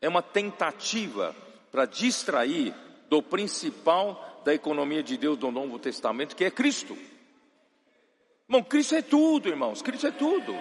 é 0.01 0.09
uma 0.09 0.22
tentativa 0.22 1.35
para 1.70 1.85
distrair 1.85 2.74
do 3.09 3.22
principal 3.22 4.43
da 4.45 4.55
economia 4.55 5.03
de 5.03 5.16
Deus 5.16 5.39
do 5.39 5.51
Novo 5.51 5.78
Testamento, 5.78 6.35
que 6.35 6.45
é 6.45 6.51
Cristo. 6.51 6.97
Irmão, 8.49 8.62
Cristo 8.62 8.95
é 8.95 9.03
tudo, 9.03 9.49
irmãos, 9.49 9.83
Cristo 9.83 10.07
é 10.07 10.11
tudo. 10.11 10.55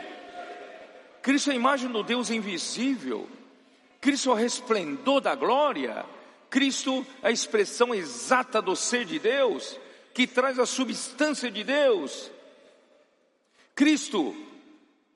Cristo 1.21 1.49
é 1.49 1.53
a 1.53 1.55
imagem 1.55 1.89
do 1.89 2.03
Deus 2.03 2.29
invisível. 2.29 3.29
Cristo 3.99 4.29
é 4.29 4.33
o 4.33 4.35
resplendor 4.35 5.21
da 5.21 5.35
glória. 5.35 6.05
Cristo 6.51 7.03
é 7.23 7.29
a 7.29 7.31
expressão 7.31 7.95
exata 7.95 8.61
do 8.61 8.75
ser 8.75 9.05
de 9.05 9.17
Deus, 9.17 9.79
que 10.13 10.27
traz 10.27 10.59
a 10.59 10.67
substância 10.67 11.49
de 11.49 11.63
Deus. 11.63 12.29
Cristo 13.73 14.35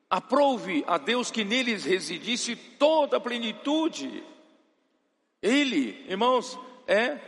Aprove 0.10 0.84
a 0.88 0.98
Deus 0.98 1.32
que 1.32 1.44
neles 1.44 1.84
residisse 1.84 2.56
toda 2.56 3.18
a 3.18 3.20
plenitude. 3.20 4.24
Ele, 5.42 6.06
irmãos, 6.08 6.58
é, 6.88 7.20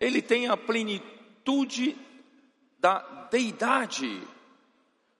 ele 0.00 0.22
tem 0.22 0.48
a 0.48 0.56
plenitude 0.56 1.96
da 2.78 3.28
deidade. 3.30 4.22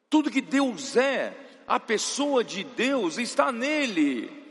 Tudo 0.09 0.31
que 0.31 0.41
Deus 0.41 0.97
é, 0.97 1.37
a 1.67 1.79
pessoa 1.79 2.43
de 2.43 2.65
Deus 2.65 3.19
está 3.19 3.53
nele. 3.53 4.44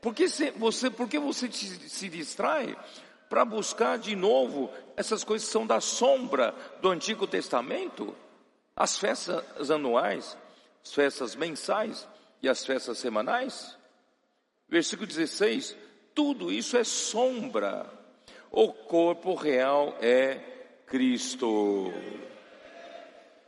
Por 0.00 0.14
que 0.14 0.26
você, 0.56 0.90
por 0.90 1.08
que 1.08 1.18
você 1.18 1.50
se 1.52 2.08
distrai 2.08 2.76
para 3.28 3.44
buscar 3.44 3.98
de 3.98 4.16
novo 4.16 4.70
essas 4.96 5.22
coisas 5.22 5.46
que 5.46 5.52
são 5.52 5.66
da 5.66 5.80
sombra 5.80 6.54
do 6.80 6.88
Antigo 6.88 7.26
Testamento? 7.26 8.16
As 8.74 8.98
festas 8.98 9.70
anuais, 9.70 10.36
as 10.82 10.94
festas 10.94 11.36
mensais 11.36 12.08
e 12.42 12.48
as 12.48 12.64
festas 12.64 12.98
semanais? 12.98 13.76
Versículo 14.68 15.06
16: 15.06 15.76
tudo 16.14 16.50
isso 16.50 16.76
é 16.76 16.84
sombra, 16.84 17.86
o 18.50 18.72
corpo 18.72 19.34
real 19.34 19.96
é 20.00 20.40
Cristo. 20.86 21.92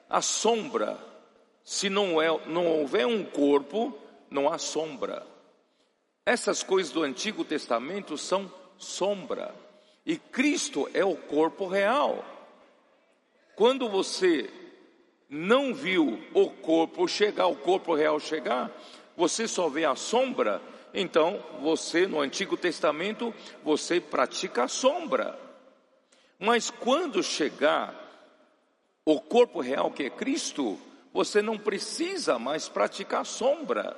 A 0.09 0.21
sombra, 0.21 0.99
se 1.65 1.89
não, 1.89 2.21
é, 2.21 2.29
não 2.47 2.67
houver 2.67 3.07
um 3.07 3.25
corpo, 3.25 3.99
não 4.31 4.53
há 4.53 4.59
sombra. 4.59 5.32
Essas 6.25 6.63
coisas 6.63 6.93
do 6.93 7.03
Antigo 7.03 7.45
Testamento 7.45 8.17
são 8.17 8.53
sombra. 8.79 9.55
E 10.07 10.17
Cristo 10.17 10.89
é 10.95 11.05
o 11.05 11.17
corpo 11.17 11.67
real. 11.67 12.25
Quando 13.57 13.89
você 13.89 14.49
não 15.29 15.75
viu 15.75 16.23
o 16.33 16.49
corpo 16.49 17.09
chegar, 17.09 17.47
o 17.47 17.57
corpo 17.57 17.95
real 17.95 18.21
chegar, 18.21 18.71
você 19.17 19.49
só 19.49 19.69
vê 19.69 19.85
a 19.85 19.97
sombra, 19.97 20.61
então 20.95 21.43
você 21.61 22.07
no 22.07 22.21
Antigo 22.21 22.57
Testamento 22.57 23.35
você 23.65 24.01
pratica 24.01 24.65
a 24.65 24.69
sombra. 24.69 25.39
Mas 26.39 26.71
quando 26.71 27.23
chegar 27.23 27.95
o 29.05 29.21
corpo 29.21 29.61
real 29.61 29.91
que 29.91 30.05
é 30.05 30.11
Cristo, 30.11 30.79
você 31.13 31.43
não 31.43 31.59
precisa 31.59 32.39
mais 32.39 32.69
praticar 32.69 33.27
sombra. 33.27 33.97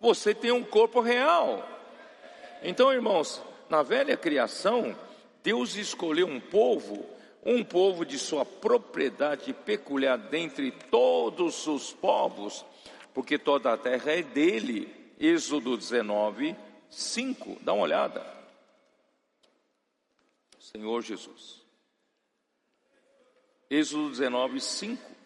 Você 0.00 0.34
tem 0.34 0.52
um 0.52 0.64
corpo 0.64 1.00
real. 1.00 1.66
Então, 2.62 2.92
irmãos, 2.92 3.42
na 3.68 3.82
velha 3.82 4.16
criação, 4.16 4.96
Deus 5.42 5.74
escolheu 5.76 6.26
um 6.26 6.40
povo, 6.40 7.04
um 7.44 7.64
povo 7.64 8.04
de 8.04 8.18
sua 8.18 8.44
propriedade 8.44 9.52
peculiar 9.52 10.16
dentre 10.16 10.70
todos 10.70 11.66
os 11.66 11.92
povos, 11.92 12.64
porque 13.12 13.38
toda 13.38 13.72
a 13.72 13.76
terra 13.76 14.12
é 14.12 14.22
dele. 14.22 14.94
Êxodo 15.18 15.76
19, 15.76 16.56
5. 16.88 17.58
Dá 17.62 17.72
uma 17.72 17.82
olhada. 17.82 18.24
Senhor 20.60 21.02
Jesus. 21.02 21.62
Êxodo 23.68 24.10
19, 24.10 24.60
5. 24.60 25.17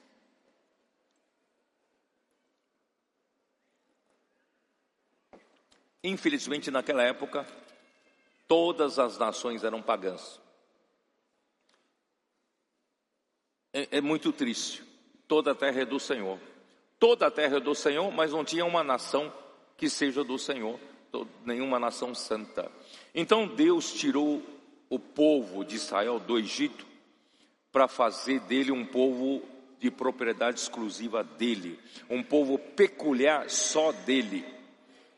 Infelizmente, 6.04 6.70
naquela 6.70 7.02
época, 7.02 7.46
todas 8.48 8.98
as 8.98 9.18
nações 9.18 9.62
eram 9.62 9.80
pagãs. 9.80 10.40
É, 13.72 13.98
é, 13.98 14.00
muito 14.00 14.32
triste. 14.32 14.82
Toda 15.28 15.52
a 15.52 15.54
terra 15.54 15.82
é 15.82 15.84
do 15.84 16.00
Senhor. 16.00 16.38
Toda 16.98 17.26
a 17.26 17.30
terra 17.30 17.56
é 17.56 17.60
do 17.60 17.74
Senhor, 17.74 18.10
mas 18.10 18.32
não 18.32 18.44
tinha 18.44 18.64
uma 18.64 18.84
nação 18.84 19.32
que 19.76 19.88
seja 19.88 20.22
do 20.22 20.38
Senhor, 20.38 20.78
nenhuma 21.44 21.78
nação 21.78 22.14
santa. 22.14 22.70
Então 23.14 23.46
Deus 23.46 23.92
tirou 23.94 24.42
o 24.88 24.98
povo 24.98 25.64
de 25.64 25.76
Israel 25.76 26.20
do 26.20 26.38
Egito 26.38 26.86
para 27.72 27.88
fazer 27.88 28.40
dele 28.40 28.70
um 28.70 28.84
povo 28.84 29.42
de 29.80 29.90
propriedade 29.90 30.60
exclusiva 30.60 31.24
dele, 31.24 31.80
um 32.08 32.22
povo 32.22 32.58
peculiar 32.58 33.50
só 33.50 33.90
dele, 33.90 34.44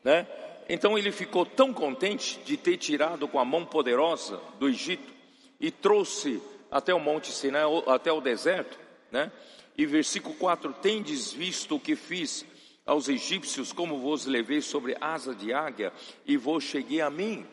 né? 0.03 0.25
Então 0.67 0.97
ele 0.97 1.11
ficou 1.11 1.45
tão 1.45 1.73
contente 1.73 2.39
de 2.43 2.57
ter 2.57 2.77
tirado 2.77 3.27
com 3.27 3.39
a 3.39 3.45
mão 3.45 3.65
poderosa 3.65 4.41
do 4.59 4.67
Egito 4.67 5.13
e 5.59 5.69
trouxe 5.69 6.41
até 6.71 6.93
o 6.93 6.99
Monte 6.99 7.31
Sinai, 7.31 7.63
até 7.87 8.11
o 8.11 8.19
deserto, 8.19 8.77
né? 9.11 9.31
E 9.77 9.85
versículo 9.85 10.33
4: 10.35 10.73
Tendes 10.73 11.31
visto 11.31 11.75
o 11.75 11.79
que 11.79 11.95
fiz 11.95 12.45
aos 12.85 13.09
egípcios, 13.09 13.71
como 13.71 13.99
vos 13.99 14.25
levei 14.25 14.61
sobre 14.61 14.95
asa 14.99 15.33
de 15.33 15.53
águia 15.53 15.91
e 16.25 16.37
vos 16.37 16.63
cheguei 16.63 17.01
a 17.01 17.09
mim. 17.09 17.45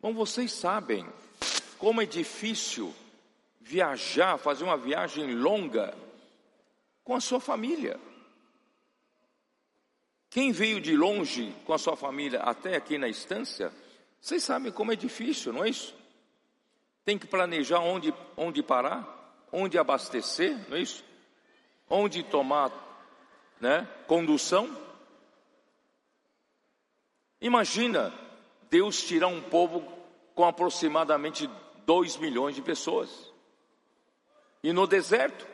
Bom, 0.00 0.12
vocês 0.12 0.52
sabem 0.52 1.06
como 1.78 2.00
é 2.00 2.06
difícil 2.06 2.94
viajar, 3.60 4.38
fazer 4.38 4.64
uma 4.64 4.76
viagem 4.76 5.34
longa 5.34 5.94
com 7.04 7.14
a 7.14 7.20
sua 7.20 7.40
família. 7.40 7.98
Quem 10.30 10.52
veio 10.52 10.80
de 10.80 10.96
longe 10.96 11.54
com 11.64 11.72
a 11.72 11.78
sua 11.78 11.96
família 11.96 12.40
até 12.40 12.76
aqui 12.76 12.98
na 12.98 13.08
estância, 13.08 13.72
vocês 14.20 14.42
sabem 14.42 14.70
como 14.70 14.92
é 14.92 14.96
difícil, 14.96 15.52
não 15.52 15.64
é 15.64 15.70
isso? 15.70 15.94
Tem 17.04 17.18
que 17.18 17.26
planejar 17.26 17.80
onde, 17.80 18.12
onde 18.36 18.62
parar, 18.62 19.46
onde 19.50 19.78
abastecer, 19.78 20.58
não 20.68 20.76
é 20.76 20.80
isso? 20.80 21.02
Onde 21.88 22.22
tomar 22.22 22.70
né, 23.58 23.88
condução. 24.06 24.76
Imagina 27.40 28.12
Deus 28.68 29.02
tirar 29.02 29.28
um 29.28 29.40
povo 29.40 29.80
com 30.34 30.44
aproximadamente 30.44 31.48
2 31.86 32.16
milhões 32.18 32.54
de 32.54 32.60
pessoas. 32.60 33.32
E 34.62 34.72
no 34.72 34.86
deserto, 34.86 35.46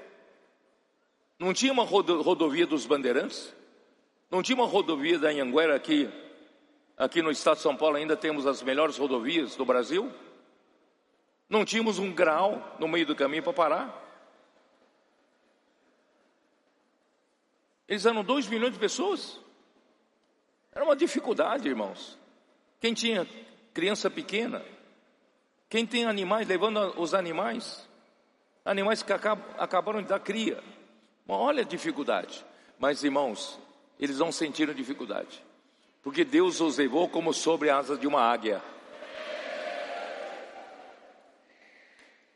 não 1.39 1.55
tinha 1.55 1.73
uma 1.73 1.85
rodovia 1.85 2.67
dos 2.67 2.87
bandeirantes? 2.87 3.55
Não 4.35 4.43
tinha 4.43 4.57
uma 4.57 4.67
rodovia 4.67 5.17
da 5.17 5.29
Anhanguera 5.29 5.77
aqui, 5.77 6.11
aqui 6.97 7.23
no 7.23 7.31
estado 7.31 7.59
de 7.59 7.63
São 7.63 7.77
Paulo 7.77 7.95
ainda 7.95 8.17
temos 8.17 8.49
as 8.49 8.65
melhores 8.65 8.99
rodovias 8.99 9.55
do 9.55 9.65
Brasil? 9.65 10.13
Não 11.49 11.65
tínhamos 11.65 12.01
um 12.01 12.13
grau 12.13 12.75
no 12.81 12.89
meio 12.89 13.07
do 13.07 13.15
caminho 13.15 13.45
para 13.45 13.53
parar? 13.53 14.03
Eles 17.87 18.05
eram 18.05 18.25
dois 18.25 18.49
milhões 18.49 18.73
de 18.73 18.79
pessoas. 18.81 19.39
Era 20.73 20.85
uma 20.85 20.97
dificuldade, 20.97 21.69
irmãos. 21.69 22.19
Quem 22.81 22.93
tinha 22.93 23.29
criança 23.73 24.11
pequena, 24.11 24.65
quem 25.69 25.87
tem 25.87 26.07
animais, 26.07 26.49
levando 26.49 27.01
os 27.01 27.15
animais, 27.15 27.89
animais 28.65 29.01
que 29.01 29.13
acabaram 29.13 30.03
de 30.03 30.09
dar 30.09 30.19
cria. 30.19 30.61
olha 31.29 31.63
a 31.63 31.65
dificuldade. 31.65 32.45
Mas, 32.81 33.05
irmãos, 33.05 33.63
eles 33.99 34.19
não 34.19 34.33
sentiram 34.33 34.75
dificuldade, 34.75 35.43
porque 36.03 36.25
Deus 36.25 36.61
os 36.61 36.79
levou 36.79 37.09
como 37.09 37.33
sobre 37.33 37.71
a 37.71 37.79
asa 37.79 37.97
de 37.97 38.07
uma 38.07 38.21
águia. 38.21 38.63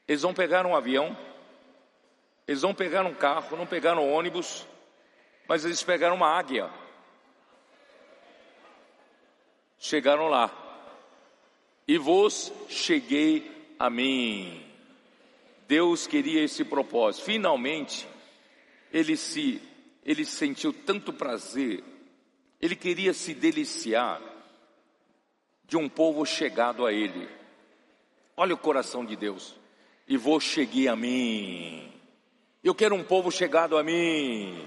Eles 0.06 0.22
não 0.22 0.32
pegaram 0.32 0.70
um 0.70 0.76
avião, 0.76 1.16
eles 2.46 2.62
não 2.62 2.74
pegaram 2.74 3.10
um 3.10 3.14
carro, 3.14 3.56
não 3.56 3.66
pegaram 3.66 4.02
um 4.02 4.12
ônibus, 4.12 4.66
mas 5.46 5.64
eles 5.64 5.82
pegaram 5.82 6.16
uma 6.16 6.28
águia. 6.28 6.70
Chegaram 9.78 10.28
lá. 10.28 10.50
E 11.86 11.98
vos 11.98 12.52
cheguei 12.68 13.74
a 13.78 13.88
mim. 13.88 14.64
Deus 15.68 16.06
queria 16.06 16.42
esse 16.42 16.64
propósito. 16.64 17.24
Finalmente, 17.24 18.08
ele 18.90 19.16
se 19.16 19.62
ele 20.08 20.24
sentiu 20.24 20.72
tanto 20.72 21.12
prazer, 21.12 21.84
ele 22.58 22.74
queria 22.74 23.12
se 23.12 23.34
deliciar 23.34 24.22
de 25.66 25.76
um 25.76 25.86
povo 25.86 26.24
chegado 26.24 26.86
a 26.86 26.92
ele. 26.94 27.28
Olha 28.34 28.54
o 28.54 28.58
coração 28.58 29.04
de 29.04 29.14
Deus. 29.14 29.54
E 30.08 30.16
vou 30.16 30.40
cheguei 30.40 30.88
a 30.88 30.96
mim. 30.96 31.92
Eu 32.64 32.74
quero 32.74 32.94
um 32.94 33.04
povo 33.04 33.30
chegado 33.30 33.76
a 33.76 33.82
mim. 33.82 34.66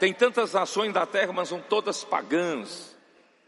Tem 0.00 0.12
tantas 0.12 0.52
nações 0.54 0.92
da 0.92 1.06
terra, 1.06 1.32
mas 1.32 1.48
são 1.48 1.60
todas 1.60 2.02
pagãs, 2.02 2.96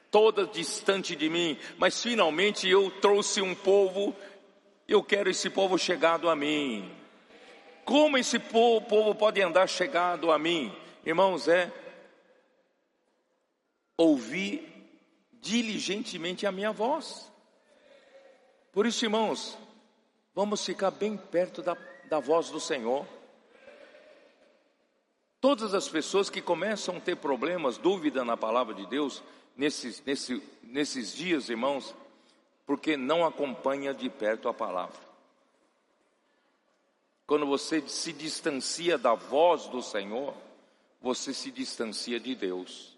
todas 0.08 0.52
distantes 0.52 1.16
de 1.16 1.28
mim. 1.28 1.58
Mas 1.78 2.00
finalmente 2.00 2.68
eu 2.68 2.88
trouxe 3.00 3.42
um 3.42 3.56
povo 3.56 4.14
eu 4.86 5.02
quero 5.02 5.30
esse 5.30 5.50
povo 5.50 5.76
chegado 5.76 6.28
a 6.30 6.36
mim. 6.36 6.88
Como 7.84 8.18
esse 8.18 8.38
povo, 8.38 8.86
povo 8.86 9.14
pode 9.16 9.40
andar 9.42 9.68
chegado 9.68 10.30
a 10.30 10.38
mim? 10.38 10.72
Irmãos, 11.04 11.48
é 11.48 11.72
ouvir 13.96 14.68
diligentemente 15.32 16.46
a 16.46 16.52
minha 16.52 16.70
voz. 16.70 17.30
Por 18.72 18.86
isso, 18.86 19.04
irmãos, 19.04 19.58
vamos 20.34 20.64
ficar 20.64 20.92
bem 20.92 21.16
perto 21.16 21.60
da, 21.60 21.76
da 22.08 22.20
voz 22.20 22.50
do 22.50 22.60
Senhor. 22.60 23.04
Todas 25.40 25.74
as 25.74 25.88
pessoas 25.88 26.30
que 26.30 26.40
começam 26.40 26.96
a 26.96 27.00
ter 27.00 27.16
problemas, 27.16 27.76
dúvida 27.76 28.24
na 28.24 28.36
palavra 28.36 28.72
de 28.72 28.86
Deus, 28.86 29.20
nesses, 29.56 30.00
nesse, 30.06 30.40
nesses 30.62 31.12
dias, 31.12 31.48
irmãos, 31.48 31.92
porque 32.64 32.96
não 32.96 33.26
acompanha 33.26 33.92
de 33.92 34.08
perto 34.08 34.48
a 34.48 34.54
palavra. 34.54 35.00
Quando 37.26 37.44
você 37.44 37.80
se 37.88 38.12
distancia 38.12 38.96
da 38.96 39.14
voz 39.14 39.66
do 39.66 39.82
Senhor, 39.82 40.32
você 41.02 41.34
se 41.34 41.50
distancia 41.50 42.20
de 42.20 42.34
Deus. 42.34 42.96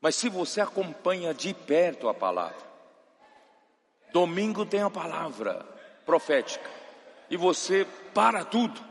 Mas 0.00 0.16
se 0.16 0.28
você 0.28 0.60
acompanha 0.60 1.34
de 1.34 1.52
perto 1.52 2.08
a 2.08 2.14
palavra, 2.14 2.66
domingo 4.12 4.64
tem 4.64 4.80
a 4.80 4.90
palavra 4.90 5.66
profética, 6.06 6.68
e 7.28 7.36
você 7.36 7.86
para 8.14 8.44
tudo 8.44 8.90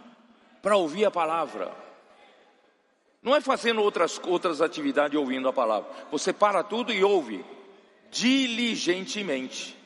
para 0.62 0.78
ouvir 0.78 1.06
a 1.06 1.12
palavra. 1.12 1.74
Não 3.22 3.36
é 3.36 3.42
fazendo 3.42 3.82
outras, 3.82 4.20
outras 4.26 4.62
atividades 4.62 5.18
ouvindo 5.18 5.48
a 5.50 5.54
palavra. 5.54 5.90
Você 6.12 6.32
para 6.32 6.64
tudo 6.64 6.94
e 6.94 7.04
ouve 7.04 7.44
diligentemente. 8.10 9.78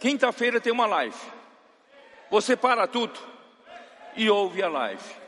Quinta-feira 0.00 0.60
tem 0.60 0.72
uma 0.72 0.86
live. 0.86 1.16
Você 2.30 2.56
para 2.56 2.86
tudo 2.86 3.18
e 4.16 4.28
ouve 4.28 4.62
a 4.62 4.68
live. 4.68 5.21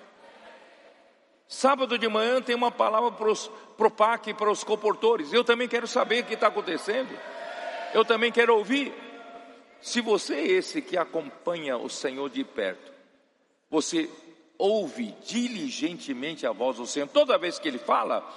Sábado 1.54 1.96
de 1.96 2.08
manhã 2.08 2.42
tem 2.42 2.56
uma 2.56 2.72
palavra 2.72 3.12
para 3.12 3.30
os 3.30 3.48
pro 3.76 3.88
PAC 3.88 4.34
para 4.34 4.50
os 4.50 4.64
comportores. 4.64 5.32
Eu 5.32 5.44
também 5.44 5.68
quero 5.68 5.86
saber 5.86 6.24
o 6.24 6.26
que 6.26 6.34
está 6.34 6.48
acontecendo. 6.48 7.16
Eu 7.94 8.04
também 8.04 8.32
quero 8.32 8.56
ouvir. 8.56 8.92
Se 9.80 10.00
você 10.00 10.34
é 10.34 10.46
esse 10.48 10.82
que 10.82 10.96
acompanha 10.96 11.76
o 11.76 11.88
Senhor 11.88 12.28
de 12.28 12.42
perto, 12.42 12.92
você 13.70 14.10
ouve 14.58 15.14
diligentemente 15.24 16.44
a 16.44 16.50
voz 16.50 16.78
do 16.78 16.86
Senhor 16.86 17.06
toda 17.06 17.38
vez 17.38 17.56
que 17.56 17.68
Ele 17.68 17.78
fala, 17.78 18.28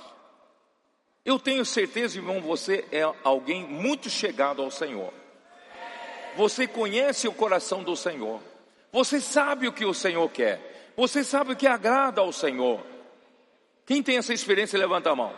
eu 1.25 1.39
tenho 1.39 1.65
certeza, 1.65 2.19
irmão, 2.19 2.39
você 2.39 2.85
é 2.91 3.01
alguém 3.23 3.65
muito 3.65 4.11
chegado 4.11 4.61
ao 4.61 4.69
Senhor. 4.69 5.11
Você 6.35 6.67
conhece 6.67 7.27
o 7.27 7.33
coração 7.33 7.81
do 7.81 7.95
Senhor. 7.95 8.39
Você 8.91 9.19
sabe 9.19 9.67
o 9.67 9.73
que 9.73 9.85
o 9.85 9.93
Senhor 9.93 10.29
quer. 10.29 10.93
Você 10.95 11.23
sabe 11.23 11.53
o 11.53 11.55
que 11.55 11.65
agrada 11.65 12.21
ao 12.21 12.31
Senhor. 12.31 12.79
Quem 13.87 14.03
tem 14.03 14.17
essa 14.17 14.33
experiência, 14.33 14.77
levanta 14.77 15.09
a 15.09 15.15
mão. 15.15 15.33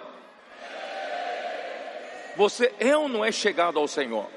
Você 2.36 2.74
é 2.80 2.97
ou 2.97 3.08
não 3.08 3.24
é 3.24 3.32
chegado 3.32 3.78
ao 3.78 3.88
Senhor? 3.88 4.28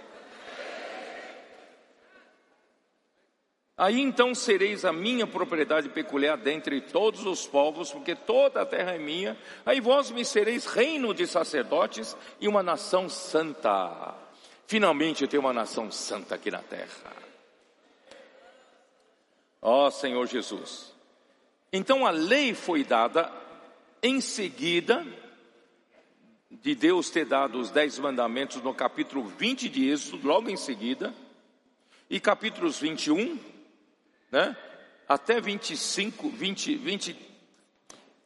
Aí 3.74 3.98
então 3.98 4.34
sereis 4.34 4.84
a 4.84 4.92
minha 4.92 5.26
propriedade 5.26 5.88
peculiar 5.88 6.36
dentre 6.36 6.82
todos 6.82 7.24
os 7.24 7.46
povos, 7.46 7.90
porque 7.90 8.14
toda 8.14 8.60
a 8.60 8.66
terra 8.66 8.92
é 8.92 8.98
minha. 8.98 9.36
Aí 9.64 9.80
vós 9.80 10.10
me 10.10 10.26
sereis 10.26 10.66
reino 10.66 11.14
de 11.14 11.26
sacerdotes 11.26 12.14
e 12.38 12.46
uma 12.46 12.62
nação 12.62 13.08
santa. 13.08 14.14
Finalmente 14.66 15.26
tem 15.26 15.40
uma 15.40 15.54
nação 15.54 15.90
santa 15.90 16.34
aqui 16.34 16.50
na 16.50 16.60
terra. 16.60 17.16
Ó 19.62 19.86
oh, 19.86 19.90
Senhor 19.90 20.26
Jesus. 20.26 20.92
Então 21.72 22.06
a 22.06 22.10
lei 22.10 22.52
foi 22.52 22.84
dada 22.84 23.32
em 24.02 24.20
seguida 24.20 25.06
de 26.50 26.74
Deus 26.74 27.08
ter 27.08 27.24
dado 27.24 27.58
os 27.58 27.70
dez 27.70 27.98
mandamentos 27.98 28.60
no 28.60 28.74
capítulo 28.74 29.24
20 29.24 29.68
de 29.68 29.88
Êxodo, 29.88 30.26
logo 30.26 30.50
em 30.50 30.56
seguida, 30.56 31.14
e 32.10 32.18
capítulos 32.18 32.78
21, 32.78 33.38
né? 34.30 34.56
Até 35.08 35.40
25, 35.40 36.28
20, 36.30 36.74
20, 36.76 37.16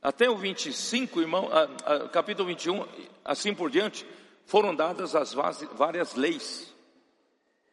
até 0.03 0.31
o 0.31 0.37
25, 0.37 1.21
irmão, 1.21 1.49
a, 1.53 1.95
a, 1.95 2.09
capítulo 2.09 2.49
21, 2.49 2.87
assim 3.25 3.55
por 3.55 3.71
diante, 3.71 4.07
foram 4.47 4.75
dadas 4.75 5.15
as 5.15 5.35
várias 5.35 6.15
leis, 6.15 6.75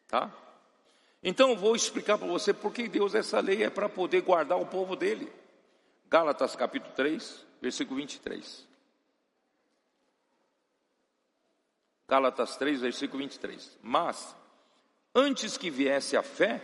tá? 0.08 0.30
Então 1.22 1.50
eu 1.50 1.56
vou 1.56 1.74
explicar 1.74 2.18
para 2.18 2.28
você 2.28 2.52
por 2.52 2.72
que 2.72 2.86
Deus 2.86 3.14
essa 3.14 3.40
lei 3.40 3.64
é 3.64 3.70
para 3.70 3.88
poder 3.88 4.20
guardar 4.20 4.60
o 4.60 4.66
povo 4.66 4.94
dele. 4.94 5.32
Gálatas 6.10 6.54
capítulo 6.54 6.92
3, 6.94 7.44
versículo 7.64 7.96
23. 7.96 8.68
Gálatas 12.06 12.56
3, 12.58 12.82
versículo 12.82 13.20
23. 13.20 13.78
Mas, 13.82 14.36
antes 15.14 15.56
que 15.56 15.70
viesse 15.70 16.14
a 16.14 16.22
fé, 16.22 16.62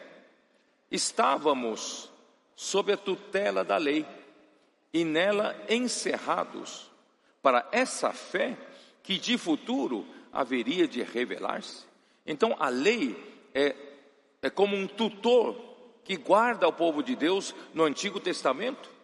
estávamos 0.90 2.10
sob 2.54 2.92
a 2.92 2.98
tutela 2.98 3.64
da 3.64 3.78
lei 3.78 4.06
e 4.92 5.02
nela 5.02 5.56
encerrados 5.70 6.90
para 7.40 7.66
essa 7.72 8.12
fé 8.12 8.58
que 9.02 9.18
de 9.18 9.38
futuro 9.38 10.06
haveria 10.30 10.86
de 10.86 11.02
revelar-se. 11.02 11.86
Então 12.26 12.54
a 12.58 12.68
lei 12.68 13.16
é, 13.54 13.74
é 14.42 14.50
como 14.50 14.76
um 14.76 14.86
tutor 14.86 15.56
que 16.04 16.18
guarda 16.18 16.68
o 16.68 16.72
povo 16.72 17.02
de 17.02 17.16
Deus 17.16 17.54
no 17.72 17.84
Antigo 17.84 18.20
Testamento. 18.20 18.99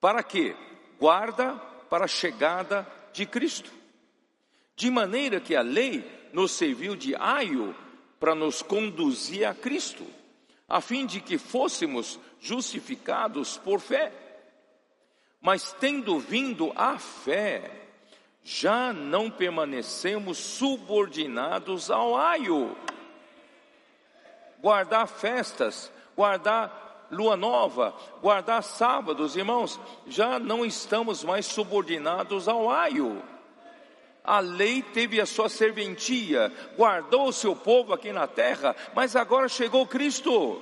Para 0.00 0.22
quê? 0.22 0.54
Guarda 0.98 1.54
para 1.88 2.04
a 2.04 2.08
chegada 2.08 2.86
de 3.12 3.26
Cristo. 3.26 3.70
De 4.74 4.90
maneira 4.90 5.40
que 5.40 5.56
a 5.56 5.62
lei 5.62 6.04
nos 6.32 6.52
serviu 6.52 6.94
de 6.94 7.14
aio 7.16 7.74
para 8.20 8.34
nos 8.34 8.62
conduzir 8.62 9.46
a 9.46 9.54
Cristo, 9.54 10.06
a 10.68 10.80
fim 10.80 11.06
de 11.06 11.20
que 11.20 11.38
fôssemos 11.38 12.18
justificados 12.40 13.56
por 13.56 13.80
fé. 13.80 14.12
Mas 15.40 15.72
tendo 15.72 16.18
vindo 16.18 16.72
a 16.74 16.98
fé, 16.98 17.70
já 18.42 18.92
não 18.92 19.30
permanecemos 19.30 20.38
subordinados 20.38 21.90
ao 21.90 22.16
aio. 22.16 22.76
Guardar 24.60 25.06
festas, 25.06 25.90
guardar 26.14 26.85
lua 27.10 27.36
nova, 27.36 27.94
guardar 28.20 28.62
sábados, 28.62 29.36
irmãos, 29.36 29.78
já 30.06 30.38
não 30.38 30.64
estamos 30.64 31.22
mais 31.24 31.46
subordinados 31.46 32.48
ao 32.48 32.70
aio. 32.70 33.22
A 34.24 34.40
lei 34.40 34.82
teve 34.82 35.20
a 35.20 35.26
sua 35.26 35.48
serventia, 35.48 36.52
guardou 36.76 37.28
o 37.28 37.32
seu 37.32 37.54
povo 37.54 37.92
aqui 37.92 38.12
na 38.12 38.26
terra, 38.26 38.74
mas 38.94 39.14
agora 39.14 39.48
chegou 39.48 39.86
Cristo, 39.86 40.60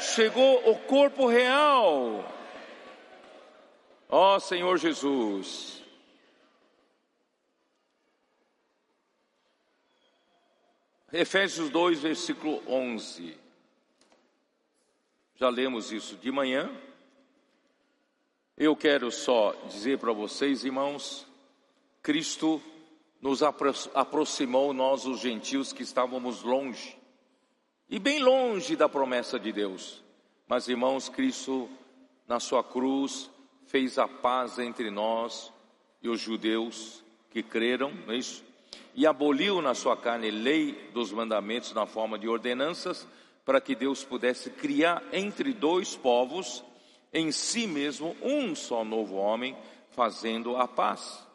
chegou 0.00 0.68
o 0.68 0.76
corpo 0.80 1.28
real. 1.28 2.24
Ó 4.08 4.36
oh, 4.36 4.40
Senhor 4.40 4.76
Jesus, 4.76 5.82
Efésios 11.12 11.68
2, 11.68 12.00
versículo 12.00 12.62
11. 12.66 13.41
Já 15.42 15.48
lemos 15.48 15.90
isso 15.90 16.14
de 16.18 16.30
manhã. 16.30 16.70
Eu 18.56 18.76
quero 18.76 19.10
só 19.10 19.52
dizer 19.66 19.98
para 19.98 20.12
vocês, 20.12 20.64
irmãos, 20.64 21.26
Cristo 22.00 22.62
nos 23.20 23.42
aproximou, 23.42 24.72
nós 24.72 25.04
os 25.04 25.18
gentios 25.18 25.72
que 25.72 25.82
estávamos 25.82 26.44
longe, 26.44 26.96
e 27.90 27.98
bem 27.98 28.20
longe 28.20 28.76
da 28.76 28.88
promessa 28.88 29.36
de 29.36 29.50
Deus. 29.50 30.00
Mas, 30.46 30.68
irmãos, 30.68 31.08
Cristo, 31.08 31.68
na 32.28 32.38
sua 32.38 32.62
cruz, 32.62 33.28
fez 33.66 33.98
a 33.98 34.06
paz 34.06 34.60
entre 34.60 34.92
nós 34.92 35.52
e 36.00 36.08
os 36.08 36.20
judeus 36.20 37.02
que 37.30 37.42
creram, 37.42 37.92
não 38.06 38.14
é 38.14 38.16
isso? 38.18 38.44
e 38.94 39.06
aboliu 39.06 39.62
na 39.62 39.74
sua 39.74 39.96
carne 39.96 40.30
lei 40.30 40.90
dos 40.92 41.12
mandamentos 41.12 41.72
na 41.72 41.86
forma 41.86 42.18
de 42.18 42.28
ordenanças, 42.28 43.08
para 43.44 43.60
que 43.60 43.74
Deus 43.74 44.04
pudesse 44.04 44.50
criar 44.50 45.02
entre 45.12 45.52
dois 45.52 45.96
povos, 45.96 46.64
em 47.12 47.30
si 47.32 47.66
mesmo, 47.66 48.16
um 48.22 48.54
só 48.54 48.84
novo 48.84 49.16
homem, 49.16 49.56
fazendo 49.90 50.56
a 50.56 50.66
paz. 50.66 51.26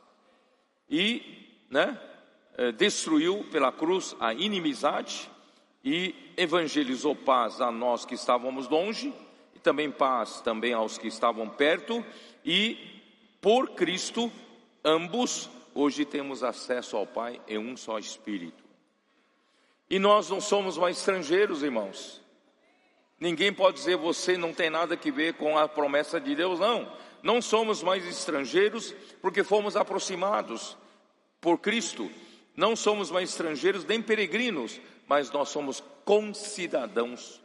E, 0.89 1.21
né, 1.69 1.99
eh, 2.57 2.71
destruiu 2.71 3.45
pela 3.51 3.71
cruz 3.71 4.15
a 4.19 4.33
inimizade 4.33 5.29
e 5.83 6.15
evangelizou 6.35 7.15
paz 7.15 7.61
a 7.61 7.71
nós 7.71 8.05
que 8.05 8.15
estávamos 8.15 8.67
longe, 8.67 9.13
e 9.55 9.59
também 9.59 9.91
paz 9.91 10.41
também 10.41 10.73
aos 10.73 10.97
que 10.97 11.07
estavam 11.07 11.47
perto, 11.47 12.03
e 12.43 12.77
por 13.41 13.71
Cristo 13.71 14.31
ambos 14.83 15.49
Hoje 15.79 16.05
temos 16.05 16.43
acesso 16.43 16.97
ao 16.97 17.05
Pai 17.05 17.39
em 17.47 17.59
um 17.59 17.77
só 17.77 17.99
Espírito. 17.99 18.63
E 19.89 19.99
nós 19.99 20.29
não 20.29 20.41
somos 20.41 20.77
mais 20.77 20.97
estrangeiros, 20.97 21.63
irmãos. 21.63 22.21
Ninguém 23.19 23.53
pode 23.53 23.77
dizer 23.77 23.95
você 23.95 24.37
não 24.37 24.53
tem 24.53 24.69
nada 24.69 24.95
que 24.95 25.11
ver 25.11 25.33
com 25.35 25.57
a 25.57 25.67
promessa 25.67 26.19
de 26.19 26.35
Deus, 26.35 26.59
não. 26.59 26.91
Não 27.23 27.41
somos 27.41 27.81
mais 27.81 28.05
estrangeiros 28.05 28.93
porque 29.21 29.43
fomos 29.43 29.75
aproximados 29.75 30.77
por 31.41 31.57
Cristo. 31.57 32.11
Não 32.55 32.75
somos 32.75 33.09
mais 33.09 33.29
estrangeiros 33.29 33.85
nem 33.85 34.01
peregrinos, 34.01 34.79
mas 35.07 35.31
nós 35.31 35.49
somos 35.49 35.83
concidadãos 36.03 37.41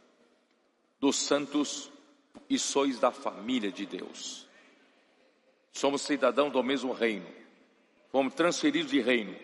dos 0.99 1.17
santos 1.17 1.91
e 2.49 2.59
sois 2.59 2.99
da 2.99 3.11
família 3.11 3.71
de 3.71 3.85
Deus. 3.85 4.47
Somos 5.71 6.01
cidadãos 6.01 6.51
do 6.51 6.63
mesmo 6.63 6.93
reino 6.93 7.43
fomos 8.13 8.35
transferidos 8.35 8.91
de 8.91 9.01
reino, 9.01 9.35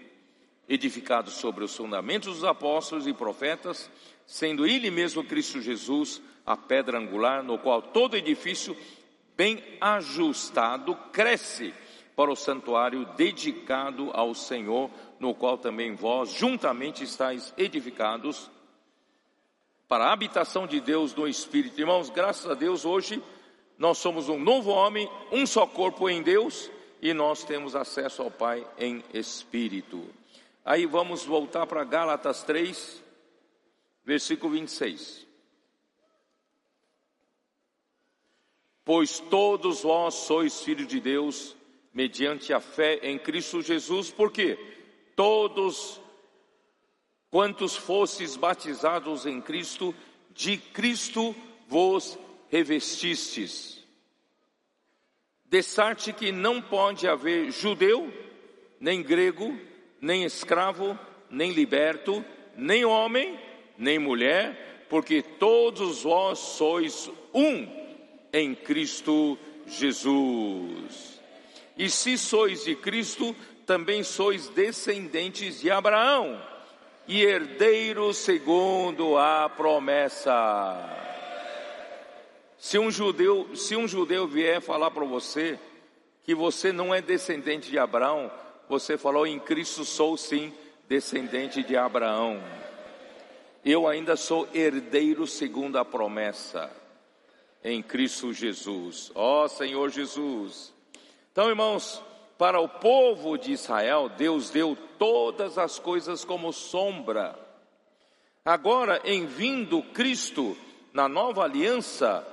edificados 0.70 1.34
sobre 1.34 1.64
os 1.64 1.76
fundamentos 1.76 2.36
dos 2.36 2.44
apóstolos 2.44 3.08
e 3.08 3.14
profetas, 3.14 3.90
sendo 4.26 4.68
Ele 4.68 4.92
mesmo 4.92 5.24
Cristo 5.24 5.60
Jesus 5.60 6.22
a 6.46 6.56
pedra 6.56 7.00
angular, 7.00 7.44
no 7.44 7.58
qual 7.58 7.82
todo 7.82 8.16
edifício 8.16 8.78
bem 9.36 9.64
ajustado 9.82 10.96
cresce 11.12 11.74
para 12.16 12.32
o 12.32 12.36
santuário 12.36 13.06
dedicado 13.18 14.12
ao 14.14 14.36
Senhor, 14.36 14.92
no 15.20 15.34
qual 15.34 15.58
também 15.58 15.96
vós 15.96 16.32
juntamente 16.32 17.04
estáis 17.04 17.54
edificados 17.58 18.50
para 19.88 20.06
a 20.06 20.14
habitação 20.14 20.68
de 20.68 20.80
Deus 20.80 21.16
no 21.16 21.28
Espírito. 21.28 21.80
Irmãos, 21.80 22.10
graças 22.10 22.50
a 22.50 22.54
Deus, 22.54 22.86
hoje 22.86 23.24
nós 23.78 23.98
somos 23.98 24.30
um 24.30 24.38
novo 24.38 24.70
homem, 24.70 25.10
um 25.32 25.48
só 25.48 25.66
corpo 25.66 26.10
em 26.10 26.22
Deus 26.22 26.70
e 27.02 27.14
nós 27.14 27.44
temos 27.44 27.76
acesso 27.76 28.22
ao 28.22 28.30
Pai 28.30 28.68
em 28.78 29.04
espírito. 29.14 30.19
Aí 30.64 30.86
vamos 30.86 31.26
voltar 31.26 31.66
para 31.66 31.84
Gálatas 31.84 32.44
3, 32.44 33.04
versículo 34.04 34.54
26. 34.54 35.28
Pois 38.84 39.20
todos 39.20 39.82
vós 39.82 40.16
sois 40.16 40.62
filhos 40.62 40.88
de 40.88 41.00
Deus, 41.00 41.56
mediante 41.94 42.54
a 42.54 42.60
fé 42.60 43.00
em 43.04 43.20
Cristo 43.20 43.62
Jesus, 43.62 44.12
porque 44.12 44.58
todos 45.16 46.02
quantos 47.30 47.76
fostes 47.76 48.36
batizados 48.36 49.26
em 49.26 49.42
Cristo, 49.42 49.94
de 50.32 50.58
Cristo 50.58 51.36
vos 51.68 52.18
revestistes. 52.50 53.86
Dessarte 55.46 56.14
que 56.14 56.32
não 56.32 56.62
pode 56.62 57.08
haver 57.08 57.52
judeu, 57.52 58.12
nem 58.80 59.02
grego, 59.02 59.56
nem 60.02 60.24
escravo, 60.24 60.98
nem 61.30 61.52
liberto, 61.52 62.24
nem 62.56 62.86
homem, 62.86 63.40
nem 63.78 64.00
mulher, 64.00 64.86
porque 64.90 65.22
todos 65.22 66.04
vós 66.04 66.40
sois 66.40 67.10
um 67.34 67.68
em 68.34 68.56
Cristo 68.56 69.38
Jesus. 69.68 71.20
E 71.78 71.90
se 71.90 72.18
sois 72.18 72.64
de 72.66 72.76
Cristo, 72.76 73.36
também 73.66 74.04
sois 74.04 74.50
descendentes 74.50 75.62
de 75.62 75.70
Abraão 75.70 76.42
e 77.08 77.24
herdeiros 77.24 78.18
segundo 78.18 79.18
a 79.18 79.50
promessa. 79.50 81.08
Se 82.58 82.78
um 82.78 82.92
judeu, 82.92 83.56
se 83.56 83.76
um 83.76 83.88
judeu 83.88 84.28
vier 84.28 84.62
falar 84.62 84.92
para 84.92 85.06
você 85.06 85.58
que 86.24 86.36
você 86.36 86.72
não 86.72 86.94
é 86.94 87.02
descendente 87.02 87.72
de 87.72 87.80
Abraão, 87.80 88.30
você 88.70 89.00
falou 89.00 89.26
em 89.26 89.40
Cristo 89.40 89.84
sou 89.84 90.16
sim 90.16 90.54
descendente 90.88 91.64
de 91.64 91.76
Abraão. 91.76 92.40
Eu 93.66 93.88
ainda 93.88 94.16
sou 94.16 94.48
herdeiro 94.54 95.26
segundo 95.26 95.80
a 95.80 95.84
promessa 95.84 96.72
em 97.64 97.82
Cristo 97.82 98.32
Jesus. 98.32 99.12
Ó 99.16 99.44
oh, 99.44 99.48
Senhor 99.50 99.90
Jesus. 99.90 100.72
Então, 101.32 101.50
irmãos, 101.50 102.02
para 102.38 102.62
o 102.62 102.70
povo 102.70 103.38
de 103.38 103.52
Israel, 103.52 104.08
Deus 104.08 104.52
deu 104.52 104.78
todas 105.00 105.58
as 105.58 105.80
coisas 105.80 106.24
como 106.24 106.54
sombra. 106.54 107.38
Agora, 108.46 109.02
em 109.04 109.26
vindo 109.26 109.82
Cristo, 109.82 110.56
na 110.94 111.10
nova 111.10 111.44
aliança, 111.44 112.26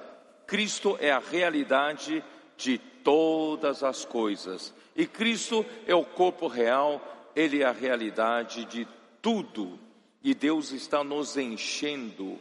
Cristo 0.46 0.98
é 1.00 1.10
a 1.10 1.18
realidade 1.18 2.22
de 2.56 2.78
todas 2.78 3.82
as 3.82 4.04
coisas. 4.04 4.72
E 4.96 5.06
Cristo 5.06 5.64
é 5.86 5.94
o 5.94 6.04
corpo 6.04 6.46
real, 6.46 7.00
Ele 7.36 7.62
é 7.62 7.66
a 7.66 7.72
realidade 7.72 8.64
de 8.64 8.88
tudo. 9.20 9.78
E 10.24 10.34
Deus 10.34 10.72
está 10.72 11.04
nos 11.04 11.36
enchendo, 11.36 12.38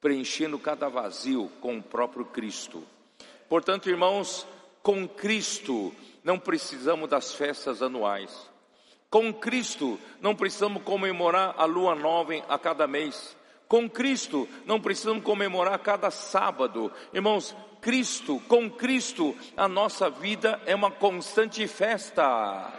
preenchendo 0.00 0.58
cada 0.58 0.88
vazio 0.88 1.50
com 1.60 1.78
o 1.78 1.82
próprio 1.82 2.24
Cristo. 2.24 2.82
Portanto, 3.48 3.88
irmãos, 3.88 4.46
com 4.82 5.06
Cristo 5.06 5.94
não 6.24 6.38
precisamos 6.38 7.08
das 7.08 7.32
festas 7.32 7.80
anuais. 7.80 8.50
Com 9.08 9.32
Cristo 9.32 9.98
não 10.20 10.36
precisamos 10.36 10.82
comemorar 10.82 11.54
a 11.56 11.64
lua 11.64 11.94
nova 11.94 12.34
a 12.48 12.58
cada 12.58 12.86
mês. 12.86 13.36
Com 13.66 13.88
Cristo 13.88 14.48
não 14.66 14.80
precisamos 14.80 15.22
comemorar 15.22 15.78
cada 15.78 16.10
sábado. 16.10 16.92
Irmãos, 17.12 17.54
Cristo, 17.80 18.40
com 18.46 18.70
Cristo, 18.70 19.36
a 19.56 19.66
nossa 19.66 20.10
vida 20.10 20.60
é 20.66 20.74
uma 20.74 20.90
constante 20.90 21.66
festa. 21.66 22.72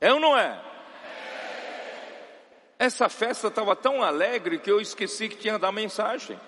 É 0.00 0.12
ou 0.12 0.20
não 0.20 0.36
é? 0.36 0.60
Essa 2.78 3.08
festa 3.08 3.48
estava 3.48 3.74
tão 3.74 4.02
alegre 4.02 4.58
que 4.58 4.70
eu 4.70 4.80
esqueci 4.80 5.28
que 5.28 5.36
tinha 5.36 5.58
dar 5.58 5.72
mensagem. 5.72 6.38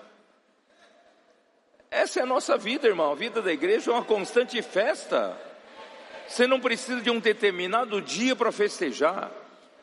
Essa 1.90 2.20
é 2.20 2.22
a 2.22 2.26
nossa 2.26 2.58
vida, 2.58 2.86
irmão. 2.86 3.12
A 3.12 3.14
vida 3.14 3.40
da 3.40 3.52
igreja 3.52 3.90
é 3.90 3.94
uma 3.94 4.04
constante 4.04 4.60
festa. 4.60 5.36
Você 6.28 6.46
não 6.46 6.60
precisa 6.60 7.00
de 7.00 7.10
um 7.10 7.18
determinado 7.18 8.02
dia 8.02 8.36
para 8.36 8.52
festejar. 8.52 9.30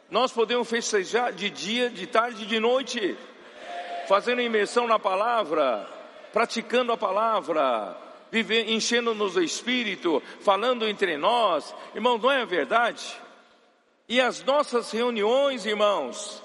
Nós 0.09 0.31
podemos 0.31 0.69
festejar 0.69 1.33
de 1.33 1.49
dia, 1.49 1.89
de 1.89 2.05
tarde, 2.05 2.45
de 2.45 2.59
noite, 2.59 3.17
fazendo 4.07 4.41
imersão 4.41 4.85
na 4.85 4.99
palavra, 4.99 5.89
praticando 6.35 6.91
a 6.91 6.97
palavra, 6.97 7.95
enchendo-nos 8.67 9.35
do 9.35 9.41
Espírito, 9.41 10.21
falando 10.41 10.85
entre 10.85 11.15
nós. 11.15 11.73
Irmãos, 11.93 12.21
não 12.21 12.29
é 12.29 12.45
verdade? 12.45 13.15
E 14.05 14.19
as 14.19 14.43
nossas 14.43 14.91
reuniões, 14.91 15.65
irmãos, 15.65 16.43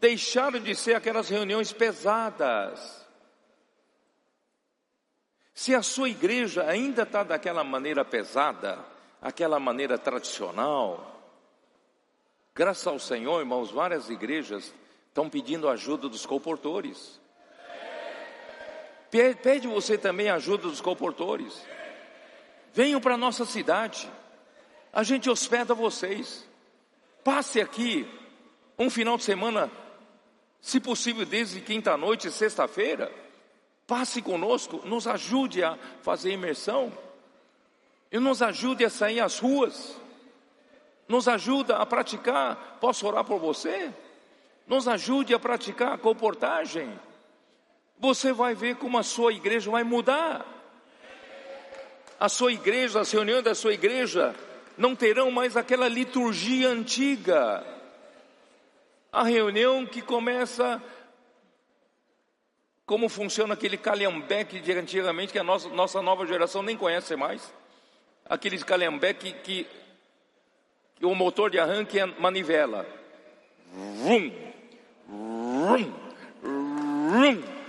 deixaram 0.00 0.58
de 0.58 0.74
ser 0.74 0.96
aquelas 0.96 1.28
reuniões 1.28 1.72
pesadas 1.72 3.00
se 5.54 5.72
a 5.72 5.82
sua 5.82 6.08
igreja 6.08 6.64
ainda 6.64 7.04
está 7.04 7.22
daquela 7.22 7.62
maneira 7.62 8.04
pesada, 8.04 8.84
aquela 9.20 9.60
maneira 9.60 9.96
tradicional, 9.96 11.22
graças 12.52 12.88
ao 12.88 12.98
Senhor, 12.98 13.38
irmãos, 13.38 13.70
várias 13.70 14.10
igrejas 14.10 14.74
estão 15.06 15.30
pedindo 15.30 15.68
ajuda 15.68 16.08
dos 16.08 16.26
comportores. 16.26 17.21
Pede 19.42 19.68
você 19.68 19.96
também 19.96 20.28
ajuda 20.30 20.62
dos 20.62 20.80
comportores. 20.80 21.62
Venham 22.72 23.00
para 23.00 23.14
a 23.14 23.18
nossa 23.18 23.44
cidade. 23.44 24.10
A 24.92 25.02
gente 25.02 25.30
hospeda 25.30 25.74
vocês. 25.74 26.48
Passe 27.22 27.60
aqui 27.60 28.08
um 28.76 28.90
final 28.90 29.16
de 29.16 29.22
semana, 29.22 29.70
se 30.60 30.80
possível, 30.80 31.24
desde 31.24 31.60
quinta-noite, 31.60 32.30
sexta-feira 32.30 33.12
passe 33.86 34.22
conosco, 34.22 34.80
nos 34.86 35.06
ajude 35.06 35.62
a 35.62 35.76
fazer 36.00 36.32
imersão, 36.32 36.90
e 38.10 38.18
nos 38.18 38.40
ajude 38.40 38.84
a 38.86 38.90
sair 38.90 39.20
às 39.20 39.38
ruas, 39.38 40.00
nos 41.06 41.28
ajuda 41.28 41.76
a 41.76 41.84
praticar, 41.84 42.78
posso 42.80 43.06
orar 43.06 43.22
por 43.22 43.38
você? 43.38 43.92
Nos 44.66 44.88
ajude 44.88 45.34
a 45.34 45.38
praticar 45.38 45.92
a 45.92 45.98
comportagem. 45.98 46.90
Você 48.02 48.32
vai 48.32 48.52
ver 48.52 48.74
como 48.74 48.98
a 48.98 49.04
sua 49.04 49.32
igreja 49.32 49.70
vai 49.70 49.84
mudar. 49.84 50.44
A 52.18 52.28
sua 52.28 52.52
igreja, 52.52 53.00
as 53.00 53.12
reuniões 53.12 53.44
da 53.44 53.54
sua 53.54 53.74
igreja 53.74 54.34
não 54.76 54.96
terão 54.96 55.30
mais 55.30 55.56
aquela 55.56 55.86
liturgia 55.86 56.68
antiga. 56.68 57.64
A 59.12 59.22
reunião 59.22 59.86
que 59.86 60.02
começa 60.02 60.82
como 62.84 63.08
funciona 63.08 63.54
aquele 63.54 63.76
calhambeque 63.76 64.58
de 64.58 64.72
antigamente 64.72 65.32
que 65.32 65.38
a 65.38 65.44
nossa, 65.44 65.68
nossa 65.68 66.02
nova 66.02 66.26
geração 66.26 66.60
nem 66.60 66.76
conhece 66.76 67.14
mais. 67.14 67.54
Aqueles 68.28 68.64
calhambeque 68.64 69.32
que, 69.44 69.64
que 70.96 71.06
o 71.06 71.14
motor 71.14 71.50
de 71.50 71.60
arranque 71.60 72.00
é 72.00 72.06
manivela. 72.06 72.84
Vum, 73.72 74.32
vum, 75.06 75.92
vum, 76.42 77.61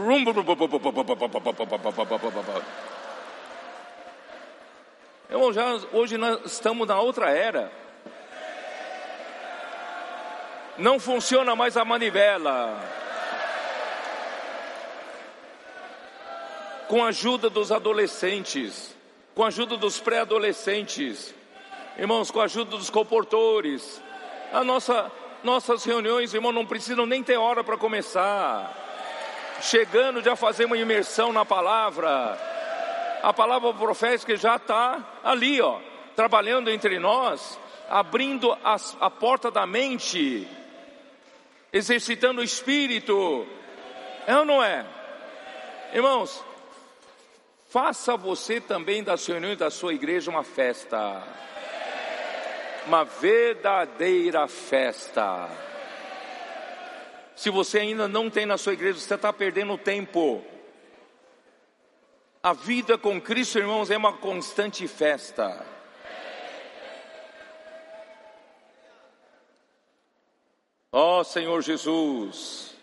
vum. 0.00 0.24
já, 5.52 5.80
hoje 5.92 6.16
nós 6.16 6.40
estamos 6.44 6.86
na 6.86 6.98
outra 7.00 7.30
era. 7.30 7.70
Não 10.78 10.98
funciona 10.98 11.54
mais 11.54 11.76
a 11.76 11.84
manivela. 11.84 13.00
com 16.90 17.04
a 17.04 17.08
ajuda 17.10 17.48
dos 17.48 17.70
adolescentes, 17.70 18.96
com 19.32 19.44
a 19.44 19.46
ajuda 19.46 19.76
dos 19.76 20.00
pré-adolescentes, 20.00 21.32
irmãos, 21.96 22.32
com 22.32 22.40
a 22.40 22.46
ajuda 22.46 22.76
dos 22.76 22.90
comportores. 22.90 24.02
A 24.52 24.64
nossa, 24.64 25.08
nossas 25.44 25.84
reuniões, 25.84 26.34
irmão, 26.34 26.50
não 26.50 26.66
precisam 26.66 27.06
nem 27.06 27.22
ter 27.22 27.36
hora 27.36 27.62
para 27.62 27.76
começar. 27.76 28.89
Chegando, 29.60 30.22
já 30.22 30.34
fazer 30.36 30.64
uma 30.64 30.76
imersão 30.76 31.32
na 31.32 31.44
palavra. 31.44 32.38
A 33.22 33.32
palavra 33.32 33.72
profética 33.74 34.36
já 34.36 34.56
está 34.56 35.20
ali, 35.22 35.60
ó, 35.60 35.78
trabalhando 36.16 36.70
entre 36.70 36.98
nós, 36.98 37.58
abrindo 37.88 38.56
as, 38.64 38.96
a 39.00 39.10
porta 39.10 39.50
da 39.50 39.66
mente, 39.66 40.48
exercitando 41.72 42.40
o 42.40 42.44
espírito. 42.44 43.46
É 44.26 44.36
ou 44.36 44.44
não 44.44 44.62
é? 44.62 44.86
Irmãos, 45.92 46.42
Faça 47.70 48.16
você 48.16 48.60
também 48.60 49.00
das 49.00 49.24
reuniões 49.24 49.56
da 49.56 49.70
sua 49.70 49.94
igreja 49.94 50.28
uma 50.28 50.42
festa. 50.42 51.22
Uma 52.84 53.04
verdadeira 53.04 54.48
festa. 54.48 55.48
Se 57.40 57.48
você 57.48 57.78
ainda 57.78 58.06
não 58.06 58.28
tem 58.28 58.44
na 58.44 58.58
sua 58.58 58.74
igreja, 58.74 58.98
você 59.00 59.14
está 59.14 59.32
perdendo 59.32 59.78
tempo. 59.78 60.44
A 62.42 62.52
vida 62.52 62.98
com 62.98 63.18
Cristo, 63.18 63.58
irmãos, 63.58 63.90
é 63.90 63.96
uma 63.96 64.12
constante 64.12 64.86
festa. 64.86 65.64
Ó 70.92 71.20
oh, 71.20 71.24
Senhor 71.24 71.62
Jesus, 71.62 72.76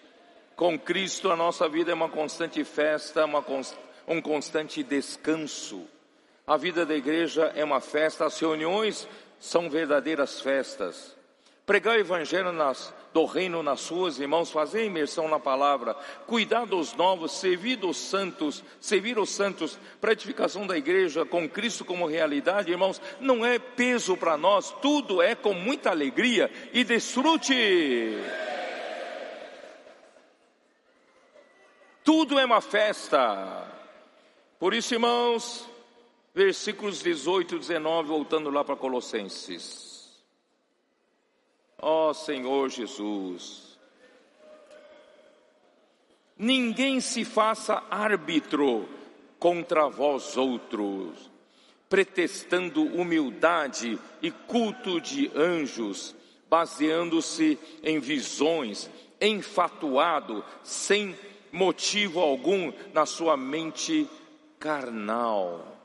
com 0.55 0.79
Cristo 0.79 1.29
a 1.29 1.35
nossa 1.35 1.69
vida 1.69 1.91
é 1.91 1.93
uma 1.93 2.09
constante 2.09 2.63
festa, 2.63 3.25
uma, 3.25 3.45
um 4.07 4.19
constante 4.19 4.81
descanso. 4.81 5.87
A 6.47 6.57
vida 6.57 6.83
da 6.83 6.95
igreja 6.95 7.53
é 7.55 7.63
uma 7.63 7.79
festa, 7.79 8.25
as 8.25 8.39
reuniões 8.39 9.07
são 9.39 9.69
verdadeiras 9.69 10.41
festas. 10.41 11.16
Pregar 11.67 11.97
o 11.97 11.99
evangelho 11.99 12.53
nas, 12.53 12.93
do 13.13 13.25
reino 13.25 13.61
nas 13.61 13.81
suas 13.81 14.17
irmãos, 14.21 14.49
fazer 14.49 14.85
imersão 14.85 15.27
na 15.27 15.37
palavra, 15.37 15.95
cuidar 16.25 16.65
dos 16.65 16.93
novos, 16.93 17.33
servir 17.33 17.75
dos 17.75 17.97
santos, 17.97 18.63
servir 18.79 19.19
os 19.19 19.31
santos 19.31 19.77
para 19.99 20.13
edificação 20.13 20.65
da 20.65 20.77
igreja 20.77 21.25
com 21.25 21.47
Cristo 21.49 21.83
como 21.83 22.07
realidade, 22.07 22.71
irmãos, 22.71 23.01
não 23.19 23.45
é 23.45 23.59
peso 23.59 24.15
para 24.15 24.37
nós, 24.37 24.71
tudo 24.81 25.21
é 25.21 25.35
com 25.35 25.53
muita 25.53 25.89
alegria 25.89 26.49
e 26.71 26.85
desfrute. 26.85 28.13
Tudo 32.01 32.39
é 32.39 32.45
uma 32.45 32.61
festa. 32.61 33.69
Por 34.57 34.73
isso, 34.73 34.93
irmãos, 34.93 35.67
versículos 36.33 37.03
18 37.03 37.55
e 37.57 37.59
19, 37.59 38.07
voltando 38.07 38.49
lá 38.49 38.63
para 38.63 38.77
Colossenses. 38.77 39.86
Ó 41.79 42.09
oh, 42.09 42.13
Senhor 42.13 42.69
Jesus, 42.69 43.77
ninguém 46.35 46.99
se 46.99 47.23
faça 47.23 47.83
árbitro 47.89 48.89
contra 49.37 49.87
vós 49.87 50.35
outros, 50.35 51.29
pretextando 51.87 52.83
humildade 52.83 53.99
e 54.21 54.31
culto 54.31 54.99
de 54.99 55.31
anjos, 55.35 56.15
baseando-se 56.49 57.59
em 57.83 57.99
visões, 57.99 58.89
enfatuado, 59.21 60.43
sem 60.63 61.15
motivo 61.51 62.19
algum 62.19 62.73
na 62.91 63.05
sua 63.05 63.37
mente 63.37 64.07
carnal. 64.59 65.77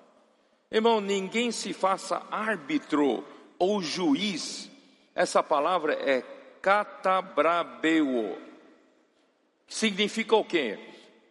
Irmão, 0.70 1.02
ninguém 1.02 1.52
se 1.52 1.74
faça 1.74 2.22
árbitro 2.30 3.22
ou 3.58 3.82
juiz. 3.82 4.71
Essa 5.14 5.42
palavra 5.42 5.94
é 5.94 6.22
catabrabeo. 6.60 8.38
Significa 9.66 10.36
o 10.36 10.44
quê? 10.44 10.78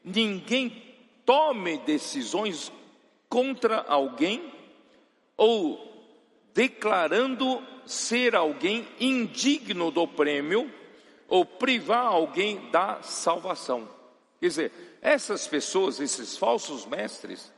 Ninguém 0.04 0.96
tome 1.26 1.78
decisões 1.80 2.72
contra 3.30 3.82
alguém 3.82 4.52
ou 5.38 5.90
declarando 6.54 7.64
ser 7.86 8.36
alguém 8.36 8.88
indigno 9.00 9.90
do 9.90 10.08
prêmio 10.08 10.72
ou 11.28 11.46
privar 11.46 12.06
alguém 12.08 12.70
da 12.72 13.02
salvação. 13.02 13.88
Quer 14.40 14.48
dizer, 14.48 14.72
essas 15.02 15.48
pessoas, 15.48 16.00
esses 16.00 16.38
falsos 16.38 16.86
mestres, 16.86 17.52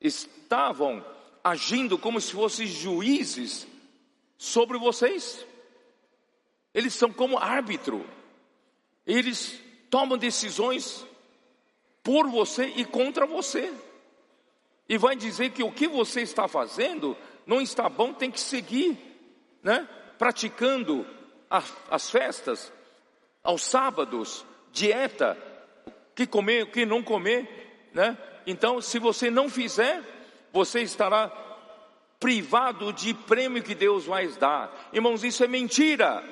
estavam 0.00 1.04
agindo 1.42 1.98
como 1.98 2.20
se 2.20 2.32
fossem 2.32 2.66
juízes 2.66 3.66
sobre 4.44 4.78
vocês. 4.78 5.44
Eles 6.74 6.94
são 6.94 7.12
como 7.12 7.38
árbitro. 7.38 8.04
Eles 9.06 9.58
tomam 9.88 10.18
decisões 10.18 11.06
por 12.02 12.28
você 12.28 12.66
e 12.76 12.84
contra 12.84 13.26
você. 13.26 13.72
E 14.86 14.98
vai 14.98 15.16
dizer 15.16 15.50
que 15.52 15.62
o 15.62 15.72
que 15.72 15.88
você 15.88 16.20
está 16.20 16.46
fazendo 16.46 17.16
não 17.46 17.60
está 17.60 17.88
bom, 17.88 18.12
tem 18.12 18.30
que 18.30 18.40
seguir, 18.40 18.98
né? 19.62 19.88
Praticando 20.18 21.06
as 21.90 22.10
festas, 22.10 22.72
aos 23.42 23.62
sábados, 23.62 24.44
dieta, 24.72 25.38
que 26.14 26.26
comer, 26.26 26.64
o 26.64 26.70
que 26.70 26.84
não 26.84 27.02
comer, 27.02 27.88
né? 27.94 28.16
Então, 28.46 28.80
se 28.80 28.98
você 28.98 29.30
não 29.30 29.48
fizer, 29.48 30.02
você 30.52 30.82
estará 30.82 31.28
privado 32.24 32.90
de 32.90 33.12
prêmio 33.12 33.62
que 33.62 33.74
Deus 33.74 34.06
vai 34.06 34.26
dar. 34.28 34.88
Irmãos, 34.94 35.22
isso 35.22 35.44
é 35.44 35.46
mentira. 35.46 36.24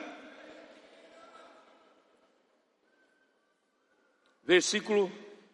Versículo, 4.43 5.13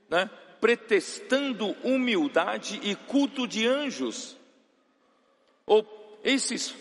né? 0.09 0.31
Pretestando 0.61 1.73
humildade 1.83 2.79
e 2.85 2.95
culto 2.95 3.49
de 3.49 3.67
anjos. 3.67 4.37
Ou 5.67 5.85
esses 6.23 6.73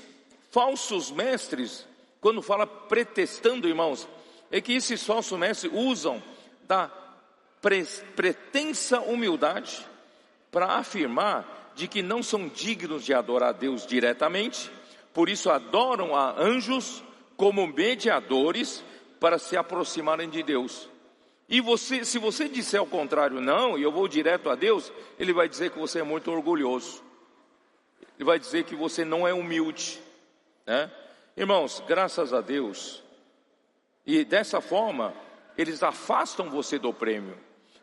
falsos 0.52 1.10
mestres, 1.10 1.84
quando 2.22 2.44
fala 2.44 2.68
pretestando, 2.68 3.68
irmãos, 3.68 4.08
é 4.52 4.62
que 4.62 4.74
esses 4.74 5.04
falsos 5.04 5.40
mestres 5.40 5.72
usam 5.74 6.22
da 6.68 6.92
pretensa 8.16 9.00
humildade 9.00 9.84
para 10.52 10.74
afirmar 10.74 11.58
de 11.78 11.88
que 11.88 12.02
não 12.02 12.24
são 12.24 12.48
dignos 12.48 13.06
de 13.06 13.14
adorar 13.14 13.50
a 13.50 13.54
Deus 13.54 13.86
diretamente, 13.86 14.72
por 15.14 15.30
isso 15.30 15.50
adoram 15.50 16.16
a 16.16 16.34
anjos 16.42 17.04
como 17.38 17.68
mediadores 17.68 18.84
para 19.20 19.38
se 19.38 19.56
aproximarem 19.56 20.28
de 20.28 20.42
Deus. 20.42 20.90
E 21.48 21.62
você, 21.62 22.04
se 22.04 22.18
você 22.18 22.50
disser 22.50 22.82
o 22.82 22.88
contrário, 22.88 23.40
não, 23.40 23.78
e 23.78 23.84
eu 23.84 23.92
vou 23.92 24.08
direto 24.08 24.50
a 24.50 24.56
Deus, 24.56 24.92
ele 25.20 25.32
vai 25.32 25.48
dizer 25.48 25.70
que 25.70 25.78
você 25.78 26.00
é 26.00 26.04
muito 26.04 26.32
orgulhoso. 26.32 27.04
Ele 28.18 28.26
vai 28.26 28.40
dizer 28.40 28.64
que 28.64 28.76
você 28.76 29.06
não 29.06 29.28
é 29.28 29.34
humilde, 29.34 30.02
né? 30.66 30.92
Irmãos, 31.38 31.82
graças 31.88 32.34
a 32.34 32.42
Deus, 32.42 33.04
e 34.04 34.26
dessa 34.26 34.60
forma, 34.60 35.14
eles 35.56 35.84
afastam 35.84 36.50
você 36.50 36.80
do 36.80 36.92
prêmio. 36.92 37.38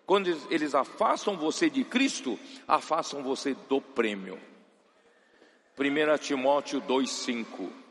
Quando 0.07 0.29
eles 0.51 0.75
afastam 0.75 1.37
você 1.37 1.71
de 1.71 1.83
Cristo, 1.85 2.39
afastam 2.69 3.23
você 3.23 3.55
do 3.69 3.81
prêmio. 3.81 4.41
1 5.79 6.19
Timóteo 6.19 6.81
2,5 6.83 7.85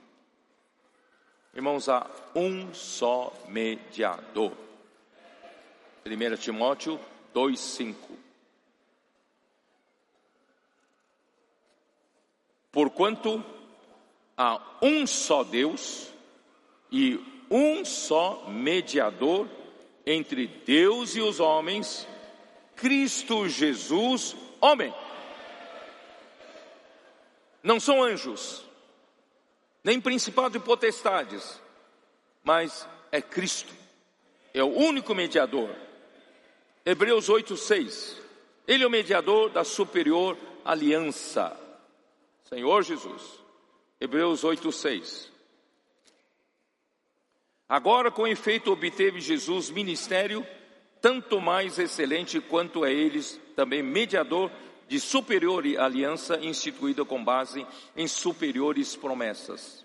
Irmãos, 1.56 1.88
há 1.88 2.10
um 2.34 2.74
só 2.74 3.32
mediador. 3.48 4.54
1 6.06 6.36
Timóteo 6.38 7.00
2,5 7.34 7.96
Porquanto 12.72 13.46
há 14.36 14.60
um 14.82 15.06
só 15.06 15.44
Deus 15.44 16.12
e 16.92 17.20
um 17.52 17.86
só 17.86 18.50
mediador 18.50 19.48
entre 20.06 20.48
Deus 20.48 21.16
e 21.16 21.22
os 21.22 21.40
homens, 21.40 22.08
Cristo 22.76 23.48
Jesus, 23.48 24.36
homem. 24.60 24.94
Não 27.62 27.80
são 27.80 28.04
anjos, 28.04 28.64
nem 29.84 30.02
principado 30.02 30.58
e 30.58 30.60
potestades, 30.60 31.62
mas 32.44 32.88
é 33.12 33.22
Cristo, 33.22 33.74
é 34.54 34.64
o 34.64 34.68
único 34.68 35.16
mediador. 35.16 35.74
Hebreus 36.86 37.30
8,6. 37.30 38.18
Ele 38.68 38.84
é 38.84 38.88
o 38.88 38.90
mediador 38.90 39.50
da 39.50 39.64
superior 39.64 40.38
aliança. 40.64 41.58
Senhor 42.46 42.84
Jesus. 42.84 43.22
Hebreus 44.00 44.44
8,6. 44.44 45.33
Agora, 47.74 48.12
com 48.12 48.28
efeito, 48.28 48.72
obteve 48.72 49.20
Jesus 49.20 49.72
ministério 49.72 50.46
tanto 51.02 51.42
mais 51.42 51.80
excelente 51.80 52.40
quanto 52.40 52.86
é 52.86 52.94
eles 52.94 53.42
também 53.56 53.82
mediador 53.82 54.52
de 54.88 55.00
superior 55.00 55.64
aliança 55.80 56.38
instituída 56.38 57.04
com 57.04 57.24
base 57.26 57.66
em 57.96 58.08
superiores 58.08 58.96
promessas. 58.96 59.84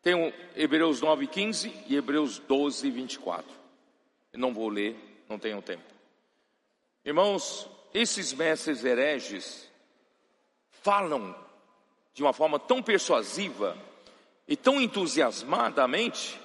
Tem 0.00 0.32
Hebreus 0.56 1.02
9:15 1.02 1.70
e 1.86 1.96
Hebreus 1.96 2.40
12:24. 2.48 3.44
Eu 4.32 4.38
não 4.38 4.54
vou 4.54 4.70
ler, 4.70 4.96
não 5.28 5.38
tenho 5.38 5.60
tempo. 5.60 5.84
Irmãos, 7.04 7.68
esses 7.92 8.32
mestres 8.32 8.86
hereges 8.86 9.70
falam 10.70 11.36
de 12.14 12.22
uma 12.22 12.32
forma 12.32 12.58
tão 12.58 12.82
persuasiva 12.82 13.76
e 14.50 14.56
tão 14.56 14.78
entusiasmadamente 14.80 16.38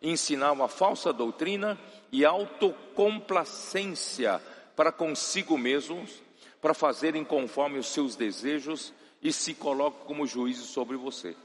ensinavam 0.00 0.64
a 0.64 0.68
falsa 0.68 1.12
doutrina 1.12 1.76
e 2.12 2.24
autocomplacência 2.24 4.40
para 4.76 4.92
consigo 4.92 5.58
mesmos, 5.58 6.22
para 6.62 6.72
fazerem 6.72 7.24
conforme 7.24 7.80
os 7.80 7.88
seus 7.88 8.14
desejos 8.14 8.94
e 9.20 9.32
se 9.32 9.52
colocam 9.52 10.06
como 10.06 10.28
juízes 10.28 10.66
sobre 10.66 10.96
você. 10.96 11.36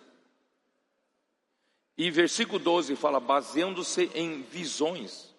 E 1.98 2.12
versículo 2.12 2.60
12 2.60 2.96
fala: 2.96 3.20
baseando-se 3.20 4.12
em 4.14 4.44
visões, 4.44 5.34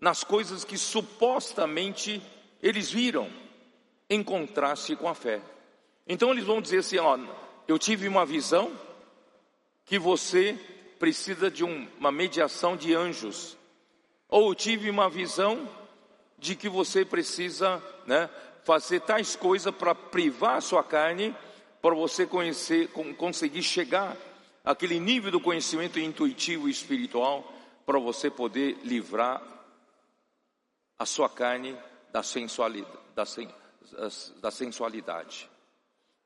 nas 0.00 0.24
coisas 0.24 0.64
que 0.64 0.78
supostamente 0.78 2.22
eles 2.62 2.90
viram, 2.90 3.30
em 4.08 4.24
contraste 4.24 4.96
com 4.96 5.10
a 5.10 5.14
fé. 5.14 5.42
Então 6.06 6.30
eles 6.30 6.44
vão 6.44 6.62
dizer 6.62 6.78
assim: 6.78 6.96
ó, 6.96 7.18
eu 7.68 7.78
tive 7.78 8.08
uma 8.08 8.24
visão, 8.24 8.72
que 9.84 9.98
você 9.98 10.58
precisa 10.98 11.50
de 11.50 11.64
um, 11.64 11.88
uma 11.98 12.10
mediação 12.10 12.76
de 12.76 12.94
anjos. 12.94 13.56
Ou 14.28 14.54
tive 14.54 14.88
uma 14.90 15.08
visão 15.08 15.68
de 16.38 16.56
que 16.56 16.68
você 16.68 17.04
precisa 17.04 17.82
né, 18.06 18.28
fazer 18.64 19.00
tais 19.00 19.36
coisas 19.36 19.74
para 19.74 19.94
privar 19.94 20.56
a 20.56 20.60
sua 20.60 20.82
carne, 20.82 21.34
para 21.80 21.94
você 21.94 22.26
conhecer, 22.26 22.88
conseguir 23.16 23.62
chegar 23.62 24.16
àquele 24.64 24.98
nível 24.98 25.30
do 25.30 25.40
conhecimento 25.40 26.00
intuitivo 26.00 26.68
e 26.68 26.70
espiritual, 26.70 27.52
para 27.84 27.98
você 27.98 28.30
poder 28.30 28.78
livrar 28.82 29.42
a 30.98 31.04
sua 31.04 31.28
carne 31.28 31.76
da 32.10 32.22
sensualidade. 32.22 33.04
Da, 33.14 33.24
da 34.40 34.50
sensualidade. 34.50 35.48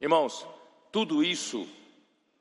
Irmãos, 0.00 0.46
tudo 0.92 1.24
isso 1.24 1.68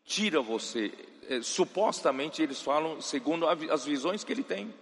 tira 0.07 0.41
você, 0.41 0.91
é, 1.29 1.41
supostamente 1.41 2.41
eles 2.41 2.61
falam 2.61 3.01
segundo 3.01 3.45
as 3.47 3.85
visões 3.85 4.23
que 4.23 4.31
ele 4.31 4.43
tem. 4.43 4.73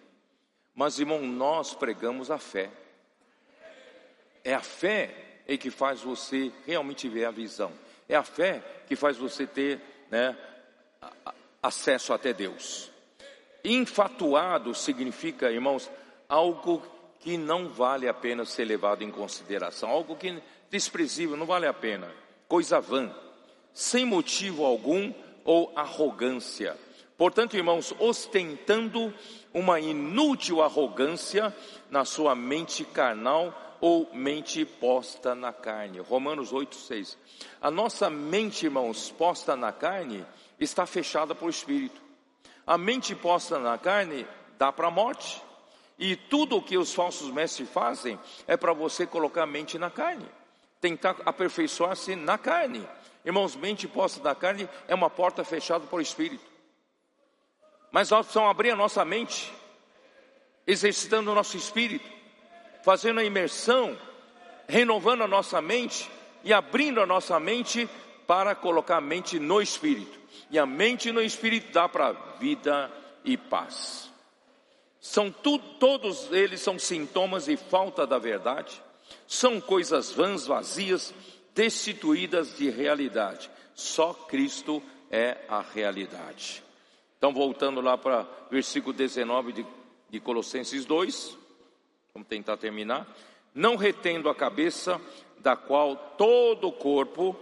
Mas, 0.73 0.99
irmão, 0.99 1.21
nós 1.21 1.73
pregamos 1.73 2.29
a 2.29 2.37
fé. 2.37 2.69
É 4.43 4.53
a 4.53 4.61
fé 4.61 5.41
é 5.47 5.57
que 5.57 5.71
faz 5.71 6.01
você 6.01 6.51
realmente 6.65 7.09
ver 7.09 7.25
a 7.25 7.31
visão. 7.31 7.71
É 8.07 8.15
a 8.15 8.23
fé 8.23 8.61
que 8.87 8.95
faz 8.95 9.17
você 9.17 9.47
ter 9.47 9.81
né, 10.11 10.37
acesso 11.63 12.13
até 12.13 12.31
Deus. 12.31 12.91
Infatuado 13.63 14.75
significa, 14.75 15.51
irmãos, 15.51 15.89
algo 16.29 16.83
que 17.19 17.37
não 17.37 17.67
vale 17.67 18.07
a 18.07 18.13
pena 18.13 18.45
ser 18.45 18.65
levado 18.65 19.03
em 19.03 19.09
consideração, 19.09 19.89
algo 19.89 20.15
que 20.15 20.39
desprezível, 20.69 21.35
não 21.35 21.47
vale 21.47 21.65
a 21.65 21.73
pena, 21.73 22.13
coisa 22.47 22.79
vã, 22.79 23.11
sem 23.75 24.05
motivo 24.05 24.63
algum 24.63 25.13
ou 25.43 25.71
arrogância. 25.75 26.77
Portanto, 27.17 27.55
irmãos, 27.55 27.93
ostentando 27.99 29.13
uma 29.53 29.79
inútil 29.79 30.63
arrogância 30.63 31.53
na 31.91 32.05
sua 32.05 32.33
mente 32.33 32.85
carnal 32.85 33.77
ou 33.81 34.09
mente 34.13 34.65
posta 34.65 35.35
na 35.35 35.51
carne. 35.51 35.99
Romanos 35.99 36.53
8, 36.53 36.75
6. 36.75 37.17
A 37.61 37.69
nossa 37.69 38.09
mente, 38.09 38.65
irmãos, 38.65 39.11
posta 39.11 39.55
na 39.55 39.71
carne, 39.71 40.25
está 40.59 40.85
fechada 40.85 41.35
por 41.35 41.49
espírito. 41.49 42.01
A 42.65 42.77
mente 42.77 43.13
posta 43.13 43.59
na 43.59 43.77
carne 43.77 44.25
dá 44.57 44.71
para 44.71 44.87
a 44.87 44.91
morte. 44.91 45.41
E 45.99 46.15
tudo 46.15 46.57
o 46.57 46.61
que 46.61 46.77
os 46.77 46.93
falsos 46.93 47.29
mestres 47.29 47.69
fazem 47.69 48.19
é 48.47 48.57
para 48.57 48.73
você 48.73 49.05
colocar 49.05 49.43
a 49.43 49.47
mente 49.47 49.77
na 49.77 49.89
carne, 49.89 50.25
tentar 50.81 51.17
aperfeiçoar-se 51.25 52.15
na 52.15 52.37
carne. 52.37 52.85
Irmãos, 53.25 53.55
mente 53.55 53.87
posta 53.87 54.21
na 54.23 54.35
carne 54.35 54.69
é 54.87 54.93
uma 54.93 55.09
porta 55.09 55.43
fechada 55.43 55.85
por 55.87 55.99
espírito. 55.99 56.45
Mas 57.91 58.11
nós 58.11 58.25
precisamos 58.25 58.51
abrir 58.51 58.69
a 58.71 58.75
nossa 58.75 59.03
mente, 59.03 59.51
exercitando 60.67 61.31
o 61.31 61.35
nosso 61.35 61.57
espírito, 61.57 62.07
fazendo 62.83 63.19
a 63.19 63.23
imersão, 63.23 63.97
renovando 64.67 65.23
a 65.23 65.27
nossa 65.27 65.59
mente 65.59 66.09
e 66.43 66.53
abrindo 66.53 67.01
a 67.01 67.05
nossa 67.05 67.39
mente 67.39 67.89
para 68.27 68.53
colocar 68.53 68.97
a 68.97 69.01
mente 69.01 69.39
no 69.39 69.59
espírito. 69.59 70.19
E 70.51 70.59
a 70.59 70.65
mente 70.65 71.11
no 71.11 71.21
espírito 71.21 71.71
dá 71.71 71.89
para 71.89 72.11
vida 72.39 72.91
e 73.23 73.35
paz. 73.35 74.11
São 74.99 75.31
tu, 75.31 75.57
todos 75.57 76.31
eles 76.31 76.61
são 76.61 76.77
sintomas 76.77 77.45
de 77.45 77.57
falta 77.57 78.05
da 78.05 78.19
verdade, 78.19 78.81
são 79.27 79.59
coisas 79.61 80.11
vãs, 80.11 80.45
vazias, 80.45 81.13
destituídas 81.55 82.57
de 82.57 82.69
realidade. 82.69 83.49
Só 83.73 84.13
Cristo 84.13 84.83
é 85.09 85.37
a 85.47 85.61
realidade. 85.61 86.61
Então, 87.17 87.33
voltando 87.33 87.81
lá 87.81 87.97
para 87.97 88.27
versículo 88.51 88.93
19 88.93 89.53
de, 89.53 89.65
de 90.09 90.19
Colossenses 90.19 90.85
2, 90.85 91.37
vamos 92.13 92.27
tentar 92.27 92.57
terminar. 92.57 93.07
Não 93.53 93.77
retendo 93.77 94.29
a 94.29 94.35
cabeça, 94.35 95.01
da 95.39 95.55
qual 95.55 95.95
todo 96.17 96.67
o 96.67 96.73
corpo, 96.73 97.35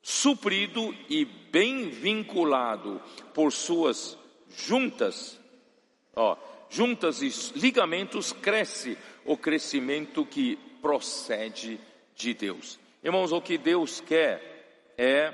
suprido 0.00 0.94
e 1.08 1.24
bem 1.24 1.90
vinculado 1.90 3.02
por 3.34 3.52
suas 3.52 4.16
juntas, 4.48 5.40
ó, 6.14 6.36
juntas 6.68 7.20
e 7.22 7.58
ligamentos, 7.58 8.32
cresce 8.32 8.96
o 9.24 9.36
crescimento 9.36 10.24
que 10.24 10.56
procede 10.80 11.80
de 12.20 12.34
Deus. 12.34 12.78
Irmãos, 13.02 13.32
o 13.32 13.40
que 13.40 13.56
Deus 13.56 14.00
quer 14.00 14.94
é, 14.96 15.32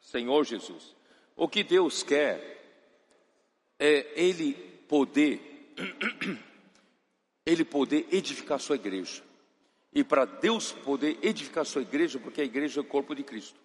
Senhor 0.00 0.44
Jesus, 0.44 0.94
o 1.36 1.48
que 1.48 1.62
Deus 1.62 2.02
quer 2.02 2.62
é 3.78 4.12
Ele 4.14 4.54
poder, 4.88 5.74
Ele 7.44 7.64
poder 7.64 8.06
edificar 8.10 8.58
sua 8.58 8.76
igreja. 8.76 9.22
E 9.92 10.02
para 10.02 10.24
Deus 10.24 10.72
poder 10.72 11.18
edificar 11.22 11.66
sua 11.66 11.82
igreja, 11.82 12.18
porque 12.18 12.40
a 12.40 12.44
igreja 12.44 12.80
é 12.80 12.82
o 12.82 12.86
corpo 12.86 13.14
de 13.14 13.22
Cristo. 13.22 13.60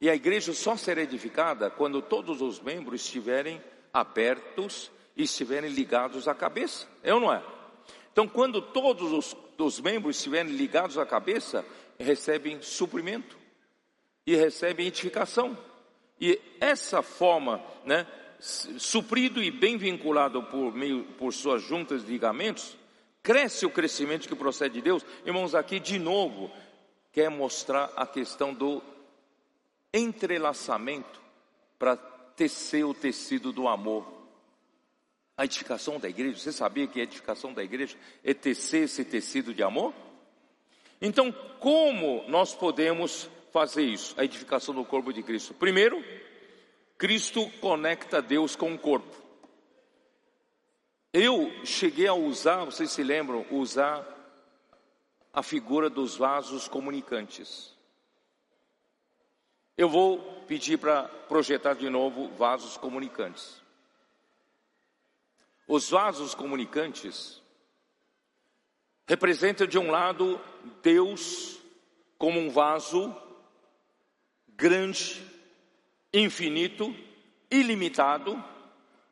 E 0.00 0.10
a 0.10 0.14
igreja 0.14 0.52
só 0.52 0.76
será 0.76 1.02
edificada 1.02 1.70
quando 1.70 2.02
todos 2.02 2.42
os 2.42 2.60
membros 2.60 3.02
estiverem 3.02 3.62
abertos 3.92 4.90
e 5.16 5.22
estiverem 5.22 5.70
ligados 5.70 6.28
à 6.28 6.34
cabeça. 6.34 6.86
É 7.02 7.12
ou 7.14 7.20
não 7.20 7.32
é? 7.32 7.42
Então, 8.18 8.26
quando 8.26 8.60
todos 8.60 9.12
os, 9.12 9.36
os 9.56 9.78
membros 9.78 10.16
estiverem 10.16 10.50
ligados 10.50 10.98
à 10.98 11.06
cabeça, 11.06 11.64
recebem 11.96 12.60
suprimento 12.60 13.38
e 14.26 14.34
recebem 14.34 14.88
edificação. 14.88 15.56
E 16.20 16.36
essa 16.58 17.00
forma, 17.00 17.62
né, 17.84 18.08
suprido 18.40 19.40
e 19.40 19.52
bem 19.52 19.76
vinculado 19.76 20.42
por 20.42 20.74
meio 20.74 21.04
por 21.16 21.32
suas 21.32 21.62
juntas 21.62 22.04
de 22.04 22.10
ligamentos, 22.10 22.76
cresce 23.22 23.64
o 23.64 23.70
crescimento 23.70 24.26
que 24.26 24.34
procede 24.34 24.74
de 24.74 24.80
Deus. 24.80 25.06
Irmãos, 25.24 25.54
aqui 25.54 25.78
de 25.78 25.96
novo 25.96 26.50
quer 27.12 27.30
mostrar 27.30 27.92
a 27.94 28.04
questão 28.04 28.52
do 28.52 28.82
entrelaçamento 29.94 31.22
para 31.78 31.96
tecer 31.96 32.82
o 32.82 32.92
tecido 32.92 33.52
do 33.52 33.68
amor. 33.68 34.17
A 35.38 35.44
edificação 35.44 36.00
da 36.00 36.08
igreja, 36.08 36.36
você 36.36 36.50
sabia 36.50 36.88
que 36.88 36.98
a 36.98 37.04
edificação 37.04 37.54
da 37.54 37.62
igreja 37.62 37.96
é 38.24 38.34
tecer 38.34 38.82
esse 38.82 39.04
tecido 39.04 39.54
de 39.54 39.62
amor? 39.62 39.94
Então, 41.00 41.30
como 41.60 42.24
nós 42.28 42.56
podemos 42.56 43.30
fazer 43.52 43.84
isso? 43.84 44.20
A 44.20 44.24
edificação 44.24 44.74
do 44.74 44.84
corpo 44.84 45.12
de 45.12 45.22
Cristo. 45.22 45.54
Primeiro, 45.54 46.04
Cristo 46.98 47.48
conecta 47.60 48.20
Deus 48.20 48.56
com 48.56 48.74
o 48.74 48.78
corpo. 48.78 49.14
Eu 51.12 51.52
cheguei 51.64 52.08
a 52.08 52.14
usar, 52.14 52.64
vocês 52.64 52.90
se 52.90 53.04
lembram, 53.04 53.46
usar 53.52 54.04
a 55.32 55.40
figura 55.40 55.88
dos 55.88 56.16
vasos 56.16 56.66
comunicantes. 56.66 57.72
Eu 59.76 59.88
vou 59.88 60.18
pedir 60.48 60.78
para 60.78 61.04
projetar 61.04 61.74
de 61.74 61.88
novo 61.88 62.26
vasos 62.30 62.76
comunicantes. 62.76 63.67
Os 65.68 65.90
vasos 65.90 66.34
comunicantes 66.34 67.42
representam 69.06 69.66
de 69.66 69.78
um 69.78 69.90
lado 69.90 70.40
Deus 70.82 71.58
como 72.16 72.40
um 72.40 72.50
vaso 72.50 73.14
grande, 74.48 75.22
infinito, 76.12 76.92
ilimitado, 77.50 78.42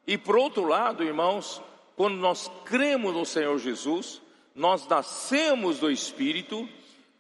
e 0.07 0.17
por 0.17 0.37
outro 0.37 0.65
lado, 0.65 1.05
irmãos, 1.05 1.63
quando 1.95 2.17
nós 2.17 2.51
cremos 2.65 3.15
no 3.15 3.27
Senhor 3.27 3.59
Jesus, 3.59 4.23
nós 4.55 4.89
nascemos 4.89 5.79
do 5.79 5.91
Espírito 5.91 6.69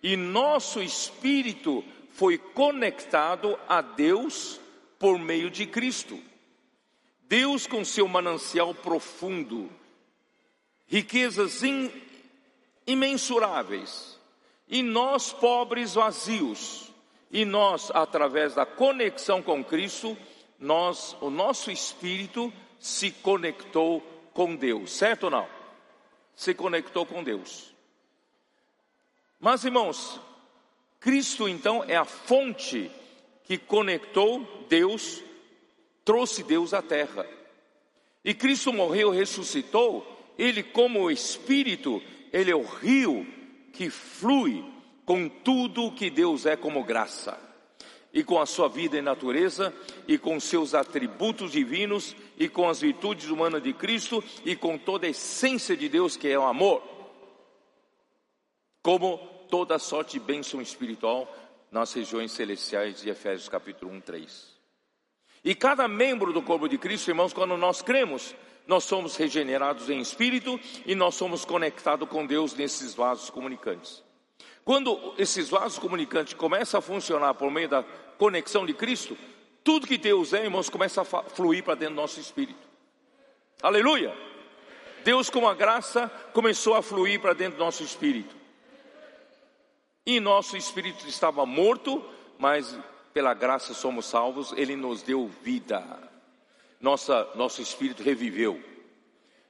e 0.03 0.17
nosso 0.17 0.83
espírito 0.83 1.85
foi 2.11 2.39
conectado 2.39 3.59
a 3.69 3.83
Deus 3.83 4.61
por 4.99 5.19
meio 5.19 5.51
de 5.51 5.67
Cristo. 5.67 6.19
Deus, 7.29 7.67
com 7.67 7.85
seu 7.85 8.07
manancial 8.07 8.75
profundo, 8.75 9.71
riquezas 10.87 11.63
in, 11.63 11.91
imensuráveis, 12.87 14.19
e 14.69 14.83
nós, 14.83 15.33
pobres 15.33 15.95
vazios, 15.95 16.93
e 17.31 17.45
nós, 17.45 17.91
através 17.93 18.55
da 18.55 18.65
conexão 18.65 19.43
com 19.43 19.65
Cristo, 19.65 20.17
nós, 20.59 21.17
o 21.21 21.29
nosso 21.29 21.71
espírito 21.71 22.53
se 22.79 23.11
conectou 23.11 24.01
com 24.33 24.55
Deus, 24.55 24.93
certo 24.93 25.25
ou 25.25 25.31
não? 25.31 25.49
Se 26.35 26.55
conectou 26.55 27.05
com 27.05 27.25
Deus. 27.25 27.75
Mas, 29.41 29.65
irmãos, 29.65 30.21
Cristo 31.01 31.49
então 31.49 31.85
é 31.85 31.97
a 31.97 32.05
fonte 32.05 32.91
que 33.45 33.59
conectou 33.59 34.41
Deus, 34.69 35.23
trouxe 36.07 36.45
Deus 36.45 36.73
à 36.73 36.81
terra. 36.81 37.27
E 38.25 38.33
Cristo 38.33 38.73
morreu, 38.73 39.11
ressuscitou, 39.11 40.07
ele 40.39 40.63
como 40.63 41.03
o 41.03 41.11
Espírito, 41.11 42.01
ele 42.33 42.51
é 42.51 42.57
o 42.57 42.63
rio 42.65 43.27
que 43.73 43.91
flui 43.91 44.65
com 45.05 45.29
tudo 45.29 45.93
que 45.93 46.09
Deus 46.09 46.47
é 46.47 46.57
como 46.57 46.83
graça. 46.83 47.45
e 48.15 48.25
com 48.25 48.41
a 48.41 48.47
sua 48.47 48.67
vida 48.67 48.97
e 48.97 49.03
natureza, 49.03 49.75
e 50.09 50.17
com 50.17 50.41
seus 50.41 50.75
atributos 50.75 51.53
divinos, 51.53 52.17
e 52.39 52.49
com 52.49 52.67
as 52.67 52.81
virtudes 52.81 53.29
humanas 53.29 53.63
de 53.63 53.75
Cristo, 53.75 54.25
e 54.43 54.57
com 54.57 54.79
toda 54.79 55.07
a 55.07 55.11
essência 55.11 55.77
de 55.77 55.87
Deus, 55.87 56.17
que 56.17 56.27
é 56.27 56.39
o 56.39 56.47
amor. 56.47 56.83
Como 58.83 59.19
toda 59.51 59.79
sorte 59.79 60.19
de 60.19 60.25
bênção 60.25 60.63
espiritual 60.63 61.31
nas 61.71 61.93
regiões 61.93 62.33
celestiais 62.33 63.03
de 63.03 63.11
Efésios 63.11 63.51
capítulo 63.51 63.93
1, 63.93 64.01
3. 64.01 64.56
E 65.47 65.55
cada 65.55 65.87
membro 65.87 66.33
do 66.33 66.43
corpo 66.43 66.69
de 66.69 66.77
Cristo, 66.77 67.09
irmãos, 67.09 67.33
quando 67.33 67.57
nós 67.57 67.81
cremos, 67.81 68.35
nós 68.67 68.83
somos 68.83 69.15
regenerados 69.15 69.89
em 69.89 70.01
espírito 70.01 70.59
e 70.85 70.93
nós 70.93 71.15
somos 71.15 71.45
conectados 71.45 72.09
com 72.09 72.27
Deus 72.27 72.53
nesses 72.53 72.97
vasos 72.97 73.31
comunicantes. 73.31 74.03
Quando 74.65 75.15
esses 75.17 75.49
vasos 75.49 75.79
comunicantes 75.79 76.35
começam 76.35 76.79
a 76.79 76.83
funcionar 76.83 77.35
por 77.35 77.49
meio 77.49 77.69
da 77.69 77.85
conexão 78.19 78.67
de 78.67 78.75
Cristo, 78.75 79.17
tudo 79.63 79.87
que 79.87 79.97
Deus 79.97 80.33
é, 80.33 80.43
irmãos, 80.43 80.69
começa 80.69 81.03
a 81.03 81.05
fluir 81.05 81.63
para 81.63 81.77
dentro 81.77 81.95
do 81.95 82.01
nosso 82.01 82.19
espírito. 82.19 82.67
Aleluia! 83.63 84.13
Deus, 85.05 85.31
com 85.31 85.47
a 85.47 85.55
graça, 85.55 86.09
começou 86.33 86.75
a 86.75 86.83
fluir 86.83 87.21
para 87.21 87.35
dentro 87.35 87.57
do 87.57 87.65
nosso 87.65 87.85
espírito. 87.85 88.35
E 90.05 90.19
nosso 90.19 90.57
espírito 90.57 91.07
estava 91.07 91.47
morto, 91.47 92.05
mas 92.37 92.77
pela 93.17 93.33
graça 93.33 93.73
somos 93.73 94.05
salvos, 94.05 94.53
Ele 94.59 94.77
nos 94.77 95.03
deu 95.03 95.27
vida. 95.43 95.83
Nossa, 96.79 97.27
nosso 97.35 97.63
espírito 97.63 98.03
reviveu. 98.03 98.63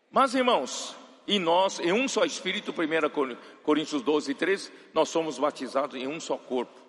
Mas, 0.09 0.37
irmãos, 0.37 0.95
e 1.27 1.37
nós, 1.41 1.81
em 1.81 1.91
um 1.91 2.07
só 2.07 2.25
Espírito, 2.25 2.71
1 2.71 3.65
Coríntios 3.65 4.03
12, 4.03 4.35
13, 4.35 4.73
nós 4.95 5.09
somos 5.09 5.37
batizados 5.37 6.01
em 6.01 6.07
um 6.07 6.21
só 6.21 6.37
corpo. 6.37 6.81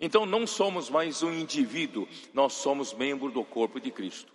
Então 0.00 0.24
não 0.24 0.46
somos 0.46 0.88
mais 0.88 1.20
um 1.24 1.32
indivíduo, 1.32 2.06
nós 2.32 2.52
somos 2.52 2.94
membro 2.94 3.32
do 3.32 3.42
corpo 3.42 3.80
de 3.80 3.90
Cristo. 3.90 4.32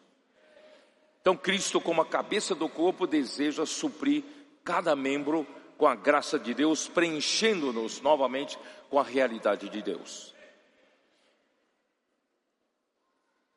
Então 1.22 1.38
Cristo, 1.38 1.80
como 1.80 2.02
a 2.02 2.06
cabeça 2.06 2.54
do 2.54 2.68
corpo, 2.68 3.08
deseja 3.08 3.66
suprir 3.66 4.22
cada 4.66 4.98
membro 4.98 5.48
com 5.78 5.88
a 5.88 5.96
graça 5.96 6.38
de 6.38 6.54
Deus, 6.54 6.90
preenchendo-nos 6.90 8.02
novamente 8.02 8.60
com 8.90 9.00
a 9.00 9.04
realidade 9.04 9.70
de 9.70 9.82
Deus. 9.82 10.35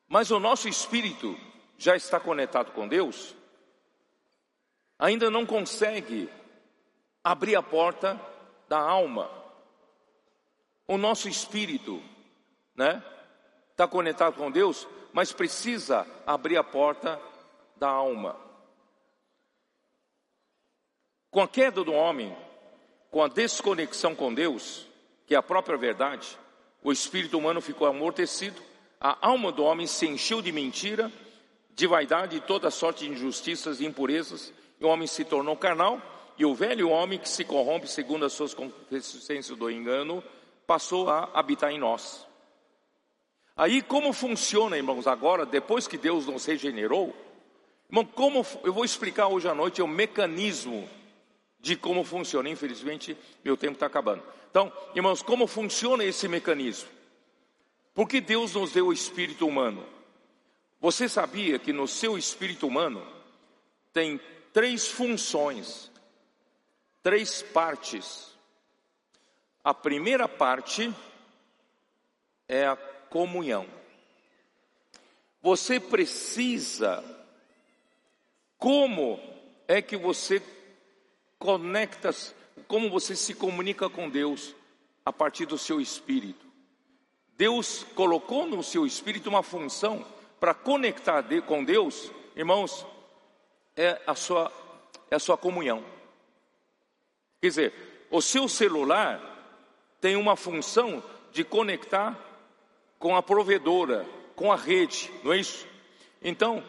Mas 0.09 0.31
o 0.31 0.39
nosso 0.39 0.67
espírito 0.67 1.39
já 1.77 1.95
está 1.95 2.19
conectado 2.19 2.71
com 2.71 2.87
Deus, 2.87 3.35
ainda 4.97 5.29
não 5.29 5.45
consegue 5.45 6.27
abrir 7.23 7.55
a 7.55 7.61
porta 7.61 8.19
da 8.67 8.79
alma. 8.79 9.29
O 10.87 10.97
nosso 10.97 11.29
espírito, 11.29 12.01
né? 12.75 13.03
Está 13.69 13.87
conectado 13.87 14.35
com 14.35 14.49
Deus, 14.49 14.87
mas 15.13 15.31
precisa 15.31 16.05
abrir 16.25 16.57
a 16.57 16.63
porta 16.63 17.21
da 17.77 17.87
alma. 17.87 18.35
Com 21.29 21.41
a 21.41 21.47
queda 21.47 21.83
do 21.83 21.93
homem, 21.93 22.35
com 23.11 23.23
a 23.23 23.27
desconexão 23.27 24.15
com 24.15 24.33
Deus, 24.33 24.87
que 25.27 25.35
é 25.35 25.37
a 25.37 25.43
própria 25.43 25.77
verdade, 25.77 26.37
o 26.83 26.91
espírito 26.91 27.37
humano 27.37 27.61
ficou 27.61 27.87
amortecido, 27.87 28.68
a 28.99 29.17
alma 29.27 29.51
do 29.51 29.63
homem 29.63 29.87
se 29.87 30.05
encheu 30.05 30.41
de 30.41 30.51
mentira, 30.51 31.11
de 31.73 31.87
vaidade 31.87 32.35
e 32.35 32.41
toda 32.41 32.69
sorte 32.69 33.05
de 33.05 33.11
injustiças 33.11 33.79
e 33.79 33.85
impurezas, 33.85 34.53
e 34.79 34.85
o 34.85 34.87
homem 34.87 35.07
se 35.07 35.23
tornou 35.23 35.55
carnal, 35.55 36.01
e 36.37 36.45
o 36.45 36.53
velho 36.53 36.89
homem 36.89 37.19
que 37.19 37.29
se 37.29 37.43
corrompe 37.43 37.87
segundo 37.87 38.25
as 38.25 38.33
suas 38.33 38.53
concupiscências 38.53 39.57
do 39.57 39.69
engano, 39.69 40.23
passou 40.65 41.09
a 41.09 41.29
habitar 41.33 41.71
em 41.71 41.79
nós. 41.79 42.25
Aí 43.55 43.81
como 43.81 44.13
funciona, 44.13 44.77
irmãos, 44.77 45.07
agora, 45.07 45.45
depois 45.45 45.87
que 45.87 45.97
Deus 45.97 46.25
nos 46.25 46.45
regenerou, 46.45 47.15
irmão, 47.89 48.05
como 48.05 48.45
eu 48.63 48.71
vou 48.71 48.85
explicar 48.85 49.27
hoje 49.27 49.47
à 49.47 49.53
noite 49.53 49.81
o 49.81 49.87
mecanismo 49.87 50.87
de 51.59 51.75
como 51.75 52.03
funciona. 52.03 52.49
Infelizmente, 52.49 53.17
meu 53.43 53.57
tempo 53.57 53.73
está 53.73 53.85
acabando. 53.85 54.23
Então, 54.49 54.71
irmãos, 54.95 55.21
como 55.21 55.45
funciona 55.45 56.03
esse 56.03 56.27
mecanismo? 56.27 56.89
Porque 57.99 58.21
Deus 58.21 58.53
nos 58.53 58.71
deu 58.71 58.87
o 58.87 58.93
espírito 58.93 59.45
humano. 59.45 59.85
Você 60.79 61.09
sabia 61.09 61.59
que 61.59 61.73
no 61.73 61.85
seu 61.85 62.17
espírito 62.17 62.65
humano 62.65 63.05
tem 63.91 64.21
três 64.53 64.87
funções, 64.87 65.91
três 67.03 67.41
partes. 67.41 68.33
A 69.61 69.73
primeira 69.73 70.29
parte 70.29 70.95
é 72.47 72.67
a 72.67 72.77
comunhão. 72.77 73.67
Você 75.41 75.77
precisa, 75.77 77.03
como 78.57 79.19
é 79.67 79.81
que 79.81 79.97
você 79.97 80.41
conecta, 81.37 82.11
como 82.65 82.89
você 82.89 83.13
se 83.13 83.33
comunica 83.33 83.89
com 83.89 84.09
Deus 84.09 84.55
a 85.05 85.11
partir 85.11 85.45
do 85.45 85.57
seu 85.57 85.81
espírito? 85.81 86.48
Deus 87.39 87.85
colocou 87.95 88.45
no 88.45 88.61
seu 88.61 88.85
espírito 88.85 89.29
uma 89.29 89.41
função 89.41 90.05
para 90.41 90.53
conectar 90.53 91.23
com 91.47 91.63
Deus, 91.63 92.11
irmãos, 92.35 92.85
é 93.77 93.97
a 94.05 94.13
sua, 94.13 94.51
é 95.09 95.15
a 95.15 95.19
sua 95.19 95.37
comunhão. 95.37 95.81
Quer 97.39 97.47
dizer, 97.47 98.07
o 98.11 98.21
seu 98.21 98.49
celular 98.49 99.21
tem 100.01 100.17
uma 100.17 100.35
função 100.35 101.01
de 101.31 101.45
conectar 101.45 102.19
com 102.99 103.15
a 103.15 103.23
provedora, 103.23 104.05
com 104.35 104.51
a 104.51 104.57
rede, 104.57 105.09
não 105.23 105.31
é 105.31 105.37
isso? 105.37 105.65
Então, 106.21 106.61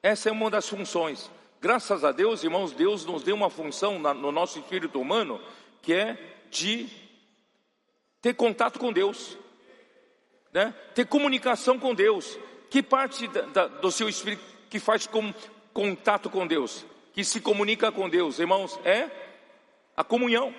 essa 0.00 0.28
é 0.28 0.32
uma 0.32 0.48
das 0.48 0.68
funções. 0.68 1.28
Graças 1.60 2.04
a 2.04 2.12
Deus, 2.12 2.44
irmãos, 2.44 2.70
Deus 2.70 3.04
nos 3.04 3.24
deu 3.24 3.34
uma 3.34 3.50
função 3.50 3.98
no 3.98 4.30
nosso 4.30 4.60
espírito 4.60 5.00
humano 5.00 5.40
que 5.82 5.92
é 5.92 6.16
de 6.52 6.88
ter 8.22 8.34
contato 8.34 8.78
com 8.78 8.92
Deus, 8.92 9.36
né? 10.54 10.72
ter 10.94 11.06
comunicação 11.06 11.78
com 11.78 11.94
Deus. 11.94 12.38
Que 12.70 12.82
parte 12.82 13.28
da, 13.28 13.42
da, 13.42 13.66
do 13.66 13.90
seu 13.90 14.08
espírito 14.08 14.42
que 14.70 14.78
faz 14.78 15.06
com, 15.06 15.34
contato 15.72 16.30
com 16.30 16.46
Deus, 16.46 16.86
que 17.12 17.24
se 17.24 17.40
comunica 17.40 17.92
com 17.92 18.08
Deus, 18.08 18.38
irmãos, 18.38 18.78
é 18.84 19.10
a 19.96 20.02
comunhão. 20.02 20.54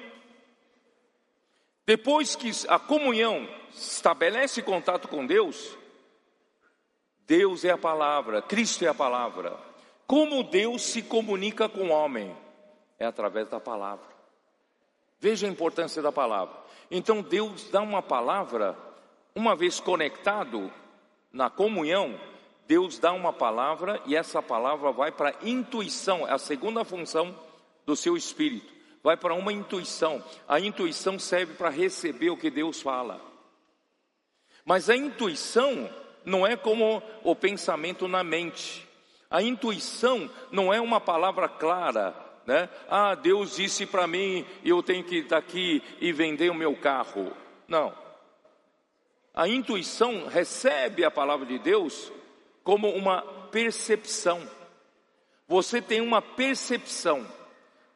Depois 1.85 2.35
que 2.35 2.51
a 2.67 2.77
comunhão 2.79 3.47
estabelece 3.73 4.61
contato 4.61 5.07
com 5.07 5.25
Deus, 5.25 5.77
Deus 7.27 7.65
é 7.65 7.71
a 7.71 7.77
palavra, 7.77 8.41
Cristo 8.41 8.85
é 8.85 8.87
a 8.87 8.93
palavra. 8.93 9.57
Como 10.07 10.43
Deus 10.43 10.83
se 10.83 11.01
comunica 11.01 11.67
com 11.67 11.87
o 11.87 11.91
homem? 11.91 12.35
É 12.99 13.05
através 13.05 13.49
da 13.49 13.59
palavra. 13.59 14.05
Veja 15.19 15.47
a 15.47 15.49
importância 15.49 16.01
da 16.01 16.11
palavra. 16.11 16.55
Então 16.89 17.21
Deus 17.21 17.69
dá 17.69 17.81
uma 17.81 18.01
palavra, 18.01 18.77
uma 19.35 19.55
vez 19.55 19.79
conectado 19.79 20.71
na 21.31 21.49
comunhão, 21.49 22.17
Deus 22.67 22.97
dá 22.97 23.11
uma 23.11 23.33
palavra 23.33 24.01
e 24.05 24.15
essa 24.15 24.41
palavra 24.41 24.91
vai 24.91 25.11
para 25.11 25.29
a 25.29 25.47
intuição, 25.47 26.27
é 26.27 26.31
a 26.31 26.37
segunda 26.37 26.83
função 26.85 27.37
do 27.85 27.95
seu 27.95 28.15
espírito. 28.15 28.73
Vai 29.03 29.15
para 29.15 29.35
uma 29.35 29.53
intuição. 29.53 30.23
A 30.47 30.59
intuição 30.59 31.19
serve 31.19 31.53
para 31.53 31.69
receber 31.69 32.31
o 32.31 32.37
que 32.37 32.49
Deus 32.49 32.81
fala. 32.81 33.21
Mas 34.63 34.89
a 34.89 34.95
intuição 34.95 35.87
não 36.25 36.47
é 36.47 36.55
como 36.55 37.03
o 37.23 37.35
pensamento 37.35 38.07
na 38.07 38.23
mente. 38.23 38.87
A 39.29 39.43
intuição 39.43 40.27
não 40.51 40.73
é 40.73 40.81
uma 40.81 40.99
palavra 40.99 41.47
clara, 41.47 42.15
né? 42.47 42.67
Ah, 42.89 43.13
Deus 43.13 43.57
disse 43.57 43.85
para 43.85 44.07
mim, 44.07 44.43
eu 44.63 44.81
tenho 44.81 45.03
que 45.03 45.17
estar 45.17 45.37
aqui 45.37 45.83
e 46.01 46.11
vender 46.11 46.49
o 46.49 46.55
meu 46.55 46.75
carro. 46.75 47.31
Não. 47.67 48.04
A 49.35 49.49
intuição 49.49 50.27
recebe 50.27 51.03
a 51.03 51.11
palavra 51.11 51.45
de 51.45 51.59
Deus 51.59 52.09
como 52.63 52.89
uma 52.89 53.21
percepção. 53.51 54.41
Você 55.45 55.81
tem 55.81 55.99
uma 55.99 56.21
percepção. 56.21 57.27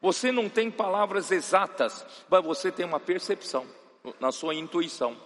Você 0.02 0.30
não 0.30 0.50
tem 0.50 0.70
palavras 0.70 1.30
exatas, 1.30 2.04
mas 2.28 2.44
você 2.44 2.70
tem 2.70 2.84
uma 2.84 3.00
percepção 3.00 3.66
na 4.18 4.30
sua 4.30 4.54
intuição. 4.54 5.16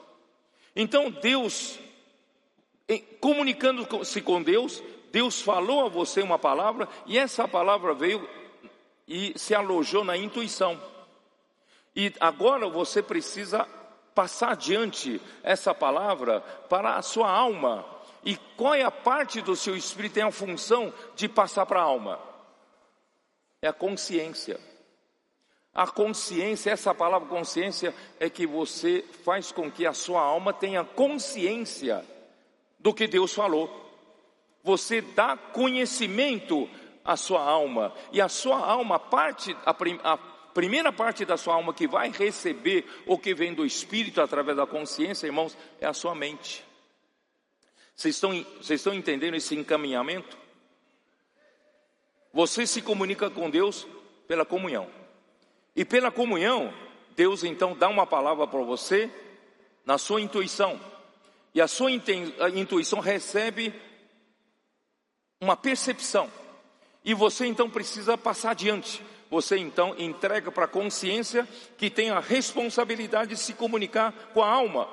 Então 0.75 1.11
Deus, 1.11 1.81
comunicando-se 3.21 4.21
com 4.21 4.41
Deus, 4.41 4.83
Deus 5.11 5.43
falou 5.43 5.85
a 5.85 5.89
você 5.89 6.23
uma 6.23 6.39
palavra 6.39 6.89
e 7.07 7.19
essa 7.19 7.49
palavra 7.49 7.93
veio 7.93 8.29
e 9.07 9.37
se 9.37 9.55
alojou 9.55 10.05
na 10.05 10.17
intuição. 10.17 10.81
E 11.95 12.13
agora 12.21 12.69
você 12.69 13.03
precisa 13.03 13.69
passar 14.15 14.53
adiante 14.53 15.21
essa 15.43 15.75
palavra 15.75 16.41
para 16.69 16.97
a 16.97 17.03
sua 17.03 17.31
alma, 17.31 17.85
e 18.25 18.37
qual 18.57 18.75
é 18.75 18.83
a 18.83 18.91
parte 18.91 19.43
do 19.43 19.55
seu 19.55 19.77
espírito 19.77 20.15
tem 20.15 20.23
a 20.23 20.31
função 20.31 20.93
de 21.15 21.29
passar 21.29 21.67
para 21.67 21.81
a 21.81 21.85
alma? 21.85 22.19
É 23.61 23.69
a 23.69 23.73
consciência. 23.73 24.59
A 25.75 25.87
consciência, 25.89 26.71
essa 26.71 26.95
palavra 26.95 27.29
consciência, 27.29 27.93
é 28.21 28.31
que 28.31 28.47
você 28.47 29.05
faz 29.25 29.51
com 29.51 29.71
que 29.71 29.85
a 29.85 29.93
sua 29.93 30.23
alma 30.23 30.53
tenha 30.53 30.85
consciência 30.85 32.05
do 32.79 32.95
que 32.95 33.09
Deus 33.09 33.35
falou. 33.35 33.69
Você 34.63 35.01
dá 35.01 35.37
conhecimento 35.37 36.71
à 37.05 37.17
sua 37.17 37.43
alma, 37.43 37.93
e 38.13 38.21
a 38.21 38.29
sua 38.29 38.59
alma, 38.59 38.99
parte, 38.99 39.55
a, 39.67 40.13
a 40.13 40.17
primeira 40.55 40.93
parte 40.93 41.25
da 41.25 41.37
sua 41.37 41.55
alma 41.55 41.75
que 41.75 41.89
vai 41.89 42.11
receber 42.11 42.87
o 43.07 43.19
que 43.19 43.35
vem 43.35 43.53
do 43.53 43.67
Espírito 43.67 44.23
através 44.23 44.57
da 44.57 44.67
consciência, 44.67 45.27
irmãos, 45.27 45.59
é 45.81 45.87
a 45.87 45.93
sua 45.93 46.15
mente. 46.15 46.65
Vocês 47.95 48.15
estão, 48.15 48.31
vocês 48.61 48.81
estão 48.81 48.95
entendendo 48.95 49.35
esse 49.35 49.55
encaminhamento? 49.55 50.39
Você 52.33 52.67
se 52.67 52.81
comunica 52.81 53.29
com 53.29 53.51
Deus 53.51 53.87
pela 54.27 54.45
comunhão. 54.45 54.89
E 55.77 55.85
pela 55.85 56.11
comunhão, 56.11 56.73
Deus 57.17 57.45
então 57.45 57.77
dá 57.77 57.89
uma 57.89 58.07
palavra 58.07 58.47
para 58.47 58.63
você 58.63 59.11
na 59.85 59.99
sua 59.99 60.21
intuição. 60.21 60.81
E 61.53 61.61
a 61.61 61.69
sua 61.69 61.91
intuição 61.93 63.01
recebe 63.01 63.73
uma 65.41 65.57
percepção. 65.57 66.31
E 67.05 67.13
você 67.13 67.47
então 67.47 67.69
precisa 67.69 68.17
passar 68.17 68.53
adiante. 68.53 69.03
Você 69.35 69.59
então 69.59 69.97
entrega 69.99 70.53
para 70.53 70.67
a 70.67 70.69
consciência 70.69 71.45
que 71.77 71.91
tem 71.91 72.09
a 72.09 72.21
responsabilidade 72.21 73.31
de 73.31 73.37
se 73.37 73.53
comunicar 73.53 74.13
com 74.33 74.41
a 74.41 74.49
alma. 74.49 74.89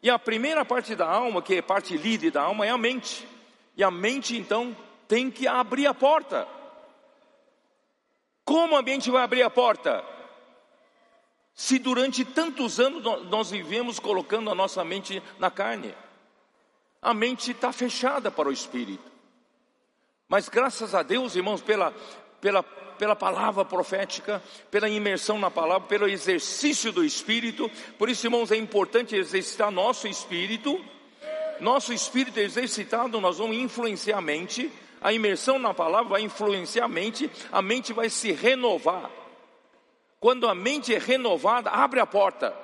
E 0.00 0.08
a 0.08 0.16
primeira 0.16 0.64
parte 0.64 0.94
da 0.94 1.10
alma, 1.10 1.42
que 1.42 1.56
é 1.56 1.60
parte 1.60 1.96
líder 1.96 2.30
da 2.30 2.42
alma, 2.42 2.64
é 2.64 2.70
a 2.70 2.78
mente. 2.78 3.26
E 3.76 3.82
a 3.82 3.90
mente 3.90 4.36
então 4.36 4.76
tem 5.08 5.28
que 5.28 5.48
abrir 5.48 5.88
a 5.88 5.92
porta. 5.92 6.46
Como 8.44 8.76
a 8.76 8.82
mente 8.82 9.10
vai 9.10 9.24
abrir 9.24 9.42
a 9.42 9.50
porta? 9.50 10.04
Se 11.52 11.80
durante 11.80 12.24
tantos 12.24 12.78
anos 12.78 13.02
nós 13.24 13.50
vivemos 13.50 13.98
colocando 13.98 14.52
a 14.52 14.54
nossa 14.54 14.84
mente 14.84 15.20
na 15.36 15.50
carne, 15.50 15.92
a 17.02 17.12
mente 17.12 17.50
está 17.50 17.72
fechada 17.72 18.30
para 18.30 18.48
o 18.48 18.52
espírito. 18.52 19.10
Mas 20.28 20.48
graças 20.48 20.94
a 20.94 21.02
Deus, 21.02 21.34
irmãos, 21.34 21.60
pela, 21.60 21.92
pela, 22.40 22.64
pela 22.98 23.16
palavra 23.16 23.64
profética, 23.64 24.42
pela 24.70 24.88
imersão 24.88 25.38
na 25.38 25.50
palavra, 25.50 25.86
pelo 25.88 26.08
exercício 26.08 26.92
do 26.92 27.04
espírito, 27.04 27.70
por 27.96 28.08
isso, 28.08 28.26
irmãos, 28.26 28.50
é 28.50 28.56
importante 28.56 29.16
exercitar 29.16 29.70
nosso 29.70 30.06
espírito. 30.06 30.84
Nosso 31.60 31.92
espírito 31.92 32.38
exercitado, 32.38 33.20
nós 33.20 33.38
vamos 33.38 33.56
influenciar 33.56 34.18
a 34.18 34.20
mente. 34.20 34.70
A 35.00 35.12
imersão 35.12 35.58
na 35.58 35.72
palavra 35.72 36.10
vai 36.10 36.22
influenciar 36.22 36.84
a 36.84 36.88
mente, 36.88 37.30
a 37.50 37.62
mente 37.62 37.92
vai 37.92 38.10
se 38.10 38.32
renovar. 38.32 39.10
Quando 40.20 40.48
a 40.48 40.54
mente 40.54 40.94
é 40.94 40.98
renovada, 40.98 41.70
abre 41.70 42.00
a 42.00 42.06
porta. 42.06 42.54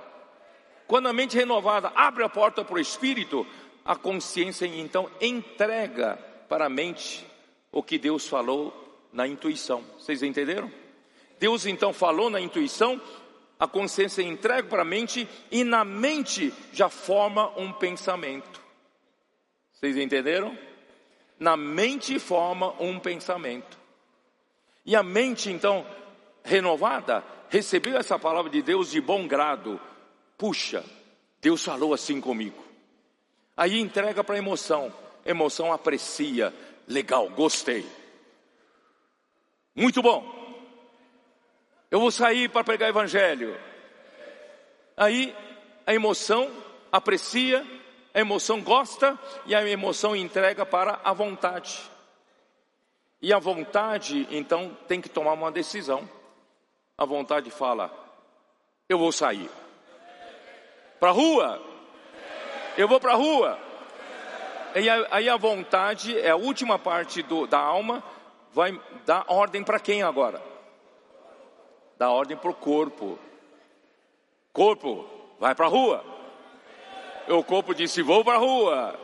Quando 0.87 1.09
a 1.09 1.13
mente 1.13 1.37
é 1.37 1.41
renovada 1.41 1.93
abre 1.95 2.25
a 2.25 2.29
porta 2.29 2.65
para 2.65 2.75
o 2.75 2.81
espírito, 2.81 3.47
a 3.85 3.97
consciência 3.97 4.67
então 4.67 5.11
entrega 5.21 6.19
para 6.49 6.67
a 6.67 6.69
mente 6.69 7.27
o 7.73 7.83
que 7.83 7.99
Deus 7.99 8.29
falou 8.29 8.84
na 9.15 9.27
intuição. 9.27 9.83
Vocês 9.99 10.23
entenderam? 10.23 10.71
Deus 11.39 11.65
então 11.65 11.93
falou 11.93 12.29
na 12.29 12.41
intuição, 12.41 13.01
a 13.59 13.67
consciência 13.67 14.23
entrega 14.23 14.69
para 14.69 14.83
a 14.83 14.85
mente 14.85 15.27
e 15.51 15.65
na 15.65 15.85
mente 15.85 16.53
já 16.73 16.91
forma 16.91 17.51
um 17.59 17.73
pensamento. 17.73 18.61
Vocês 19.73 19.97
entenderam? 19.97 20.59
Na 21.39 21.57
mente 21.57 22.19
forma 22.19 22.75
um 22.81 22.99
pensamento. 22.99 23.79
E 24.85 24.95
a 24.95 25.03
mente 25.03 25.51
então 25.51 25.87
renovada 26.43 27.25
recebeu 27.49 27.97
essa 27.97 28.19
palavra 28.19 28.51
de 28.51 28.61
Deus 28.61 28.91
de 28.91 29.01
bom 29.01 29.27
grado. 29.27 29.81
Puxa, 30.37 30.85
Deus 31.41 31.65
falou 31.65 31.95
assim 31.95 32.21
comigo. 32.21 32.63
Aí 33.57 33.79
entrega 33.79 34.25
para 34.25 34.35
a 34.35 34.39
emoção. 34.39 34.93
Emoção 35.25 35.73
aprecia, 35.73 36.53
Legal, 36.87 37.31
gostei. 37.31 37.87
Muito 39.75 40.01
bom. 40.01 40.25
Eu 41.91 42.01
vou 42.01 42.11
sair 42.11 42.49
para 42.49 42.65
pregar 42.65 42.89
evangelho. 42.89 43.59
Aí 44.97 45.35
a 45.87 45.93
emoção 45.93 46.51
aprecia, 46.91 47.67
a 48.13 48.21
emoção 48.21 48.61
gosta 48.61 49.19
e 49.47 49.55
a 49.55 49.69
emoção 49.69 50.15
entrega 50.15 50.65
para 50.65 51.01
a 51.03 51.13
vontade. 51.13 51.81
E 53.21 53.33
a 53.33 53.39
vontade, 53.39 54.29
então, 54.31 54.77
tem 54.87 55.01
que 55.01 55.09
tomar 55.09 55.33
uma 55.33 55.51
decisão. 55.51 56.09
A 56.97 57.05
vontade 57.05 57.51
fala: 57.51 57.91
eu 58.89 58.99
vou 58.99 59.11
sair. 59.11 59.51
Para 61.01 61.09
a 61.09 61.13
rua? 61.13 61.63
Eu 62.77 62.87
vou 62.87 63.01
para 63.01 63.13
a 63.13 63.17
rua. 63.17 63.59
A, 64.75 65.17
aí 65.17 65.29
a 65.29 65.37
vontade 65.37 66.19
é 66.19 66.31
a 66.31 66.37
última 66.37 66.79
parte 66.79 67.23
do, 67.23 67.47
da 67.47 67.59
alma, 67.59 68.03
vai 68.55 68.81
dar 69.05 69.25
ordem 69.29 69.65
para 69.65 69.81
quem 69.81 70.03
agora? 70.03 70.41
Dá 71.99 72.11
ordem 72.11 72.37
para 72.37 72.51
o 72.51 72.55
corpo. 72.55 73.19
Corpo, 74.53 75.05
vai 75.41 75.55
para 75.55 75.67
a 75.67 75.69
rua. 75.69 76.05
O 77.29 77.43
corpo 77.43 77.75
disse: 77.75 78.01
Vou 78.01 78.25
para 78.25 78.35
a 78.35 78.39
rua. 78.39 78.99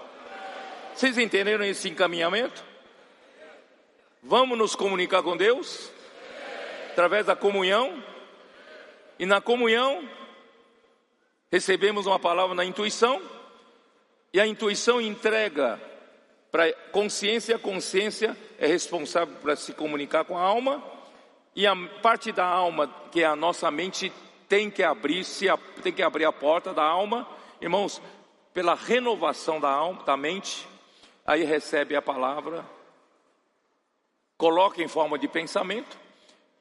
Vocês 0.95 1.19
entenderam 1.19 1.65
esse 1.65 1.89
encaminhamento? 1.89 2.65
Vamos 4.23 4.57
nos 4.57 4.77
comunicar 4.77 5.23
com 5.23 5.37
Deus 5.37 5.91
através 6.93 7.27
da 7.27 7.35
comunhão. 7.35 8.03
E 9.19 9.27
na 9.27 9.41
comunhão 9.41 10.09
recebemos 11.51 12.07
uma 12.07 12.19
palavra 12.19 12.55
na 12.55 12.65
intuição 12.65 13.21
e 14.33 14.41
a 14.41 14.47
intuição 14.47 15.01
entrega 15.01 15.81
para 16.51 16.73
consciência, 16.93 17.57
a 17.57 17.59
consciência 17.59 18.37
é 18.59 18.67
responsável 18.67 19.35
para 19.41 19.57
se 19.57 19.73
comunicar 19.73 20.25
com 20.25 20.37
a 20.37 20.43
alma, 20.43 20.83
e 21.55 21.67
a 21.67 21.75
parte 22.03 22.33
da 22.33 22.45
alma, 22.45 22.93
que 23.11 23.23
é 23.23 23.27
a 23.27 23.37
nossa 23.37 23.71
mente, 23.71 24.13
tem 24.49 24.71
que 24.71 24.83
abrir, 24.83 25.25
se 25.25 25.47
tem 25.83 25.93
que 25.93 26.03
abrir 26.03 26.25
a 26.25 26.33
porta 26.33 26.73
da 26.73 26.83
alma, 26.83 27.27
irmãos, 27.61 28.01
pela 28.53 28.75
renovação 28.75 29.61
da 29.61 29.71
alma, 29.71 30.03
da 30.03 30.17
mente, 30.17 30.67
aí 31.25 31.45
recebe 31.45 31.95
a 31.95 32.03
palavra, 32.03 32.65
coloca 34.37 34.83
em 34.83 34.89
forma 34.89 35.19
de 35.19 35.29
pensamento 35.29 35.99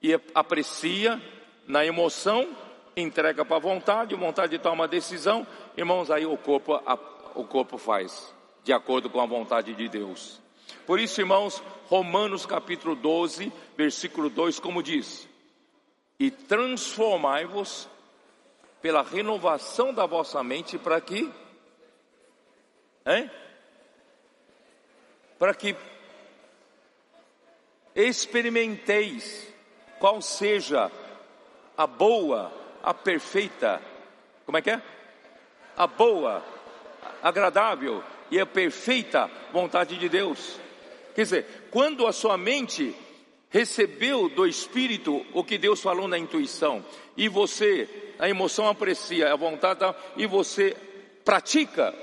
e 0.02 0.14
aprecia 0.36 1.22
na 1.68 1.86
emoção, 1.86 2.56
entrega 2.96 3.44
para 3.44 3.56
a 3.56 3.60
vontade, 3.60 4.14
a 4.14 4.18
vontade 4.18 4.60
toma 4.60 4.76
uma 4.76 4.88
decisão, 4.88 5.48
irmãos, 5.76 6.12
aí 6.12 6.26
o 6.26 6.38
corpo 6.38 6.80
o 7.36 7.44
corpo 7.44 7.78
faz, 7.78 8.34
de 8.64 8.74
acordo 8.74 9.10
com 9.10 9.22
a 9.22 9.26
vontade 9.26 9.74
de 9.74 9.88
Deus. 9.88 10.42
Por 10.86 11.00
isso, 11.00 11.22
irmãos, 11.22 11.62
Romanos 11.88 12.46
capítulo 12.46 12.96
12, 12.96 13.52
versículo 13.76 14.30
2, 14.30 14.60
como 14.60 14.84
diz: 14.84 15.28
E 16.20 16.30
transformai-vos 16.30 17.90
pela 18.82 19.02
renovação 19.02 19.94
da 19.94 20.06
vossa 20.06 20.44
mente 20.44 20.78
para 20.78 21.02
que 21.02 21.32
hein? 23.06 23.30
Para 25.38 25.54
que 25.54 25.76
experimenteis 27.96 29.54
qual 30.00 30.22
seja 30.22 30.92
a 31.78 31.88
boa, 31.88 32.52
a 32.84 32.94
perfeita, 32.94 33.82
como 34.46 34.58
é 34.58 34.62
que 34.62 34.72
é? 34.72 34.82
A 35.76 35.88
boa, 35.88 36.44
agradável 37.22 38.04
e 38.32 38.40
a 38.40 38.46
perfeita 38.46 39.30
vontade 39.52 39.98
de 39.98 40.10
Deus. 40.10 40.60
Quer 41.16 41.24
dizer, 41.24 41.46
quando 41.72 42.08
a 42.08 42.14
sua 42.14 42.38
mente 42.38 42.96
recebeu 43.50 44.30
do 44.30 44.46
Espírito 44.48 45.26
o 45.34 45.44
que 45.44 45.58
Deus 45.58 45.82
falou 45.82 46.08
na 46.08 46.18
intuição, 46.18 46.86
e 47.18 47.28
você, 47.28 48.14
a 48.20 48.30
emoção 48.30 48.68
aprecia, 48.68 49.32
a 49.32 49.36
vontade, 49.36 49.84
e 50.16 50.26
você 50.26 50.76
pratica, 51.26 51.94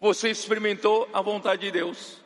você 0.00 0.30
experimentou 0.30 1.08
a 1.12 1.20
vontade 1.20 1.62
de 1.62 1.70
Deus. 1.70 2.18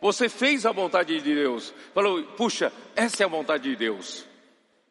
Você 0.00 0.28
fez 0.28 0.64
a 0.66 0.72
vontade 0.72 1.20
de 1.20 1.34
Deus. 1.34 1.72
Falou, 1.94 2.22
puxa, 2.36 2.72
essa 2.94 3.22
é 3.22 3.26
a 3.26 3.28
vontade 3.28 3.64
de 3.70 3.76
Deus. 3.76 4.26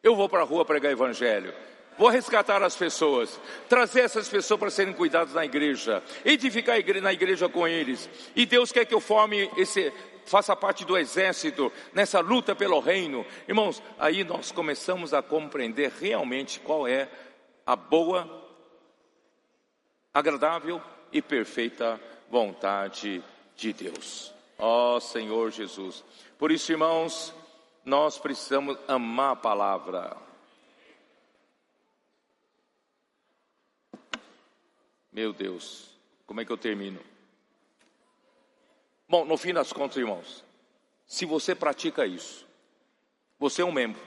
Eu 0.02 0.14
vou 0.16 0.28
para 0.28 0.40
a 0.40 0.44
rua 0.44 0.64
pregar 0.64 0.92
evangelho. 0.92 1.52
Vou 1.98 2.08
resgatar 2.08 2.62
as 2.62 2.76
pessoas, 2.76 3.40
trazer 3.68 4.02
essas 4.02 4.28
pessoas 4.28 4.60
para 4.60 4.70
serem 4.70 4.94
cuidadas 4.94 5.34
na 5.34 5.44
igreja, 5.44 6.02
edificar 6.24 6.76
na 7.02 7.12
igreja 7.12 7.48
com 7.48 7.66
eles. 7.66 8.08
E 8.36 8.46
Deus 8.46 8.70
quer 8.70 8.84
que 8.84 8.94
eu 8.94 9.00
forme 9.00 9.50
esse, 9.56 9.92
faça 10.24 10.54
parte 10.54 10.84
do 10.84 10.96
exército 10.96 11.72
nessa 11.92 12.20
luta 12.20 12.54
pelo 12.54 12.78
reino. 12.78 13.26
Irmãos, 13.48 13.82
aí 13.98 14.22
nós 14.22 14.52
começamos 14.52 15.12
a 15.12 15.20
compreender 15.22 15.92
realmente 16.00 16.60
qual 16.60 16.86
é 16.86 17.08
a 17.66 17.74
boa, 17.74 18.46
agradável 20.14 20.80
e 21.12 21.20
perfeita 21.20 22.00
vontade 22.30 23.22
de 23.56 23.72
Deus. 23.72 24.32
Ó 24.56 24.96
oh, 24.96 25.00
Senhor 25.00 25.50
Jesus. 25.50 26.04
Por 26.38 26.52
isso, 26.52 26.70
irmãos, 26.70 27.34
nós 27.84 28.18
precisamos 28.18 28.78
amar 28.86 29.32
a 29.32 29.36
palavra. 29.36 30.27
Meu 35.18 35.32
Deus, 35.32 35.88
como 36.28 36.40
é 36.40 36.44
que 36.44 36.52
eu 36.52 36.56
termino? 36.56 37.00
Bom, 39.08 39.24
no 39.24 39.36
fim 39.36 39.52
das 39.52 39.72
contas, 39.72 39.96
irmãos, 39.96 40.44
se 41.08 41.24
você 41.24 41.56
pratica 41.56 42.06
isso, 42.06 42.46
você 43.36 43.62
é 43.62 43.64
um 43.64 43.72
membro. 43.72 44.00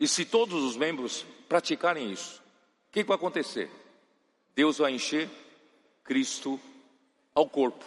E 0.00 0.08
se 0.08 0.24
todos 0.24 0.64
os 0.64 0.74
membros 0.74 1.26
praticarem 1.46 2.10
isso, 2.10 2.42
o 2.88 2.92
que 2.92 3.04
vai 3.04 3.14
acontecer? 3.14 3.70
Deus 4.54 4.78
vai 4.78 4.92
encher 4.92 5.28
Cristo 6.02 6.58
ao 7.34 7.46
corpo. 7.46 7.84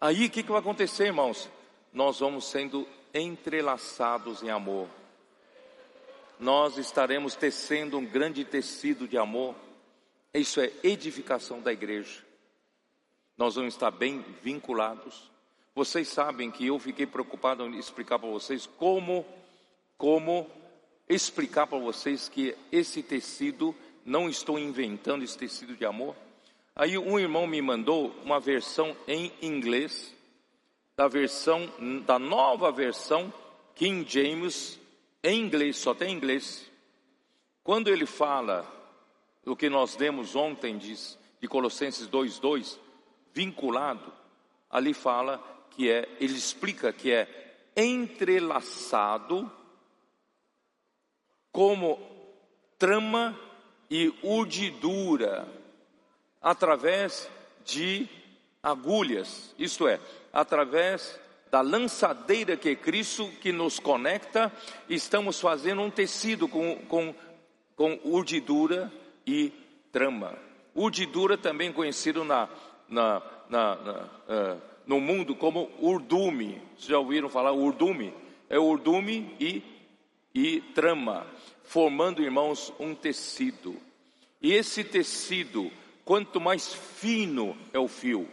Aí 0.00 0.24
o 0.24 0.30
que 0.30 0.42
vai 0.44 0.60
acontecer, 0.60 1.08
irmãos? 1.08 1.46
Nós 1.92 2.20
vamos 2.20 2.46
sendo 2.46 2.88
entrelaçados 3.12 4.42
em 4.42 4.48
amor. 4.48 4.88
Nós 6.40 6.78
estaremos 6.78 7.34
tecendo 7.34 7.98
um 7.98 8.06
grande 8.06 8.46
tecido 8.46 9.06
de 9.06 9.18
amor. 9.18 9.54
Isso 10.34 10.60
é 10.62 10.72
edificação 10.82 11.60
da 11.60 11.70
igreja. 11.70 12.24
Nós 13.36 13.54
vamos 13.54 13.74
estar 13.74 13.90
bem 13.90 14.24
vinculados. 14.42 15.30
Vocês 15.74 16.08
sabem 16.08 16.50
que 16.50 16.66
eu 16.66 16.78
fiquei 16.78 17.06
preocupado 17.06 17.66
em 17.66 17.78
explicar 17.78 18.18
para 18.18 18.30
vocês 18.30 18.64
como, 18.64 19.26
como 19.98 20.50
explicar 21.06 21.66
para 21.66 21.78
vocês 21.78 22.30
que 22.30 22.56
esse 22.70 23.02
tecido, 23.02 23.74
não 24.06 24.26
estou 24.28 24.58
inventando 24.58 25.22
esse 25.22 25.36
tecido 25.36 25.76
de 25.76 25.84
amor. 25.84 26.16
Aí 26.74 26.96
um 26.96 27.18
irmão 27.18 27.46
me 27.46 27.60
mandou 27.60 28.08
uma 28.24 28.40
versão 28.40 28.96
em 29.06 29.30
inglês, 29.42 30.14
da 30.96 31.08
versão, 31.08 31.70
da 32.06 32.18
nova 32.18 32.72
versão 32.72 33.32
King 33.74 34.10
James, 34.10 34.80
em 35.22 35.40
inglês, 35.40 35.76
só 35.76 35.94
tem 35.94 36.14
inglês. 36.14 36.70
Quando 37.62 37.88
ele 37.88 38.06
fala 38.06 38.66
o 39.44 39.56
que 39.56 39.68
nós 39.68 39.96
demos 39.96 40.36
ontem, 40.36 40.78
diz, 40.78 41.18
de 41.40 41.48
Colossenses 41.48 42.08
2,2, 42.08 42.78
vinculado, 43.34 44.12
ali 44.70 44.94
fala 44.94 45.42
que 45.70 45.90
é, 45.90 46.08
ele 46.20 46.34
explica 46.34 46.92
que 46.92 47.10
é 47.10 47.28
entrelaçado 47.76 49.50
como 51.50 51.98
trama 52.78 53.38
e 53.90 54.12
urdidura 54.22 55.46
através 56.40 57.28
de 57.64 58.08
agulhas, 58.62 59.54
isto 59.58 59.88
é, 59.88 60.00
através 60.32 61.18
da 61.50 61.60
lançadeira 61.60 62.56
que 62.56 62.70
é 62.70 62.76
Cristo 62.76 63.28
que 63.40 63.52
nos 63.52 63.78
conecta, 63.78 64.52
estamos 64.88 65.38
fazendo 65.38 65.82
um 65.82 65.90
tecido 65.90 66.48
com, 66.48 66.76
com, 66.86 67.14
com 67.76 68.00
urdidura 68.04 68.90
e 69.26 69.52
trama. 69.90 70.38
Urdidura 70.74 71.36
também 71.36 71.72
conhecido 71.72 72.24
na, 72.24 72.48
na, 72.88 73.22
na, 73.48 73.76
na 73.76 73.92
uh, 74.02 74.60
no 74.86 75.00
mundo 75.00 75.34
como 75.34 75.70
urdume. 75.78 76.60
Vocês 76.76 76.88
já 76.88 76.98
ouviram 76.98 77.28
falar 77.28 77.52
urdume? 77.52 78.12
É 78.48 78.58
urdume 78.58 79.34
e, 79.40 79.62
e 80.34 80.60
trama, 80.74 81.26
formando, 81.62 82.22
irmãos, 82.22 82.72
um 82.78 82.94
tecido. 82.94 83.76
E 84.40 84.52
esse 84.52 84.82
tecido, 84.84 85.70
quanto 86.04 86.40
mais 86.40 86.74
fino 86.74 87.56
é 87.72 87.78
o 87.78 87.88
fio, 87.88 88.28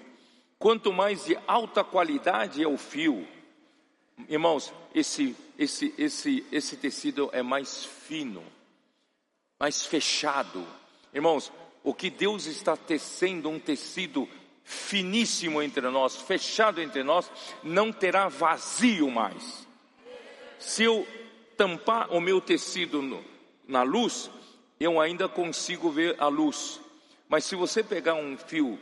quanto 0.58 0.92
mais 0.92 1.26
de 1.26 1.38
alta 1.48 1.84
qualidade 1.84 2.64
é 2.64 2.68
o 2.68 2.78
fio, 2.78 3.26
irmãos, 4.28 4.74
esse, 4.94 5.36
esse, 5.58 5.94
esse, 5.98 6.46
esse 6.52 6.76
tecido 6.78 7.30
é 7.32 7.42
mais 7.42 7.86
fino, 7.86 8.44
mais 9.60 9.86
fechado. 9.86 10.66
Irmãos, 11.14 11.52
o 11.84 11.94
que 11.94 12.10
Deus 12.10 12.46
está 12.46 12.76
tecendo 12.76 13.50
um 13.50 13.60
tecido 13.60 14.28
finíssimo 14.64 15.62
entre 15.62 15.90
nós, 15.90 16.16
fechado 16.16 16.82
entre 16.82 17.04
nós, 17.04 17.32
não 17.64 17.92
terá 17.92 18.28
vazio 18.28 19.10
mais. 19.10 19.68
Se 20.60 20.84
eu 20.84 21.08
tampar 21.58 22.12
o 22.12 22.22
meu 22.22 22.40
tecido 22.40 23.02
no, 23.02 23.24
na 23.68 23.82
luz, 23.82 24.30
eu 24.80 25.00
ainda 25.00 25.28
consigo 25.28 25.90
ver 25.90 26.16
a 26.20 26.28
luz. 26.28 26.80
Mas 27.28 27.46
se 27.46 27.56
você 27.56 27.84
pegar 27.84 28.14
um 28.14 28.38
fio 28.38 28.80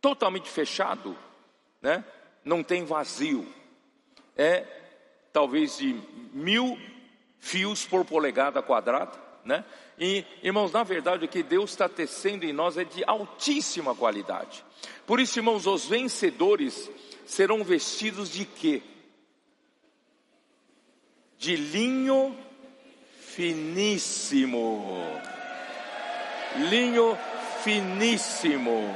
totalmente 0.00 0.48
fechado, 0.48 1.16
né, 1.82 2.04
não 2.44 2.62
tem 2.62 2.84
vazio. 2.84 3.46
É 4.36 4.66
talvez 5.32 5.78
de 5.78 6.00
mil 6.32 6.78
fios 7.40 7.84
por 7.84 8.04
polegada 8.04 8.62
quadrada, 8.62 9.23
né? 9.44 9.64
E, 9.98 10.24
irmãos, 10.42 10.72
na 10.72 10.82
verdade, 10.82 11.24
o 11.24 11.28
que 11.28 11.42
Deus 11.42 11.70
está 11.70 11.88
tecendo 11.88 12.44
em 12.44 12.52
nós 12.52 12.76
é 12.76 12.84
de 12.84 13.04
altíssima 13.04 13.94
qualidade. 13.94 14.64
Por 15.06 15.20
isso, 15.20 15.38
irmãos, 15.38 15.66
os 15.66 15.86
vencedores 15.86 16.90
serão 17.24 17.62
vestidos 17.62 18.30
de 18.30 18.44
quê? 18.44 18.82
De 21.38 21.56
linho 21.56 22.36
finíssimo. 23.20 24.84
Linho 26.56 27.16
finíssimo. 27.62 28.94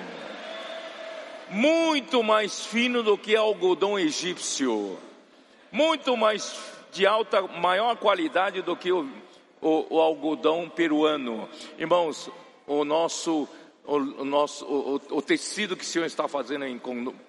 Muito 1.50 2.22
mais 2.22 2.66
fino 2.66 3.02
do 3.02 3.16
que 3.16 3.36
algodão 3.36 3.98
egípcio. 3.98 4.98
Muito 5.70 6.16
mais 6.16 6.56
de 6.92 7.06
alta, 7.06 7.42
maior 7.42 7.96
qualidade 7.96 8.62
do 8.62 8.74
que 8.76 8.90
o 8.90 9.08
o, 9.60 9.96
o 9.96 10.00
algodão 10.00 10.68
peruano. 10.68 11.48
Irmãos, 11.78 12.30
o 12.66 12.84
nosso, 12.84 13.48
o, 13.84 13.98
nosso, 14.24 14.64
o, 14.66 15.00
o, 15.16 15.22
tecido 15.22 15.76
que 15.76 15.84
o 15.84 15.86
Senhor 15.86 16.06
está 16.06 16.28
fazendo 16.28 16.64
em, 16.64 16.80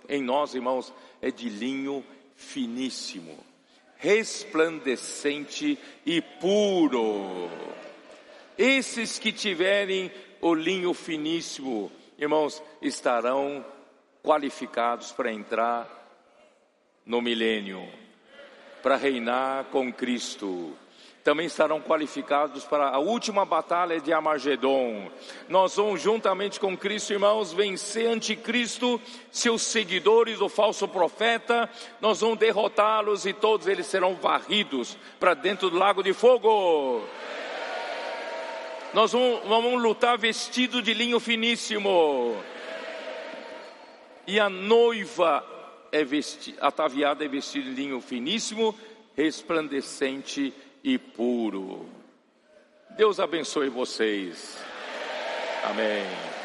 em 0.07 0.22
nós, 0.22 0.53
irmãos, 0.53 0.93
é 1.22 1.31
de 1.31 1.49
linho 1.49 2.03
finíssimo, 2.35 3.38
resplandecente 3.97 5.77
e 6.06 6.22
puro. 6.22 7.49
Esses 8.57 9.18
que 9.18 9.31
tiverem 9.31 10.11
o 10.41 10.53
linho 10.53 10.93
finíssimo, 10.93 11.91
irmãos, 12.18 12.61
estarão 12.81 13.65
qualificados 14.23 15.11
para 15.11 15.31
entrar 15.31 15.97
no 17.06 17.22
milênio, 17.22 17.88
para 18.84 18.95
reinar 18.95 19.65
com 19.65 19.91
Cristo 19.91 20.76
também 21.30 21.45
estarão 21.45 21.80
qualificados 21.80 22.65
para 22.65 22.89
a 22.89 22.97
última 22.97 23.45
batalha 23.45 24.01
de 24.01 24.11
Armagedon. 24.11 25.11
Nós 25.47 25.76
vamos, 25.76 26.01
juntamente 26.01 26.60
com 26.60 26.76
Cristo, 26.76 27.14
irmãos, 27.14 27.53
vencer 27.53 28.07
anticristo, 28.07 28.99
seus 29.30 29.61
seguidores, 29.61 30.41
o 30.41 30.49
falso 30.49 30.88
profeta, 30.88 31.69
nós 32.01 32.22
vamos 32.22 32.39
derrotá-los 32.39 33.27
e 33.27 33.34
todos 33.34 33.68
eles 33.68 33.85
serão 33.85 34.15
varridos 34.15 34.97
para 35.19 35.35
dentro 35.35 35.69
do 35.69 35.77
lago 35.77 36.01
de 36.01 36.14
fogo. 36.14 37.03
Nós 38.91 39.11
vamos, 39.11 39.41
vamos 39.47 39.84
lutar 39.84 40.18
vestido 40.18 40.81
de 40.81 40.95
linho 40.95 41.19
finíssimo. 41.19 42.35
E 44.26 44.39
a 44.39 44.49
noiva 44.49 45.45
é 45.91 46.03
vestida, 46.03 46.57
ataviada 46.60 47.23
é 47.23 47.27
vestida 47.27 47.69
de 47.69 47.76
linho 47.76 48.01
finíssimo, 48.01 48.73
resplandecente 49.15 50.51
e 50.84 50.97
puro. 50.97 51.88
Deus 52.97 53.19
abençoe 53.19 53.69
vocês. 53.69 54.57
Amém. 55.64 56.39